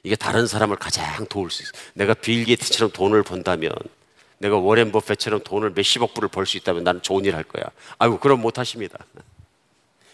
이게 0.04 0.16
다른 0.16 0.48
사람을 0.48 0.78
가장 0.78 1.26
도울 1.28 1.50
수 1.52 1.64
있어요. 1.64 1.74
내가 1.94 2.14
빌 2.14 2.46
게이트처럼 2.46 2.92
돈을 2.92 3.24
번다면 3.24 3.72
내가 4.38 4.58
워렌 4.58 4.92
버핏처럼 4.92 5.42
돈을 5.44 5.72
몇십억 5.72 6.14
불을 6.14 6.30
벌 6.30 6.46
수 6.46 6.58
있다면 6.58 6.84
나는 6.84 7.02
좋은 7.02 7.26
일 7.26 7.36
할 7.36 7.44
거야. 7.44 7.66
아이고 7.98 8.20
그럼 8.20 8.42
못 8.42 8.58
하십니다. 8.60 8.98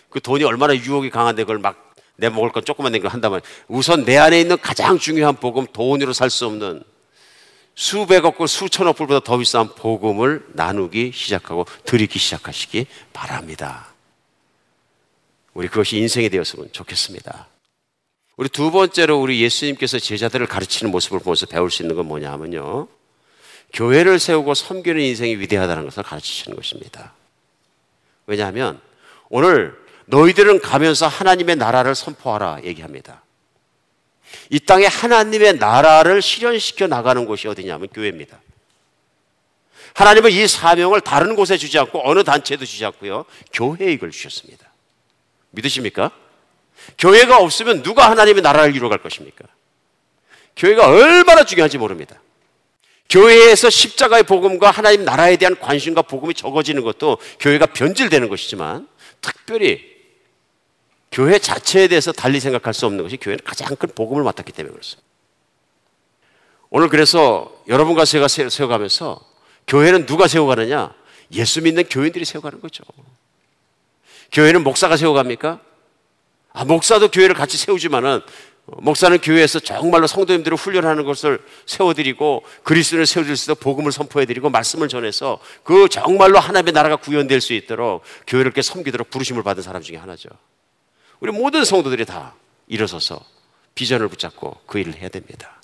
그 0.09 0.21
돈이 0.21 0.43
얼마나 0.43 0.75
유혹이 0.75 1.09
강한데 1.09 1.43
그걸 1.43 1.59
막 1.59 1.93
내 2.15 2.29
먹을 2.29 2.51
건 2.51 2.63
조그만 2.63 2.91
걸 3.01 3.11
한다면 3.11 3.41
우선 3.67 4.05
내 4.05 4.17
안에 4.17 4.39
있는 4.39 4.57
가장 4.59 4.99
중요한 4.99 5.35
복음 5.35 5.65
돈으로 5.65 6.13
살 6.13 6.29
수 6.29 6.45
없는 6.45 6.83
수백억 7.75 8.37
불 8.37 8.47
수천억 8.47 8.95
불보다 8.95 9.19
더 9.19 9.37
비싼 9.37 9.67
복음을 9.67 10.45
나누기 10.53 11.11
시작하고 11.11 11.65
드리기 11.85 12.19
시작하시기 12.19 12.85
바랍니다. 13.13 13.87
우리 15.53 15.67
그것이 15.67 15.97
인생이 15.97 16.29
되었으면 16.29 16.69
좋겠습니다. 16.71 17.47
우리 18.37 18.49
두 18.49 18.71
번째로 18.71 19.19
우리 19.19 19.41
예수님께서 19.41 19.99
제자들을 19.99 20.47
가르치는 20.47 20.91
모습을 20.91 21.19
보면서 21.19 21.45
배울 21.45 21.69
수 21.69 21.83
있는 21.83 21.95
건 21.95 22.07
뭐냐 22.07 22.31
하면요. 22.31 22.87
교회를 23.73 24.19
세우고 24.19 24.53
섬기는 24.53 25.01
인생이 25.01 25.35
위대하다는 25.37 25.85
것을 25.85 26.03
가르치시는 26.03 26.55
것입니다. 26.55 27.13
왜냐하면 28.27 28.79
오늘 29.29 29.77
너희들은 30.05 30.61
가면서 30.61 31.07
하나님의 31.07 31.55
나라를 31.55 31.95
선포하라 31.95 32.61
얘기합니다. 32.63 33.22
이 34.49 34.59
땅에 34.59 34.85
하나님의 34.85 35.57
나라를 35.57 36.21
실현시켜 36.21 36.87
나가는 36.87 37.25
곳이 37.25 37.47
어디냐면 37.47 37.87
교회입니다. 37.93 38.39
하나님은 39.93 40.31
이 40.31 40.47
사명을 40.47 41.01
다른 41.01 41.35
곳에 41.35 41.57
주지 41.57 41.77
않고 41.77 42.01
어느 42.09 42.23
단체도 42.23 42.65
주지 42.65 42.83
않고요. 42.85 43.25
교회에 43.53 43.91
이걸 43.91 44.11
주셨습니다. 44.11 44.67
믿으십니까? 45.51 46.11
교회가 46.97 47.37
없으면 47.37 47.83
누가 47.83 48.09
하나님의 48.09 48.41
나라를 48.41 48.75
이루어갈 48.75 48.99
것입니까? 48.99 49.45
교회가 50.55 50.87
얼마나 50.87 51.43
중요한지 51.43 51.77
모릅니다. 51.77 52.19
교회에서 53.09 53.69
십자가의 53.69 54.23
복음과 54.23 54.71
하나님 54.71 55.05
나라에 55.05 55.37
대한 55.37 55.55
관심과 55.59 56.03
복음이 56.03 56.33
적어지는 56.33 56.83
것도 56.83 57.19
교회가 57.39 57.67
변질되는 57.67 58.27
것이지만 58.29 58.87
특별히 59.21 59.92
교회 61.13 61.37
자체에 61.37 61.87
대해서 61.87 62.11
달리 62.11 62.39
생각할 62.39 62.73
수 62.73 62.87
없는 62.87 63.03
것이 63.03 63.17
교회는 63.17 63.45
가장 63.45 63.73
큰 63.75 63.89
복음을 63.93 64.23
맡았기 64.23 64.51
때문에 64.51 64.73
그렇습니다. 64.73 65.07
오늘 66.71 66.89
그래서 66.89 67.53
여러분과 67.67 68.03
제가 68.03 68.27
세워가면서 68.27 69.21
교회는 69.67 70.07
누가 70.07 70.27
세워가느냐? 70.27 70.91
예수 71.33 71.61
믿는 71.61 71.83
교인들이 71.83 72.25
세워가는 72.25 72.59
거죠. 72.61 72.83
교회는 74.31 74.63
목사가 74.63 74.97
세워갑니까? 74.97 75.59
아, 76.51 76.65
목사도 76.65 77.11
교회를 77.11 77.35
같이 77.35 77.57
세우지만은 77.57 78.21
목사는 78.65 79.15
교회에서 79.19 79.59
정말로 79.59 80.07
성도님들을 80.07 80.57
훈련하는 80.57 81.03
것을 81.03 81.39
세워드리고 81.67 82.43
그리스도를 82.63 83.05
세워줄 83.05 83.37
수 83.37 83.45
있도록 83.45 83.59
복음을 83.59 83.91
선포해드리고 83.91 84.49
말씀을 84.49 84.87
전해서 84.87 85.39
그 85.63 85.87
정말로 85.89 86.39
하나님의 86.39 86.73
나라가 86.73 86.95
구현될 86.95 87.39
수 87.39 87.53
있도록 87.53 88.01
교회를 88.25 88.47
이렇게 88.47 88.63
섬기도록 88.63 89.11
부르심을 89.11 89.43
받은 89.43 89.61
사람 89.61 89.83
중에 89.83 89.97
하나죠. 89.97 90.29
우리 91.23 91.31
모든 91.31 91.63
성도들이 91.63 92.03
다 92.03 92.35
일어서서 92.67 93.23
비전을 93.75 94.09
붙잡고 94.09 94.59
그 94.65 94.77
일을 94.77 94.95
해야 94.95 95.07
됩니다. 95.07 95.61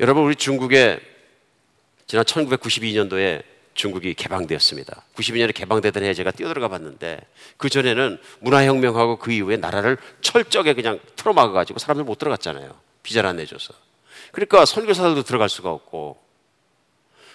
여러분 0.00 0.24
우리 0.24 0.34
중국에 0.34 0.98
지난 2.06 2.24
1992년도에 2.24 3.42
중국이 3.74 4.14
개방되었습니다. 4.14 5.04
92년에 5.14 5.52
개방되던 5.52 6.04
해에 6.04 6.14
제가 6.14 6.30
뛰어들어가 6.30 6.68
봤는데 6.68 7.20
그 7.58 7.68
전에는 7.68 8.18
문화혁명하고 8.40 9.18
그 9.18 9.30
이후에 9.30 9.58
나라를 9.58 9.98
철저하게 10.22 10.72
그냥 10.72 10.98
틀어막아가지고 11.16 11.78
사람들 11.78 12.04
못 12.04 12.16
들어갔잖아요. 12.16 12.74
비자를 13.02 13.28
안 13.28 13.36
내줘서. 13.36 13.74
그러니까 14.32 14.64
선교사들도 14.64 15.22
들어갈 15.24 15.50
수가 15.50 15.70
없고 15.70 16.18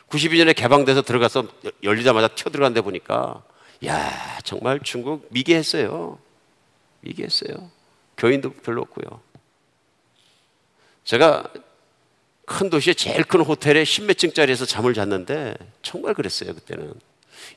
92년에 0.09 0.55
개방돼서 0.55 1.03
들어가서 1.03 1.47
열리자마자 1.83 2.29
튀어들어간 2.29 2.73
데 2.73 2.81
보니까 2.81 3.43
야 3.85 4.39
정말 4.43 4.79
중국 4.81 5.27
미개했어요. 5.29 6.17
미개했어요. 7.07 7.69
교인도 8.17 8.51
별로 8.53 8.81
없고요. 8.81 9.21
제가 11.03 11.51
큰 12.45 12.69
도시의 12.69 12.95
제일 12.95 13.23
큰 13.23 13.41
호텔에 13.41 13.83
십몇 13.83 14.17
층짜리에서 14.17 14.65
잠을 14.65 14.93
잤는데 14.93 15.55
정말 15.81 16.13
그랬어요 16.13 16.53
그때는. 16.53 16.93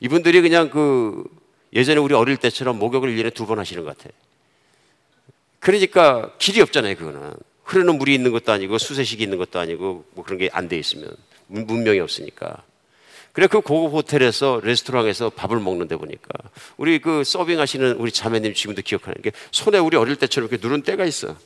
이분들이 0.00 0.40
그냥 0.40 0.70
그 0.70 1.24
예전에 1.72 2.00
우리 2.00 2.14
어릴 2.14 2.36
때처럼 2.36 2.78
목욕을 2.78 3.10
1년에 3.16 3.32
두 3.34 3.46
번 3.46 3.58
하시는 3.58 3.82
것 3.84 3.96
같아요 3.96 4.12
그러니까 5.60 6.32
길이 6.38 6.60
없잖아요 6.60 6.96
그거는. 6.96 7.32
흐르는 7.64 7.98
물이 7.98 8.12
있는 8.14 8.32
것도 8.32 8.50
아니고 8.50 8.78
수세식이 8.78 9.22
있는 9.22 9.38
것도 9.38 9.60
아니고 9.60 10.04
뭐 10.14 10.24
그런 10.24 10.38
게 10.38 10.48
안 10.52 10.68
돼 10.68 10.76
있으면. 10.78 11.14
문명이 11.46 11.98
없으니까 12.00 12.62
그래 13.32 13.46
그 13.46 13.60
고급 13.60 13.92
호텔에서 13.92 14.60
레스토랑에서 14.62 15.30
밥을 15.30 15.60
먹는데 15.60 15.96
보니까 15.96 16.28
우리 16.76 16.98
그 16.98 17.22
서빙하시는 17.24 17.92
우리 17.96 18.10
자매님 18.10 18.54
지금도 18.54 18.82
기억하는 18.82 19.22
게 19.22 19.30
손에 19.52 19.78
우리 19.78 19.96
어릴 19.96 20.16
때처럼 20.16 20.48
이렇게 20.48 20.66
누른 20.66 20.82
때가 20.82 21.04
있어 21.04 21.36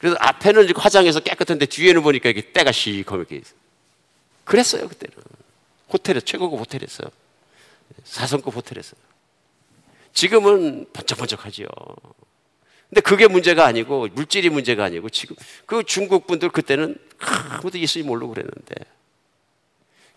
그래서 0.00 0.16
앞에는 0.18 0.74
화장해서 0.74 1.20
깨끗한데 1.20 1.66
뒤에는 1.66 2.02
보니까 2.02 2.30
이게 2.30 2.40
때가 2.52 2.72
시커멓게 2.72 3.36
게 3.36 3.36
있어. 3.36 3.54
그랬어요 4.44 4.88
그때는 4.88 5.14
호텔에 5.92 6.20
최고급 6.20 6.58
호텔에서 6.58 7.04
사성급 8.04 8.56
호텔에서 8.56 8.96
지금은 10.14 10.86
번쩍번쩍하지요. 10.92 11.66
근데 12.88 13.00
그게 13.02 13.28
문제가 13.28 13.66
아니고 13.66 14.08
물질이 14.14 14.48
문제가 14.48 14.84
아니고 14.84 15.10
지금 15.10 15.36
그 15.66 15.84
중국 15.84 16.26
분들 16.26 16.48
그때는 16.48 16.96
아무도 17.18 17.78
예수님 17.78 18.08
모르고 18.08 18.34
그랬는데 18.34 18.74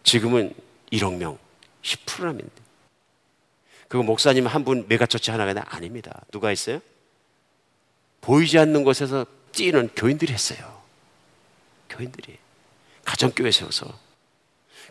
지금은 0.04 0.54
1억 0.92 1.16
명 1.16 1.38
10%라면 1.82 2.50
그거 3.88 4.04
목사님 4.04 4.48
한 4.48 4.64
분 4.64 4.86
mega 4.88 5.05
church 5.05 5.32
하나가 5.32 5.64
아닙니다. 5.68 6.22
누가 6.32 6.52
있어요? 6.52 6.82
보이지 8.22 8.58
않는 8.58 8.84
곳에서 8.84 9.26
찌는 9.52 9.90
교인들이 9.96 10.34
했어요. 10.34 10.82
교인들이. 11.90 12.38
가정교회 13.06 13.52
세워서. 13.52 14.00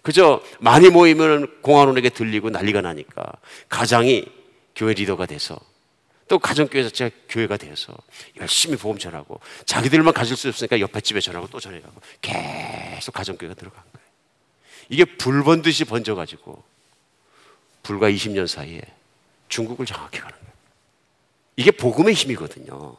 그저 0.02 0.42
많이 0.60 0.88
모이면 0.88 1.62
공안원에게 1.62 2.10
들리고 2.10 2.50
난리가 2.50 2.80
나니까 2.80 3.24
가장이 3.68 4.26
교회 4.76 4.94
리더가 4.94 5.26
돼서 5.26 5.58
또 6.28 6.38
가정교회 6.38 6.82
자체가 6.84 7.14
교회가 7.28 7.56
되어서 7.56 7.94
열심히 8.38 8.76
보험 8.76 8.98
전하고 8.98 9.40
자기들만 9.66 10.14
가질 10.14 10.36
수 10.36 10.48
없으니까 10.48 10.80
옆에 10.80 11.00
집에 11.00 11.20
전하고 11.20 11.48
또 11.48 11.58
전해가고 11.60 12.00
계속 12.20 13.12
가정교회가 13.12 13.54
들어간. 13.54 13.82
이게 14.92 15.06
불 15.06 15.42
번듯이 15.42 15.86
번져가지고 15.86 16.62
불과 17.82 18.10
20년 18.10 18.46
사이에 18.46 18.82
중국을 19.48 19.86
장악해 19.86 20.18
가는 20.18 20.38
거예요. 20.38 20.52
이게 21.56 21.70
복음의 21.70 22.12
힘이거든요. 22.12 22.98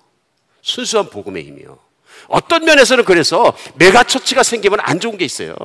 순수한 0.63 1.11
복음의 1.11 1.43
힘이요. 1.45 1.77
어떤 2.29 2.65
면에서는 2.65 3.05
그래서 3.05 3.55
megachurch가 3.75 4.41
생기면 4.41 4.79
안 4.81 4.99
좋은 4.99 5.19
게 5.19 5.25
있어요. 5.25 5.55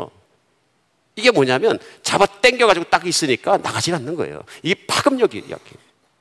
이게 1.17 1.31
뭐냐면 1.31 1.79
잡아 2.03 2.27
당겨가지고 2.27 2.91
딱 2.91 3.07
있으니까 3.07 3.57
나가지 3.57 3.95
않는 3.95 4.15
거예요. 4.15 4.43
이 4.63 4.75
파급력이 4.75 5.45
약해. 5.49 5.77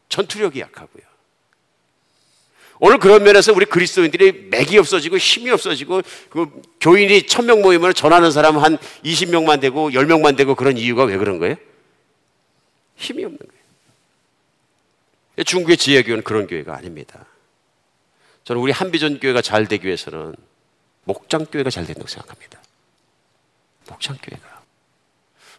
전투력이 0.07 0.61
약하고요. 0.61 1.03
오늘 2.79 2.99
그런 2.99 3.23
면에서 3.23 3.53
우리 3.53 3.65
그리스도인들이 3.65 4.49
맥이 4.51 4.77
없어지고 4.77 5.17
힘이 5.17 5.49
없어지고 5.51 6.01
그 6.29 6.61
교인이 6.79 7.25
천 7.25 7.45
명 7.47 7.61
모이면 7.61 7.93
전하는 7.93 8.29
사람 8.31 8.57
한 8.57 8.77
20명만 9.03 9.59
되고 9.61 9.89
10명만 9.89 10.35
되고 10.37 10.53
그런 10.53 10.77
이유가 10.77 11.03
왜 11.05 11.17
그런 11.17 11.39
거예요? 11.39 11.55
힘이 12.97 13.23
없는 13.23 13.39
거예요. 13.39 13.51
중국의 15.45 15.77
지혜교회는 15.77 16.23
그런 16.23 16.47
교회가 16.47 16.75
아닙니다. 16.75 17.25
저는 18.43 18.61
우리 18.61 18.71
한비전 18.71 19.19
교회가 19.19 19.41
잘 19.41 19.67
되기 19.67 19.85
위해서는 19.85 20.35
목장 21.03 21.45
교회가 21.45 21.69
잘 21.69 21.85
된다고 21.85 22.07
생각합니다. 22.07 22.61
목장 23.87 24.17
교회가 24.21 24.61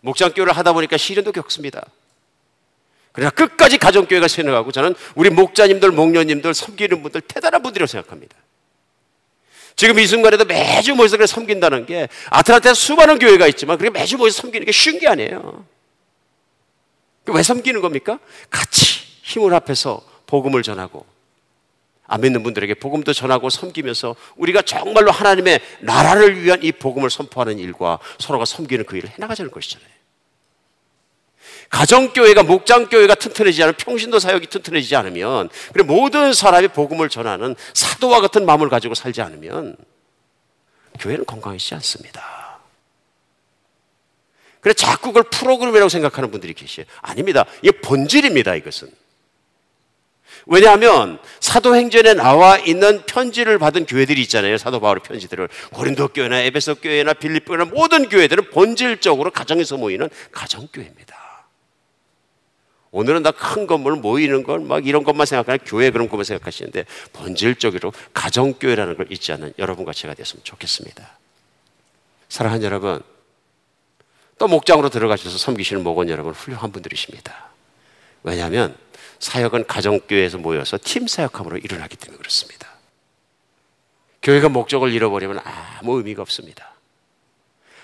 목장 0.00 0.32
교회를 0.32 0.52
하다 0.56 0.72
보니까 0.74 0.96
시련도 0.96 1.32
겪습니다. 1.32 1.86
그러나 3.18 3.30
끝까지 3.30 3.78
가정 3.78 4.06
교회가 4.06 4.28
세워가고 4.28 4.70
저는 4.70 4.94
우리 5.16 5.28
목자님들, 5.28 5.90
목녀님들, 5.90 6.54
섬기는 6.54 7.02
분들 7.02 7.20
대단한 7.22 7.64
분들이라고 7.64 7.88
생각합니다. 7.88 8.36
지금 9.74 9.98
이 9.98 10.06
순간에도 10.06 10.44
매주 10.44 10.94
모여서 10.94 11.16
그래 11.16 11.26
섬긴다는 11.26 11.86
게 11.86 12.08
아틀란타에 12.30 12.74
수많은 12.74 13.18
교회가 13.18 13.48
있지만 13.48 13.76
그게 13.76 13.90
매주 13.90 14.18
모여서 14.18 14.42
섬기는 14.42 14.64
게 14.64 14.70
쉬운 14.70 15.00
게 15.00 15.08
아니에요. 15.08 15.66
왜 17.26 17.42
섬기는 17.42 17.80
겁니까? 17.80 18.20
같이 18.50 19.00
힘을 19.22 19.52
합해서 19.52 20.00
복음을 20.28 20.62
전하고 20.62 21.04
안 22.04 22.20
믿는 22.20 22.44
분들에게 22.44 22.74
복음도 22.74 23.12
전하고 23.12 23.50
섬기면서 23.50 24.14
우리가 24.36 24.62
정말로 24.62 25.10
하나님의 25.10 25.60
나라를 25.80 26.40
위한 26.40 26.62
이 26.62 26.70
복음을 26.70 27.10
선포하는 27.10 27.58
일과 27.58 27.98
서로가 28.20 28.44
섬기는 28.44 28.84
그 28.84 28.96
일을 28.96 29.10
해나가자는 29.10 29.50
것이잖아요. 29.50 29.97
가정교회가 31.70 32.42
목장교회가 32.44 33.14
튼튼해지지 33.14 33.62
않으면 33.62 33.76
평신도 33.76 34.18
사역이 34.18 34.46
튼튼해지지 34.46 34.96
않으면 34.96 35.50
그리고 35.72 35.94
모든 35.94 36.32
사람이 36.32 36.68
복음을 36.68 37.08
전하는 37.08 37.54
사도와 37.74 38.20
같은 38.20 38.46
마음을 38.46 38.68
가지고 38.68 38.94
살지 38.94 39.20
않으면 39.20 39.76
교회는 40.98 41.24
건강해지지 41.26 41.74
않습니다. 41.76 42.60
그래 44.60 44.74
자꾸 44.74 45.08
그걸 45.08 45.24
프로그램이라고 45.24 45.88
생각하는 45.88 46.30
분들이 46.30 46.54
계시요 46.54 46.84
아닙니다. 47.00 47.44
이게 47.62 47.78
본질입니다. 47.80 48.54
이것은. 48.56 48.90
왜냐하면 50.46 51.18
사도행전에 51.40 52.14
나와 52.14 52.58
있는 52.58 53.02
편지를 53.04 53.58
받은 53.58 53.86
교회들이 53.86 54.20
있잖아요. 54.22 54.56
사도 54.56 54.80
바울의 54.80 55.02
편지들을 55.02 55.48
고린도 55.72 56.08
교회나 56.08 56.40
에베소 56.40 56.76
교회나 56.76 57.12
빌립 57.12 57.44
교회나 57.44 57.66
모든 57.66 58.08
교회들은 58.08 58.50
본질적으로 58.50 59.30
가정에서 59.30 59.76
모이는 59.76 60.08
가정교회입니다. 60.32 61.17
오늘은 62.90 63.22
다 63.22 63.30
큰 63.32 63.66
건물 63.66 63.96
모이는 63.96 64.42
걸 64.44 64.60
막 64.60 64.86
이런 64.86 65.04
것만 65.04 65.26
생각하는 65.26 65.58
교회 65.64 65.90
그런 65.90 66.08
것만 66.08 66.24
생각하시는데 66.24 66.84
본질적으로 67.12 67.92
가정교회라는 68.14 68.96
걸 68.96 69.12
잊지 69.12 69.32
않는 69.32 69.52
여러분과 69.58 69.92
제가 69.92 70.14
됐으면 70.14 70.42
좋겠습니다. 70.44 71.18
사랑하는 72.28 72.64
여러분, 72.64 73.00
또 74.38 74.46
목장으로 74.48 74.88
들어가셔서 74.88 75.36
섬기시는 75.38 75.82
목원 75.82 76.08
여러분 76.08 76.32
훌륭한 76.32 76.70
분들이십니다. 76.72 77.48
왜냐하면 78.22 78.76
사역은 79.18 79.66
가정교회에서 79.66 80.38
모여서 80.38 80.78
팀 80.82 81.06
사역함으로 81.06 81.58
일어나기 81.58 81.96
때문에 81.96 82.18
그렇습니다. 82.18 82.68
교회가 84.22 84.48
목적을 84.48 84.92
잃어버리면 84.92 85.40
아무 85.44 85.98
의미가 85.98 86.22
없습니다. 86.22 86.74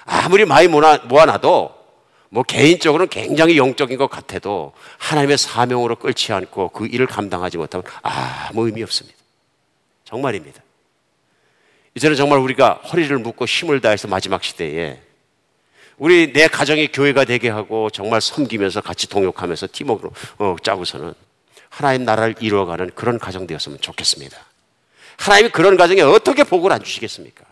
아무리 0.04 0.44
많이 0.44 0.68
모아놔도 0.68 1.83
뭐 2.34 2.42
개인적으로는 2.42 3.08
굉장히 3.10 3.56
영적인 3.56 3.96
것 3.96 4.10
같아도 4.10 4.72
하나님의 4.98 5.38
사명으로 5.38 5.94
끌지 5.94 6.32
않고 6.32 6.70
그 6.70 6.84
일을 6.84 7.06
감당하지 7.06 7.58
못하면 7.58 7.84
아무 8.02 8.66
의미 8.66 8.82
없습니다. 8.82 9.16
정말입니다. 10.04 10.60
이제는 11.94 12.16
정말 12.16 12.40
우리가 12.40 12.80
허리를 12.92 13.16
묶고 13.18 13.44
힘을 13.44 13.80
다해서 13.80 14.08
마지막 14.08 14.42
시대에 14.42 15.00
우리 15.96 16.32
내 16.32 16.48
가정이 16.48 16.88
교회가 16.88 17.24
되게 17.24 17.48
하고 17.48 17.88
정말 17.88 18.20
섬기면서 18.20 18.80
같이 18.80 19.08
동역하면서 19.08 19.68
팀워크로 19.70 20.10
어, 20.38 20.56
짜고서는 20.60 21.14
하나님 21.68 22.04
나라를 22.04 22.34
이루어가는 22.40 22.90
그런 22.96 23.20
가정 23.20 23.46
되었으면 23.46 23.78
좋겠습니다. 23.80 24.36
하나님이 25.18 25.50
그런 25.50 25.76
가정에 25.76 26.00
어떻게 26.00 26.42
복을 26.42 26.72
안 26.72 26.82
주시겠습니까? 26.82 27.44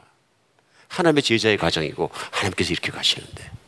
하나님의 0.88 1.22
제자의 1.22 1.56
가정이고 1.56 2.10
하나님께서 2.32 2.72
이렇게 2.72 2.90
가시는데 2.90 3.61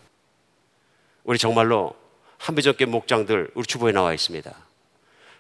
우리 1.25 1.39
정말로 1.39 1.95
한비전교 2.39 2.87
목장들 2.87 3.51
우리 3.55 3.67
주보에 3.67 3.93
나와 3.93 4.13
있습니다. 4.13 4.55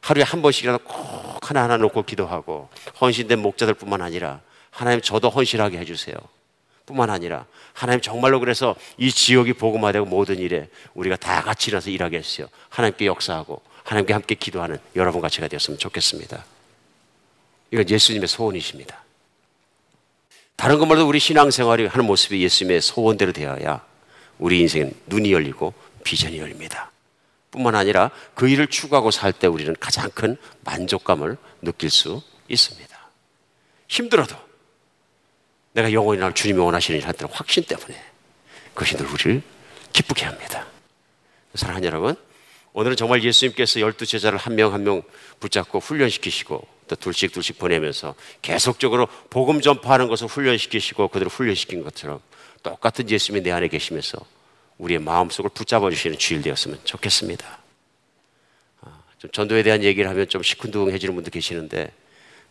하루에 0.00 0.22
한 0.22 0.42
번씩이라도 0.42 0.84
꼭 0.84 1.50
하나하나 1.50 1.76
놓고 1.76 2.02
기도하고 2.02 2.68
헌신된 3.00 3.38
목자들뿐만 3.40 4.02
아니라 4.02 4.40
하나님 4.70 5.00
저도 5.00 5.30
헌신하게 5.30 5.78
해주세요. 5.78 6.16
뿐만 6.86 7.08
아니라 7.08 7.46
하나님 7.72 8.00
정말로 8.00 8.40
그래서 8.40 8.76
이 8.98 9.10
지역이 9.10 9.54
복음화되고 9.54 10.04
모든 10.04 10.38
일에 10.38 10.68
우리가 10.94 11.16
다 11.16 11.42
같이 11.42 11.70
일어나서 11.70 11.90
일하게 11.90 12.18
해주세요. 12.18 12.48
하나님께 12.68 13.06
역사하고 13.06 13.62
하나님께 13.84 14.12
함께 14.12 14.34
기도하는 14.34 14.78
여러분과 14.94 15.28
제가 15.28 15.48
되었으면 15.48 15.78
좋겠습니다. 15.78 16.44
이건 17.70 17.88
예수님의 17.88 18.28
소원이십니다. 18.28 19.02
다른 20.56 20.78
것말도 20.78 21.08
우리 21.08 21.18
신앙생활이 21.18 21.86
하는 21.86 22.06
모습이 22.06 22.42
예수님의 22.42 22.80
소원대로 22.80 23.32
되어야 23.32 23.84
우리 24.38 24.60
인생은 24.60 24.92
눈이 25.06 25.32
열리고 25.32 25.74
비전이 26.04 26.38
열립니다. 26.38 26.90
뿐만 27.50 27.74
아니라 27.74 28.10
그 28.34 28.48
일을 28.48 28.66
추구하고 28.66 29.10
살 29.10 29.32
때 29.32 29.46
우리는 29.46 29.74
가장 29.78 30.10
큰 30.10 30.36
만족감을 30.64 31.36
느낄 31.62 31.90
수 31.90 32.22
있습니다. 32.48 32.94
힘들어도 33.88 34.36
내가 35.72 35.92
영원히 35.92 36.20
날 36.20 36.34
주님이 36.34 36.58
원하시는 36.60 36.98
일을 36.98 37.08
한다는 37.08 37.32
확신 37.34 37.64
때문에 37.64 38.00
그것이 38.74 38.96
늘 38.96 39.06
우리를 39.06 39.42
기쁘게 39.92 40.24
합니다. 40.24 40.66
사랑하는 41.54 41.86
여러분, 41.86 42.16
오늘은 42.72 42.96
정말 42.96 43.22
예수님께서 43.22 43.78
열두 43.80 44.04
제자를 44.04 44.36
한 44.38 44.56
명 44.56 44.72
한 44.72 44.82
명 44.82 45.02
붙잡고 45.38 45.78
훈련시키시고 45.78 46.66
또 46.88 46.96
둘씩 46.96 47.32
둘씩 47.32 47.58
보내면서 47.58 48.16
계속적으로 48.42 49.06
복음 49.30 49.60
전파하는 49.60 50.08
것을 50.08 50.26
훈련시키시고 50.26 51.08
그들을 51.08 51.30
훈련시킨 51.30 51.84
것처럼 51.84 52.20
똑같은 52.64 53.08
예수님이 53.08 53.44
내 53.44 53.52
안에 53.52 53.68
계시면서 53.68 54.18
우리의 54.78 54.98
마음속을 54.98 55.50
붙잡아 55.50 55.88
주시는 55.90 56.18
주일 56.18 56.42
되었으면 56.42 56.80
좋겠습니다. 56.82 57.58
아, 58.80 59.02
좀 59.18 59.30
전도에 59.30 59.62
대한 59.62 59.84
얘기를 59.84 60.10
하면 60.10 60.28
좀 60.28 60.42
시큰둥해지는 60.42 61.14
분도 61.14 61.30
계시는데 61.30 61.92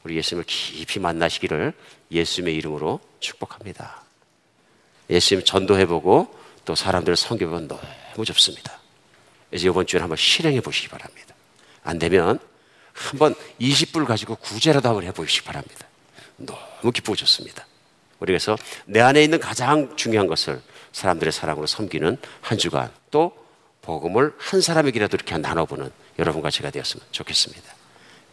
우리 0.03 0.15
예수님을 0.15 0.45
깊이 0.45 0.99
만나시기를 0.99 1.73
예수님의 2.11 2.55
이름으로 2.55 3.01
축복합니다. 3.19 4.03
예수님 5.09 5.43
전도해보고 5.43 6.39
또 6.63 6.75
사람들을 6.75 7.17
섬겨보면 7.17 7.67
너무 7.67 8.25
좋습니다. 8.25 8.79
그래서 9.49 9.67
이번 9.67 9.85
주에 9.85 9.99
한번 9.99 10.15
실행해 10.15 10.61
보시기 10.61 10.87
바랍니다. 10.87 11.35
안 11.83 11.99
되면 11.99 12.39
한번 12.93 13.35
20불 13.59 14.05
가지고 14.05 14.35
구제라도 14.35 14.89
한번 14.89 15.03
해보시기 15.05 15.43
바랍니다. 15.45 15.87
너무 16.37 16.91
기쁘고 16.93 17.15
좋습니다. 17.15 17.65
우리 18.23 18.31
그래서 18.31 18.57
내 18.85 19.01
안에 19.01 19.21
있는 19.21 19.37
가장 19.37 19.97
중요한 19.97 20.27
것을 20.27 20.61
사람들의 20.93 21.33
사랑으로 21.33 21.67
섬기는 21.67 22.17
한 22.39 22.57
주간 22.57 22.89
또 23.11 23.33
복음을 23.81 24.33
한 24.37 24.61
사람에게라도 24.61 25.17
이렇게 25.17 25.37
나눠보는 25.37 25.91
여러분과 26.17 26.49
제가 26.49 26.69
되었으면 26.69 27.05
좋겠습니다. 27.11 27.63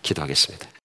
기도하겠습니다. 0.02 0.79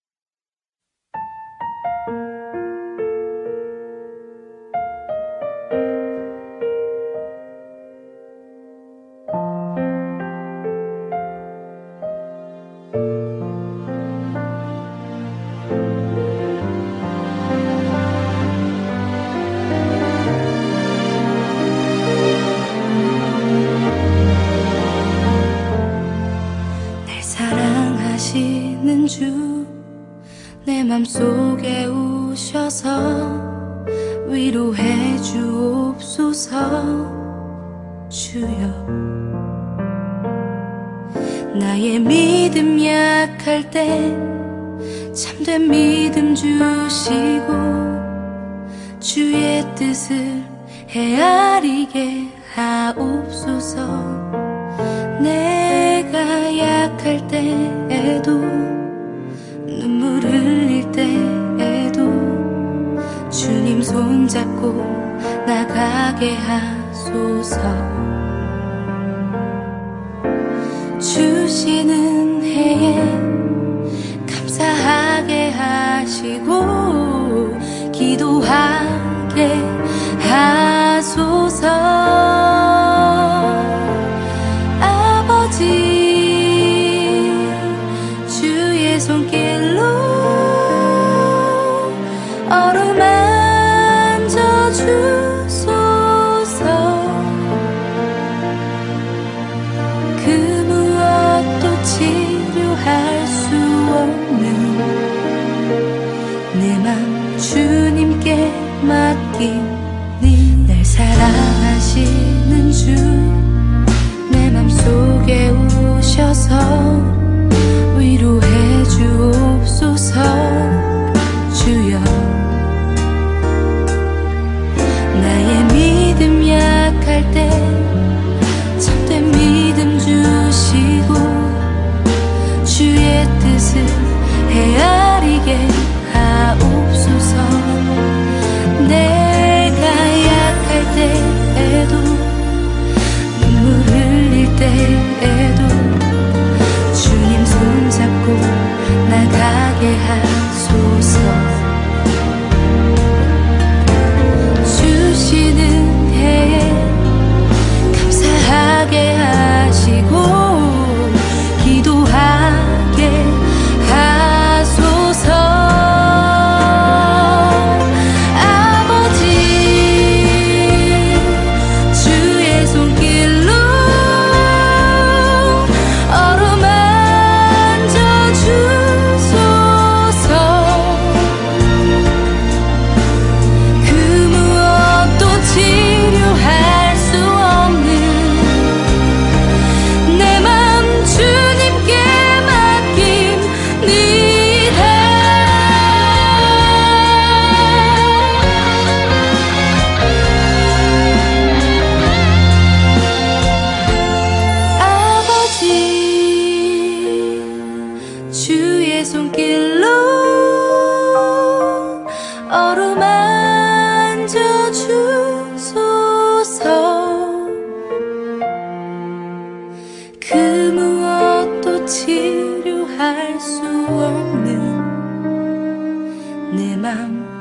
하소서 67.15 67.59
주시는 70.99 72.43
해에 72.43 72.95
감사하게 74.27 75.51
하시고 75.51 76.51
기도하게 77.91 79.64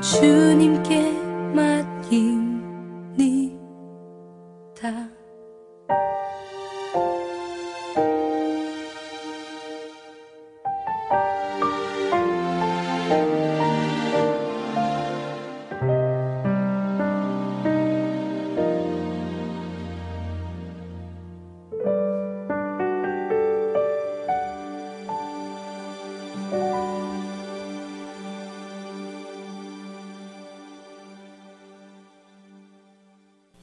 주님께 0.01 1.11
맡깁니다. 1.53 2.35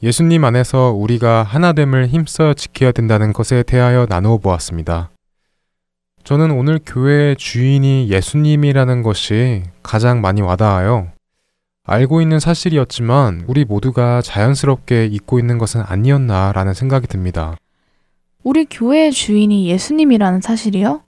예수님 0.03 0.45
안에서 0.45 0.91
우리가 0.91 1.43
하나됨을 1.45 2.09
힘써 2.09 2.55
지켜야 2.55 2.91
된다는 2.93 3.33
것에 3.33 3.63
대하여 3.63 4.07
나누어 4.09 4.39
보았습니다. 4.39 5.11
저는 6.25 6.51
오늘 6.53 6.81
교회의 6.85 7.37
주인이 7.37 8.09
예수님이라는 8.11 9.03
것이 9.03 9.63
가장 9.83 10.21
많이 10.21 10.41
와닿아요. 10.41 11.09
알고 11.85 12.21
있는 12.21 12.39
사실이었지만 12.41 13.45
우리 13.49 13.65
모두가 13.65 14.23
자연스럽게 14.23 15.07
잊고 15.07 15.39
있는 15.39 15.59
것은 15.59 15.83
아니었나라는 15.85 16.75
생각이 16.75 17.07
듭니다. 17.09 17.57
우리 18.45 18.65
교회의 18.67 19.13
주인이 19.13 19.69
예수님이라는 19.69 20.41
사실이요? 20.41 21.03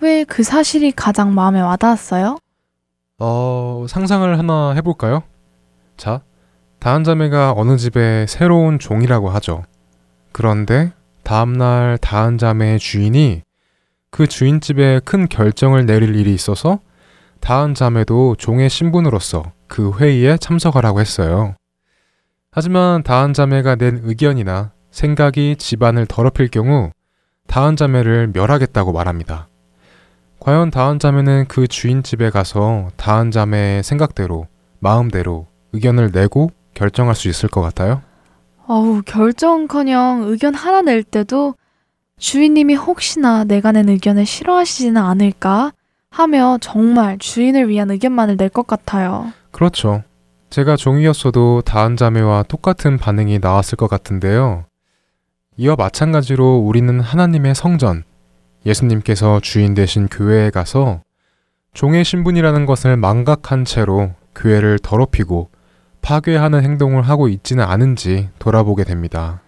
왜 0.00 0.24
그 0.24 0.42
사실이 0.42 0.92
가장 0.92 1.34
마음에 1.34 1.60
와닿았어요? 1.60 2.38
어, 3.18 3.86
상상을 3.88 4.38
하나 4.38 4.72
해볼까요? 4.72 5.22
자, 5.96 6.20
다한 6.78 7.04
자매가 7.04 7.54
어느 7.56 7.76
집의 7.76 8.28
새로운 8.28 8.78
종이라고 8.78 9.28
하죠. 9.30 9.64
그런데 10.32 10.92
다음날 11.22 11.98
다한 11.98 12.38
자매의 12.38 12.78
주인이 12.78 13.42
그 14.10 14.26
주인집에 14.26 15.00
큰 15.04 15.28
결정을 15.28 15.86
내릴 15.86 16.14
일이 16.14 16.32
있어서 16.32 16.78
다한 17.40 17.74
자매도 17.74 18.36
종의 18.36 18.70
신분으로서 18.70 19.52
그 19.66 19.92
회의에 19.98 20.36
참석하라고 20.36 21.00
했어요. 21.00 21.54
하지만 22.50 23.02
다한 23.02 23.34
자매가 23.34 23.76
낸 23.76 24.00
의견이나 24.02 24.72
생각이 24.90 25.56
집안을 25.56 26.06
더럽힐 26.06 26.48
경우 26.48 26.90
다한 27.46 27.76
자매를 27.76 28.30
멸하겠다고 28.32 28.92
말합니다. 28.92 29.48
과연 30.40 30.70
다한 30.70 30.98
자매는 30.98 31.46
그 31.48 31.66
주인 31.66 32.02
집에 32.02 32.30
가서 32.30 32.88
다한 32.96 33.30
자매의 33.30 33.82
생각대로, 33.82 34.46
마음대로 34.78 35.46
의견을 35.72 36.10
내고 36.12 36.50
결정할 36.76 37.14
수 37.14 37.28
있을 37.28 37.48
것 37.48 37.62
같아요? 37.62 38.02
어우, 38.68 39.02
결정커녕 39.04 40.24
의견 40.26 40.54
하나 40.54 40.82
낼 40.82 41.02
때도 41.02 41.54
주인님이 42.18 42.74
혹시나 42.74 43.44
내가 43.44 43.72
낸 43.72 43.88
의견을 43.88 44.26
싫어하시지는 44.26 45.00
않을까 45.00 45.72
하며 46.10 46.58
정말 46.60 47.18
주인을 47.18 47.68
위한 47.68 47.90
의견만을 47.90 48.36
낼 48.36 48.48
것 48.48 48.66
같아요. 48.66 49.32
그렇죠. 49.50 50.02
제가 50.50 50.76
종이었어도 50.76 51.62
다한 51.62 51.96
자매와 51.96 52.44
똑같은 52.44 52.98
반응이 52.98 53.38
나왔을 53.40 53.76
것 53.76 53.88
같은데요. 53.88 54.64
이와 55.56 55.76
마찬가지로 55.76 56.58
우리는 56.58 57.00
하나님의 57.00 57.54
성전, 57.54 58.04
예수님께서 58.64 59.40
주인 59.40 59.74
되신 59.74 60.08
교회에 60.08 60.50
가서 60.50 61.00
종의 61.72 62.04
신분이라는 62.04 62.66
것을 62.66 62.96
망각한 62.96 63.64
채로 63.64 64.12
교회를 64.34 64.78
더럽히고 64.78 65.50
파괴하는 66.06 66.62
행동을 66.62 67.02
하고 67.02 67.26
있지는 67.26 67.64
않은지 67.64 68.28
돌아보게 68.38 68.84
됩니다. 68.84 69.40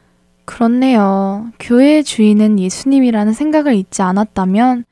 그렇네요. 0.45 1.47
교회의 1.61 2.03
주인은 2.03 2.59
예수님이라는 2.59 3.33
생각을 3.33 3.77
잊지 3.77 4.03
않았다면 4.03 4.85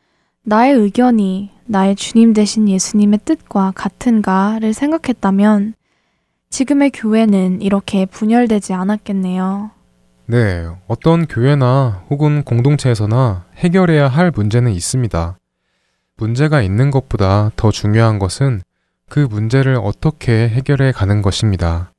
나의 0.44 0.74
의견이 0.74 1.50
나의 1.64 1.96
주님 1.96 2.34
되신 2.34 2.68
예수님의 2.68 3.18
뜻과 3.24 3.72
같은가를 3.74 4.74
생각했다면 4.74 5.74
지금의 6.50 6.92
교회는 6.94 7.60
이렇게 7.62 8.06
분열되지 8.06 8.72
않았겠네요. 8.72 9.72
네, 10.26 10.68
어떤 10.86 11.26
교회나 11.26 12.04
혹은 12.10 12.44
공동체에서나 12.44 13.46
해결해야 13.56 14.06
할 14.06 14.30
문제는 14.30 14.70
있습니다. 14.70 15.36
문제가 16.16 16.62
있는 16.62 16.92
것보다 16.92 17.50
더 17.56 17.72
중요한 17.72 18.20
것은 18.20 18.60
그 19.08 19.20
문제를 19.20 19.76
어떻게 19.76 20.48
해결해 20.48 20.92
가는 20.92 21.22
것입니다. 21.22 21.92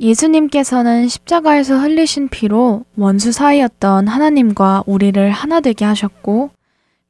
예수님께서는 0.00 1.06
십자가에서 1.08 1.78
흘리신 1.78 2.28
피로 2.28 2.84
원수 2.96 3.30
사이였던 3.30 4.08
하나님과 4.08 4.82
우리를 4.86 5.30
하나 5.30 5.60
되게 5.60 5.84
하셨고, 5.84 6.50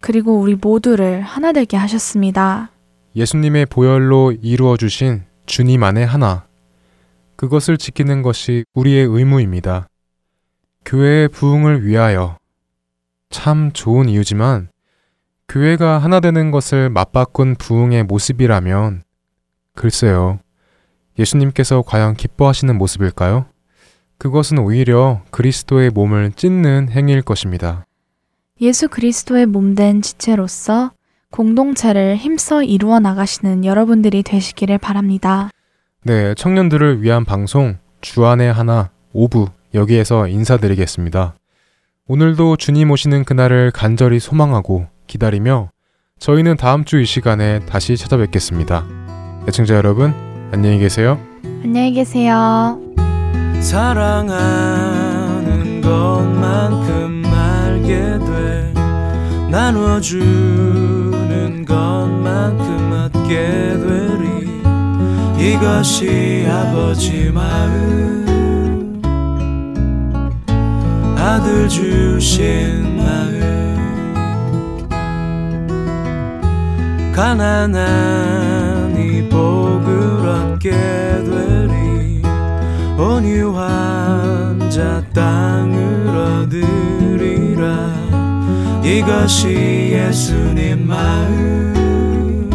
그리고 0.01 0.39
우리 0.39 0.55
모두를 0.55 1.23
하나 1.23 1.53
되게 1.53 1.79
하셨습니다. 1.79 2.71
예수님의 3.17 3.67
보혈로 3.67 4.33
이루어 4.43 4.77
주신 4.77 5.23
주님 5.47 5.83
안의 5.83 6.07
하나. 6.07 6.47
그것을 7.37 7.79
지키는 7.79 8.21
것이 8.21 8.65
우리의 8.75 9.07
의무입니다. 9.07 9.89
교회의 10.85 11.29
부흥을 11.29 11.87
위하여. 11.87 12.37
참 13.31 13.73
좋은 13.73 14.11
이유지만, 14.11 14.69
교회가 15.49 15.99
하나 15.99 16.21
되는 16.21 16.51
것을 16.51 16.91
맞바꾼 16.91 17.55
부흥의 17.55 18.05
모습이라면, 18.05 19.03
글쎄요. 19.77 20.39
예수님께서 21.19 21.83
과연 21.83 22.15
기뻐하시는 22.15 22.77
모습일까요? 22.77 23.47
그것은 24.19 24.59
오히려 24.59 25.23
그리스도의 25.31 25.91
몸을 25.91 26.33
찢는 26.35 26.89
행위일 26.91 27.23
것입니다. 27.23 27.85
예수 28.61 28.89
그리스도의 28.89 29.47
몸된 29.47 30.03
지체로서 30.03 30.93
공동체를 31.31 32.17
힘써 32.17 32.63
이루어 32.63 33.01
나가시는 33.01 33.65
여러분들이 33.65 34.23
되시기를 34.23 34.79
바랍니다. 34.79 35.51
네, 36.05 36.35
청년들을 36.35 37.03
위한 37.03 37.25
방송 37.25 37.77
주안의 38.01 38.53
하나 38.53 38.91
5부 39.15 39.51
여기에서 39.75 40.29
인사드리겠습니다. 40.29 41.35
오늘도 42.07 42.57
주님 42.57 42.91
오시는 42.91 43.25
그날을 43.25 43.73
간절히 43.73 44.21
소망하고 44.21 44.87
기다리며 45.07 45.71
저희는 46.21 46.57
다음 46.57 46.85
주 46.85 47.01
이 47.01 47.05
시간에 47.07 47.61
다시 47.61 47.97
찾아뵙겠습니다. 47.97 49.04
애청자 49.47 49.75
여러분, 49.75 50.15
안녕히 50.53 50.79
계세요. 50.79 51.19
안녕히 51.63 51.93
계세요. 51.93 52.79
사랑하는 53.61 54.33
것만큼 55.83 57.23
알게 57.27 58.19
돼 58.25 58.73
나눠주는 59.51 61.13
것만큼 61.67 63.11
얻게 63.15 63.77
되리 63.79 64.25
이것이 65.53 66.47
아버지 66.49 67.31
마음 67.31 69.03
아들 71.19 71.69
주신 71.69 72.97
마음 72.97 73.45
가난한 77.15 78.54
온유한 83.25 84.69
자 84.71 85.03
땅을 85.15 86.09
얻으리라. 86.09 87.65
이것이 88.85 89.93
예수님 89.93 90.87
마음. 90.87 92.51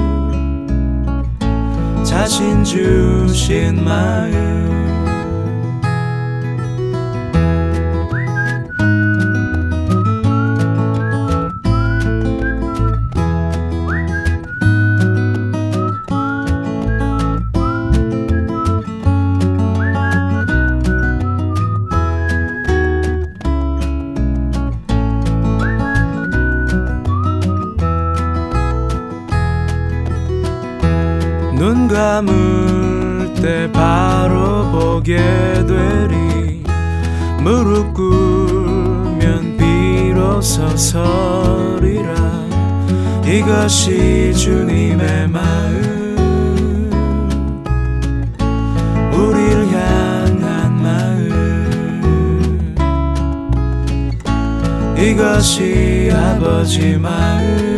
자신 2.04 2.64
주신 2.64 3.84
마음 3.84 5.09
감을 32.00 33.34
때 33.42 33.70
바로 33.74 34.72
보게 34.72 35.18
되리. 35.18 36.64
무릎 37.44 37.94
꿇으면 37.94 39.58
비로소 39.58 40.78
서리라. 40.78 42.14
이것이 43.26 44.34
주님의 44.34 45.28
마음. 45.28 46.16
우릴 49.14 49.68
향한 49.68 50.82
마음. 50.82 52.76
이것이 54.98 56.10
아버지 56.14 56.96
마음 56.98 57.69